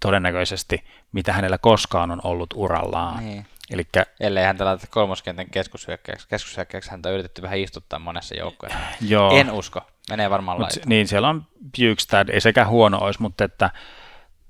[0.00, 3.24] todennäköisesti, mitä hänellä koskaan on ollut urallaan.
[3.24, 3.46] Niin.
[3.70, 3.86] Eli
[4.20, 6.28] Ellei häntä laiteta kolmoskentän keskushyökkäyksi.
[6.28, 8.78] Keskushyökkäyksi häntä on yritetty vähän istuttaa monessa joukkueessa.
[9.00, 9.80] joo, En usko.
[10.10, 11.46] Menee varmaan mut, niin siellä on
[11.78, 13.70] Bjugstad, ei sekä huono olisi, mutta että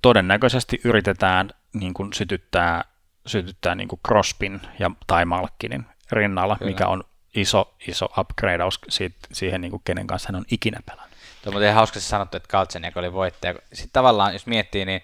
[0.02, 2.84] todennäköisesti yritetään niin kuin sytyttää,
[3.26, 6.70] sytyttää niin kuin Crospin ja, tai Malkkinin rinnalla, Kyllä.
[6.70, 7.04] mikä on
[7.34, 8.80] iso, iso upgradeaus
[9.32, 11.16] siihen, niin kuin kenen kanssa hän on ikinä pelannut.
[11.42, 13.54] Tuo on ihan hauskasti sanottu, että Kaltseniak oli voittaja.
[13.72, 15.02] Sitten tavallaan, jos miettii, niin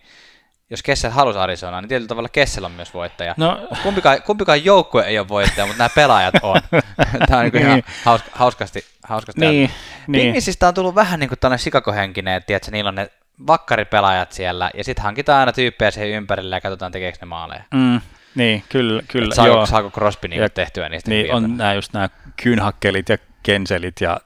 [0.72, 3.34] jos Kessel halusi Arizonaa, niin tietyllä tavalla Kessel on myös voittaja.
[3.36, 6.60] No, Kumpikaan, kumpikaan joukkue ei ole voittaja, mutta nämä pelaajat on.
[7.28, 7.84] Tämä on niin ihan Niin.
[8.04, 9.70] hauska, hauskasti, hauskasti niin,
[10.06, 10.22] niin.
[10.22, 13.10] Pingisistä on tullut vähän niin kuin tällainen Chicago-henkinen, että tiedätkö, niillä on ne
[13.46, 17.62] vakkaripelaajat siellä, ja sitten hankitaan aina tyyppejä siihen ympärille ja katsotaan tekeekö ne maaleja.
[17.74, 18.00] Mm,
[18.34, 19.34] niin, kyllä, kyllä.
[19.34, 19.66] Saako, joo.
[19.66, 22.08] saako Crosby niin Ja- tehtyä niistä Niin, on nämä just nämä
[22.42, 24.20] kynhakkelit ja kenselit ja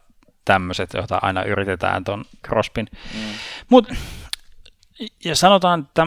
[0.45, 2.87] tämmöiset, joita aina yritetään tuon Crospin.
[3.15, 3.21] Mm.
[3.69, 3.89] Mut,
[5.25, 6.07] ja sanotaan, että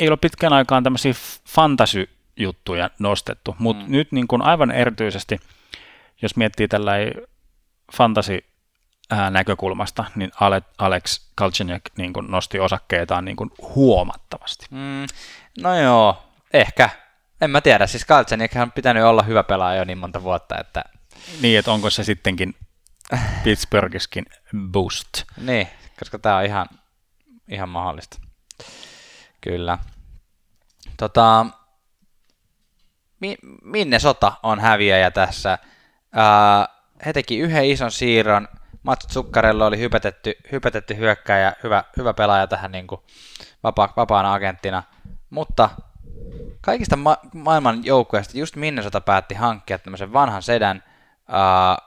[0.00, 1.12] ei ole pitkän aikaan tämmöisiä
[1.48, 3.92] fantasy-juttuja nostettu, mutta Mm.
[3.92, 5.40] nyt niin kuin aivan erityisesti,
[6.22, 7.12] jos miettii tällainen
[7.96, 8.44] fantasy
[9.10, 14.66] ää, näkökulmasta, niin Ale- Alex Kalchenyak niin kuin nosti osakkeitaan niin kuin huomattavasti.
[14.70, 15.06] Mm,
[15.62, 16.22] no joo,
[16.52, 16.90] ehkä.
[17.40, 20.84] En mä tiedä, siis Kaltseniakhan on pitänyt olla hyvä pelaaja jo niin monta vuotta, että
[21.42, 22.54] Niin, että onko se sittenkin
[23.44, 24.26] Pittsburghiskin
[24.72, 25.08] boost.
[25.36, 25.68] niin,
[25.98, 26.66] koska tää on ihan,
[27.48, 28.16] ihan mahdollista.
[29.44, 29.78] Kyllä.
[30.96, 31.46] Tota,
[33.20, 35.58] mi, minne sota on häviäjä tässä?
[36.12, 36.68] Ää,
[37.06, 38.48] he teki yhden ison siirron.
[38.82, 43.00] Mats Zuccarello oli hypätetty, hypätetty hyökkääjä, hyvä, hyvä pelaaja tähän niin kuin
[43.62, 44.82] vapaa, vapaana agenttina.
[45.30, 45.70] Mutta
[46.60, 50.82] kaikista ma- maailman joukkueista just Minnesota päätti hankkia tämmöisen vanhan sedän
[51.28, 51.78] ää,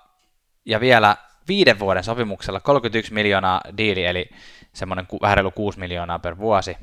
[0.65, 4.29] ja vielä viiden vuoden sopimuksella 31 miljoonaa diili, eli
[4.73, 6.77] semmoinen ku, vähän reilu 6 miljoonaa per vuosi.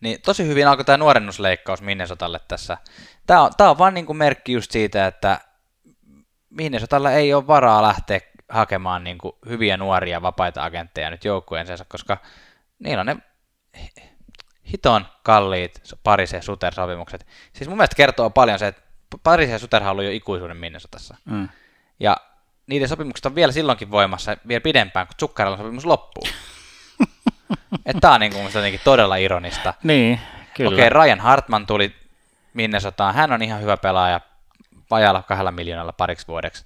[0.00, 2.78] Niin tosi hyvin alkoi tämä nuorennusleikkaus Minnesotalle tässä.
[3.26, 5.40] Tämä on, tämä on vaan niin kuin merkki just siitä, että
[6.50, 12.18] Minnesotalla ei ole varaa lähteä hakemaan niin kuin hyviä nuoria vapaita agentteja nyt joukkueensa, koska
[12.78, 13.16] niillä on ne
[14.72, 17.26] hiton kalliit Paris ja Suter sopimukset.
[17.52, 18.82] Siis mun mielestä kertoo paljon se, että
[19.22, 21.16] Paris ja Suter on ollut jo ikuisuuden Minnesotassa.
[21.24, 21.48] Mm.
[22.00, 22.16] Ja
[22.66, 26.24] niiden sopimukset on vielä silloinkin voimassa vielä pidempään, kun Zuccarellon sopimus loppuu.
[27.86, 29.74] Että tää on niin kuin jotenkin todella ironista.
[29.82, 30.20] Niin,
[30.54, 30.70] kyllä.
[30.74, 31.94] Okei, Ryan Hartman tuli
[32.54, 33.14] Minnesotaan.
[33.14, 34.20] Hän on ihan hyvä pelaaja
[34.90, 36.64] vajalla kahdella miljoonalla pariksi vuodeksi.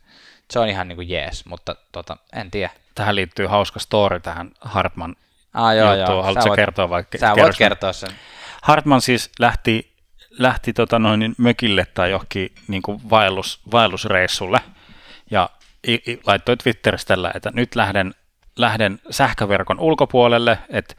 [0.51, 2.71] Se on ihan niin kuin jees, mutta tota, en tiedä.
[2.95, 5.17] Tähän liittyy hauska story tähän Hartman
[5.55, 6.17] Ah, joo, juttuun.
[6.17, 6.23] joo.
[6.23, 7.19] Haluatko sä kertoa vaikka?
[7.19, 8.11] Sä voit kertoa sen.
[8.63, 9.93] Hartman siis lähti,
[10.31, 14.61] lähti tota noin, mökille tai johonkin niin kuin vaellus, vaellusreissulle
[15.31, 15.51] ja
[15.89, 18.15] i, i, laittoi Twitterissä tällä, että nyt lähden,
[18.57, 20.95] lähden sähköverkon ulkopuolelle, että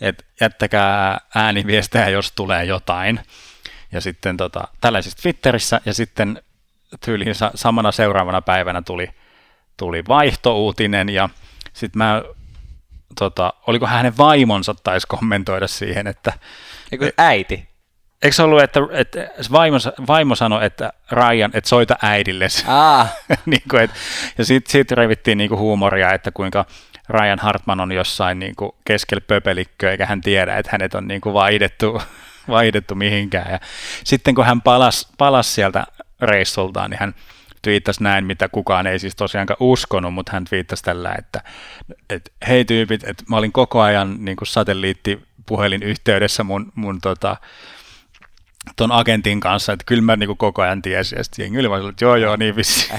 [0.00, 3.20] et jättäkää ääniviestejä, jos tulee jotain.
[3.92, 6.42] Ja sitten tota, tällaisessa Twitterissä ja sitten
[7.04, 9.08] tyyliin sa- samana seuraavana päivänä tuli,
[9.76, 11.28] tuli vaihtouutinen ja
[11.72, 12.22] sitten mä,
[13.18, 16.32] tota, oliko hänen vaimonsa taisi kommentoida siihen, että
[16.92, 17.68] Eikö äiti?
[18.22, 19.18] Eikö se ollut, että, että
[19.52, 19.76] vaimo,
[20.08, 22.64] vaimo sanoi, että Ryan, että soita äidillesi.
[22.66, 23.12] Ah,
[23.46, 23.90] niin kuin, et,
[24.38, 26.66] ja sitten sit revittiin niin kuin huumoria, että kuinka
[27.08, 31.20] Ryan Hartman on jossain niin kuin keskellä pöpelikköä, eikä hän tiedä, että hänet on niin
[31.20, 32.02] kuin vaihdettu,
[32.48, 33.52] vaihdettu mihinkään.
[33.52, 33.58] Ja
[34.04, 35.86] sitten kun hän palasi, palasi sieltä
[36.20, 37.14] reissultaan, niin hän
[37.62, 41.42] twiittasi näin, mitä kukaan ei siis tosiaankaan uskonut, mutta hän twiittasi tällä, että,
[42.10, 47.36] että hei tyypit, että mä olin koko ajan niin kuin satelliittipuhelin yhteydessä mun, mun tota,
[48.76, 51.70] ton agentin kanssa, että kyllä mä niin kuin koko ajan tiesin, ja sitten jengi oli
[51.70, 52.92] vaan että joo joo, niin vissi,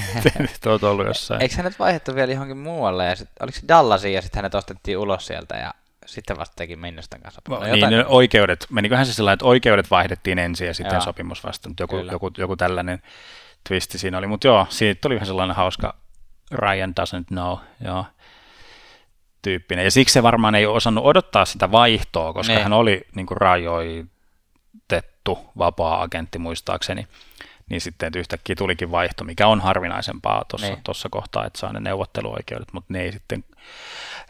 [0.50, 1.42] että oot ollut jossain.
[1.42, 4.98] Eikö hänet vaihdettu vielä johonkin muualle, ja sit, oliko se Dallasiin, ja sitten hänet ostettiin
[4.98, 5.74] ulos sieltä, ja
[6.06, 7.42] sitten vasta teki Minnestan kanssa.
[7.50, 11.02] No, niin, ne oikeudet, meniköhän se sillä että oikeudet vaihdettiin ensin ja sitten joo.
[11.02, 13.02] sopimus vasta, mutta joku, joku, joku, tällainen
[13.68, 14.28] twisti siinä oli.
[14.28, 15.96] Mutta joo, siitä tuli ihan sellainen hauska
[16.52, 18.06] Ryan doesn't know, joo,
[19.42, 19.86] tyyppinen.
[19.86, 22.64] Ja siksi se varmaan ei osannut odottaa sitä vaihtoa, koska ne.
[22.64, 23.38] hän oli niin kuin
[24.92, 27.08] rajoitettu vapaa-agentti muistaakseni.
[27.70, 30.46] Niin sitten että yhtäkkiä tulikin vaihto, mikä on harvinaisempaa
[30.84, 33.44] tuossa kohtaa, että saa ne neuvotteluoikeudet, mutta ne ei sitten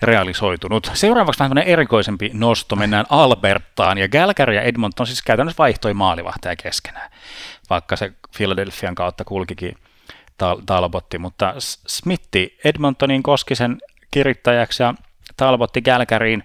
[0.01, 0.91] realisoitunut.
[0.93, 7.11] Seuraavaksi vähän erikoisempi nosto, mennään Albertaan, ja Galgary ja Edmonton siis käytännössä vaihtoi maalivahteja keskenään,
[7.69, 9.77] vaikka se Philadelphian kautta kulkikin
[10.65, 11.53] Talbotti, mutta
[11.87, 13.77] Smitti Edmontonin Koskisen
[14.11, 14.93] kirittäjäksi ja
[15.37, 16.43] Talbotti Galgaryin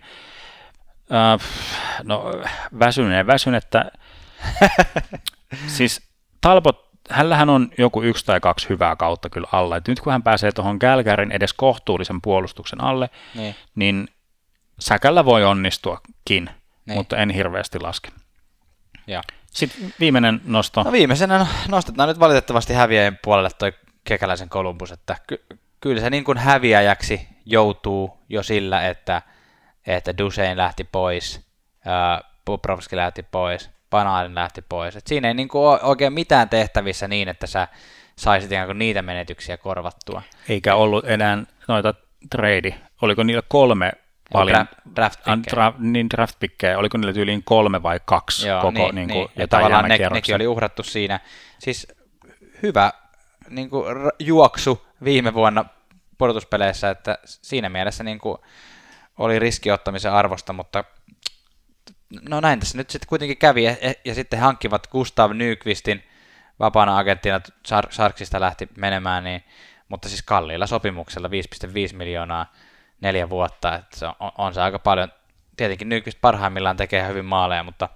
[1.12, 1.40] äh,
[2.02, 2.32] no
[2.78, 3.90] väsyneen väsynettä.
[5.76, 6.08] siis
[6.40, 9.76] Talbot, hänellähän on joku yksi tai kaksi hyvää kautta kyllä alla.
[9.76, 14.08] Et nyt kun hän pääsee tuohon Galgarin edes kohtuullisen puolustuksen alle, niin, niin
[14.80, 16.50] säkällä voi onnistuakin, niin.
[16.86, 18.08] mutta en hirveästi laske.
[19.06, 19.22] Ja.
[19.50, 20.82] Sitten viimeinen nosto.
[20.82, 23.72] No viimeisenä nostetaan nyt valitettavasti häviäjien puolelle toi
[24.04, 25.44] kekäläisen Columbus, että ky-
[25.80, 29.22] kyllä se niin kuin häviäjäksi joutuu jo sillä, että,
[29.96, 31.40] että Dusein lähti pois,
[32.44, 34.96] Bobrovski lähti pois, Panarin lähti pois.
[34.96, 37.68] Et siinä ei niin kuin ole oikein mitään tehtävissä niin, että sä
[38.16, 40.22] saisit niitä menetyksiä korvattua.
[40.48, 41.38] Eikä ollut enää
[41.68, 41.94] noita
[42.30, 42.74] trade.
[43.02, 43.92] Oliko niillä kolme
[44.32, 44.66] paljon
[44.96, 45.20] draft
[45.50, 46.36] dra, niin draft
[46.76, 49.30] oliko niillä tyyliin kolme vai kaksi Joo, koko niin, niin kuin, niin.
[49.36, 51.20] ja tavallaan ne, nekin oli uhrattu siinä.
[51.58, 51.88] Siis
[52.62, 52.92] hyvä
[53.50, 55.64] niin kuin, juoksu viime vuonna
[56.18, 58.38] pudotuspeleissä, että siinä mielessä niin kuin,
[59.18, 60.84] oli riskiottamisen arvosta, mutta
[62.28, 66.02] no näin tässä nyt sitten kuitenkin kävi, ja, ja sitten hankkivat Gustav Nykvistin
[66.60, 69.44] vapaana agenttina Sar- Sarksista lähti menemään, niin,
[69.88, 72.52] mutta siis kalliilla sopimuksella 5,5 miljoonaa
[73.00, 75.12] neljä vuotta, että se on, on se aika paljon.
[75.56, 77.88] Tietenkin Nykvist parhaimmillaan tekee hyvin maaleja, mutta,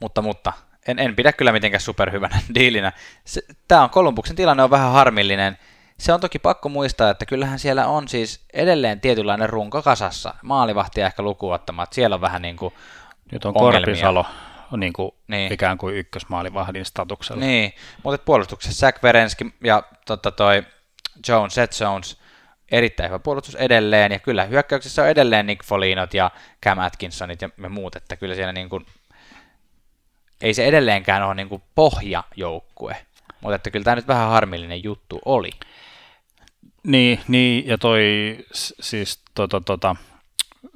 [0.00, 0.52] mutta, mutta
[0.86, 2.92] en, en pidä kyllä mitenkään superhyvänä diilinä.
[3.68, 5.58] Tämä on Kolumbuksen tilanne on vähän harmillinen.
[6.00, 10.34] Se on toki pakko muistaa, että kyllähän siellä on siis edelleen tietynlainen runko kasassa.
[10.42, 11.94] Maalivahtia ehkä lukuun ottamatta.
[11.94, 12.74] Siellä on vähän niin kuin
[13.32, 13.80] Nyt on ongelmia.
[13.80, 14.26] Korpisalo
[14.76, 15.52] niin kuin niin.
[15.52, 17.40] ikään kuin ykkösmaalivahdin statuksella.
[17.40, 17.72] Niin,
[18.02, 20.62] mutta puolustuksessa Zach Verenski ja tota toi
[21.28, 22.20] Jones, Seth Jones,
[22.70, 26.30] erittäin hyvä puolustus edelleen, ja kyllä hyökkäyksessä on edelleen Nick Folinot ja
[26.64, 28.86] Cam Atkinsonit ja me muut, että kyllä siellä niin kuin,
[30.40, 32.96] ei se edelleenkään ole niin kuin pohjajoukkue,
[33.40, 35.50] mutta että kyllä tämä nyt vähän harmillinen juttu oli.
[36.82, 38.02] Niin, niin ja toi
[38.80, 39.96] siis tota, tota,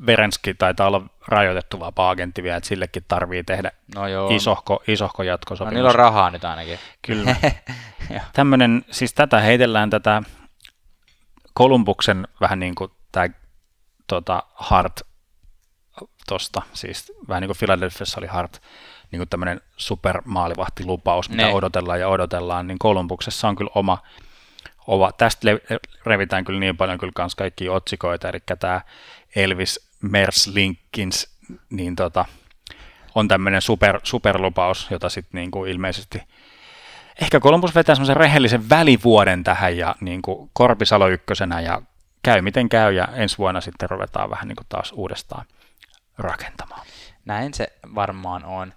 [0.06, 4.30] Verenski taitaa olla rajoitettu vapaa-agentti vielä, että sillekin tarvii tehdä no joo.
[4.30, 5.72] isohko, isohko jatkosopimus.
[5.72, 6.78] No niillä on rahaa nyt ainakin.
[7.02, 7.36] Kyllä.
[8.32, 10.22] Tämmöinen, siis tätä heitellään tätä
[11.54, 13.28] Kolumbuksen vähän niin kuin tämä
[14.06, 15.00] tota, Hart
[16.26, 18.62] tosta, siis vähän niin kuin Philadelphiassa oli Hart,
[19.12, 21.54] niin kuin tämmöinen supermaalivahtilupaus, mitä ne.
[21.54, 23.98] odotellaan ja odotellaan, niin Kolumbuksessa on kyllä oma,
[24.86, 25.48] oma tästä
[26.06, 28.80] revitään kyllä niin paljon kyllä kans kaikki otsikoita, eli tämä
[29.36, 31.36] Elvis Merslinkins,
[31.70, 32.24] niin tota,
[33.14, 36.22] on tämmöinen super, superlupaus, jota sitten niin kuin ilmeisesti
[37.22, 41.82] ehkä Columbus vetää semmoisen rehellisen välivuoden tähän ja niin kuin Korpisalo ykkösenä ja
[42.22, 45.46] käy miten käy ja ensi vuonna sitten ruvetaan vähän niin kuin taas uudestaan
[46.18, 46.86] rakentamaan.
[47.24, 48.72] Näin se varmaan on.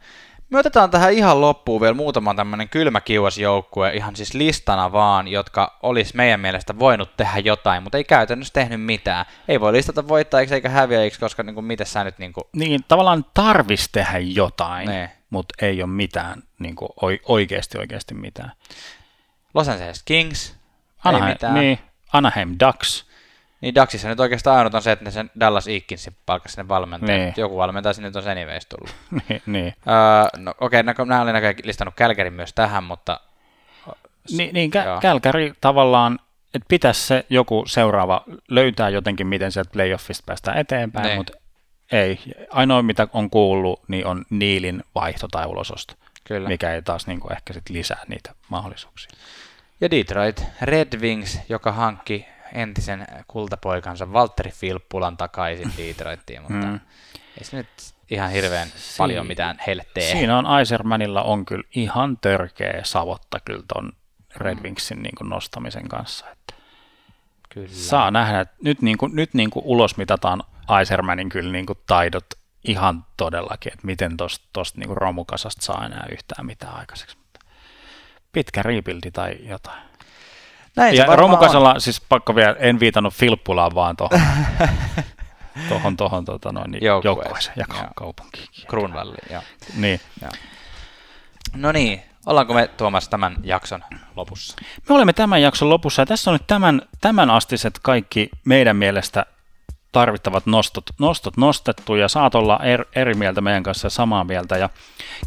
[0.49, 6.15] Me otetaan tähän ihan loppuun vielä muutama tämmöinen kylmäkiuasjoukkue, ihan siis listana vaan, jotka olisi
[6.15, 9.26] meidän mielestä voinut tehdä jotain, mutta ei käytännössä tehnyt mitään.
[9.48, 12.19] Ei voi listata voittajiksi eikä häviäjiksi, koska niin kuin, mitä sä nyt...
[12.19, 12.44] Niin, kuin...
[12.56, 15.11] niin tavallaan tarvis tehdä jotain, ne.
[15.30, 16.90] mutta ei ole mitään, niin kuin,
[17.28, 18.52] oikeasti oikeasti mitään.
[19.53, 20.56] Los Angeles Kings,
[21.03, 21.53] Anaheim, ei mitään.
[21.53, 21.80] Niin,
[22.14, 23.07] Anaheim Ducks,
[23.62, 27.20] niin Daxissa nyt oikeastaan ainut on se, että ne sen Dallas Eakinsin palkkasi sinne valmentajan.
[27.20, 27.34] Niin.
[27.38, 28.96] Joku valmentaja sinne on anyways tullut.
[29.30, 29.74] niin, niin.
[29.88, 33.20] Öö, no, okei, okay, no, nämä olin näköjään listannut Kälkärin myös tähän, mutta...
[34.32, 36.20] Niin, niin kä- Kälkäri tavallaan,
[36.54, 41.18] että pitäisi se joku seuraava löytää jotenkin, miten sieltä playoffista päästään eteenpäin, niin.
[41.18, 41.34] mutta
[41.92, 42.20] ei.
[42.52, 45.94] Ainoa, mitä on kuullut, niin on Niilin vaihto tai ulososto,
[46.24, 46.50] Kyllä.
[46.50, 49.12] mikä ei taas niin kuin ehkä sit lisää niitä mahdollisuuksia.
[49.82, 56.80] Ja Detroit Red Wings, joka hankki entisen kultapoikansa Valtteri Filppulan takaisin Detroittiin, mutta mm.
[57.38, 57.68] ei se nyt
[58.10, 60.11] ihan hirveän si- paljon mitään heille tee.
[60.11, 63.91] Siinä on Aisermanilla on kyllä ihan törkeä savotta kyllä ton
[64.36, 66.26] Red Wingsin niin kuin nostamisen kanssa.
[66.32, 66.53] Että
[67.49, 67.68] Kyllä.
[67.72, 70.44] saa nähdä, että nyt, niin kuin, nyt niin kuin ulos mitataan
[70.82, 72.26] Isermanin kyllä niin kuin taidot
[72.64, 77.18] ihan todellakin, että miten tuosta tost, niin romukasasta saa enää yhtään mitään aikaiseksi.
[77.18, 77.40] Mutta
[78.32, 79.86] pitkä rebuildi tai jotain.
[80.78, 81.82] Näin Ja varmaan romukasalla, on.
[81.82, 84.20] siis pakko vielä, en viitannut Filppulaan, vaan tuohon
[85.70, 87.54] tohon, tohon, tota noin, niin Joukkueeseen.
[87.58, 88.48] ja ka- kaupunkiin.
[88.68, 89.41] Kruunvalli, joo.
[89.76, 89.99] Niin.
[91.56, 93.84] No niin, ollaanko me Tuomas tämän jakson
[94.16, 94.56] lopussa?
[94.90, 99.26] Me olemme tämän jakson lopussa ja tässä on nyt tämän, tämän astiset kaikki meidän mielestä
[99.91, 104.57] tarvittavat nostot, nostot nostettu ja saat olla er, eri mieltä meidän kanssa samaa mieltä.
[104.57, 104.69] Ja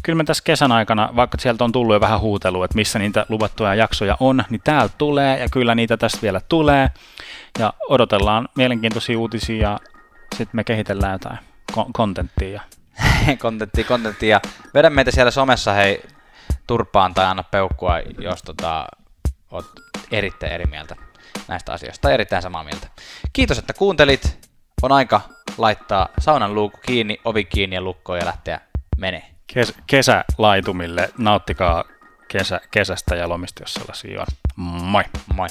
[0.03, 3.25] kyllä me tässä kesän aikana, vaikka sieltä on tullut jo vähän huutelua, että missä niitä
[3.29, 6.89] luvattuja jaksoja on, niin täältä tulee ja kyllä niitä tästä vielä tulee.
[7.59, 9.79] Ja odotellaan mielenkiintoisia uutisia ja
[10.31, 11.37] sitten me kehitellään jotain
[11.71, 12.51] ko- kontenttia.
[12.51, 12.61] Ja
[13.37, 14.41] kontentti, kontentti ja
[14.73, 16.03] vedä meitä siellä somessa hei
[16.67, 18.87] turpaan tai anna peukkua, jos tota,
[19.51, 19.65] oot
[20.11, 20.95] erittäin eri mieltä
[21.47, 22.87] näistä asioista tai erittäin samaa mieltä.
[23.33, 24.50] Kiitos, että kuuntelit.
[24.81, 25.21] On aika
[25.57, 28.59] laittaa saunan luukku kiinni, ovi kiinni ja lukkoon ja lähteä
[28.97, 29.25] menee.
[29.47, 31.83] kes- kesälaitumille nauttikaa
[32.27, 34.27] kesä, kesästä ja lomista, jos sellaisia on.
[34.55, 35.03] Moi!
[35.33, 35.47] Moi!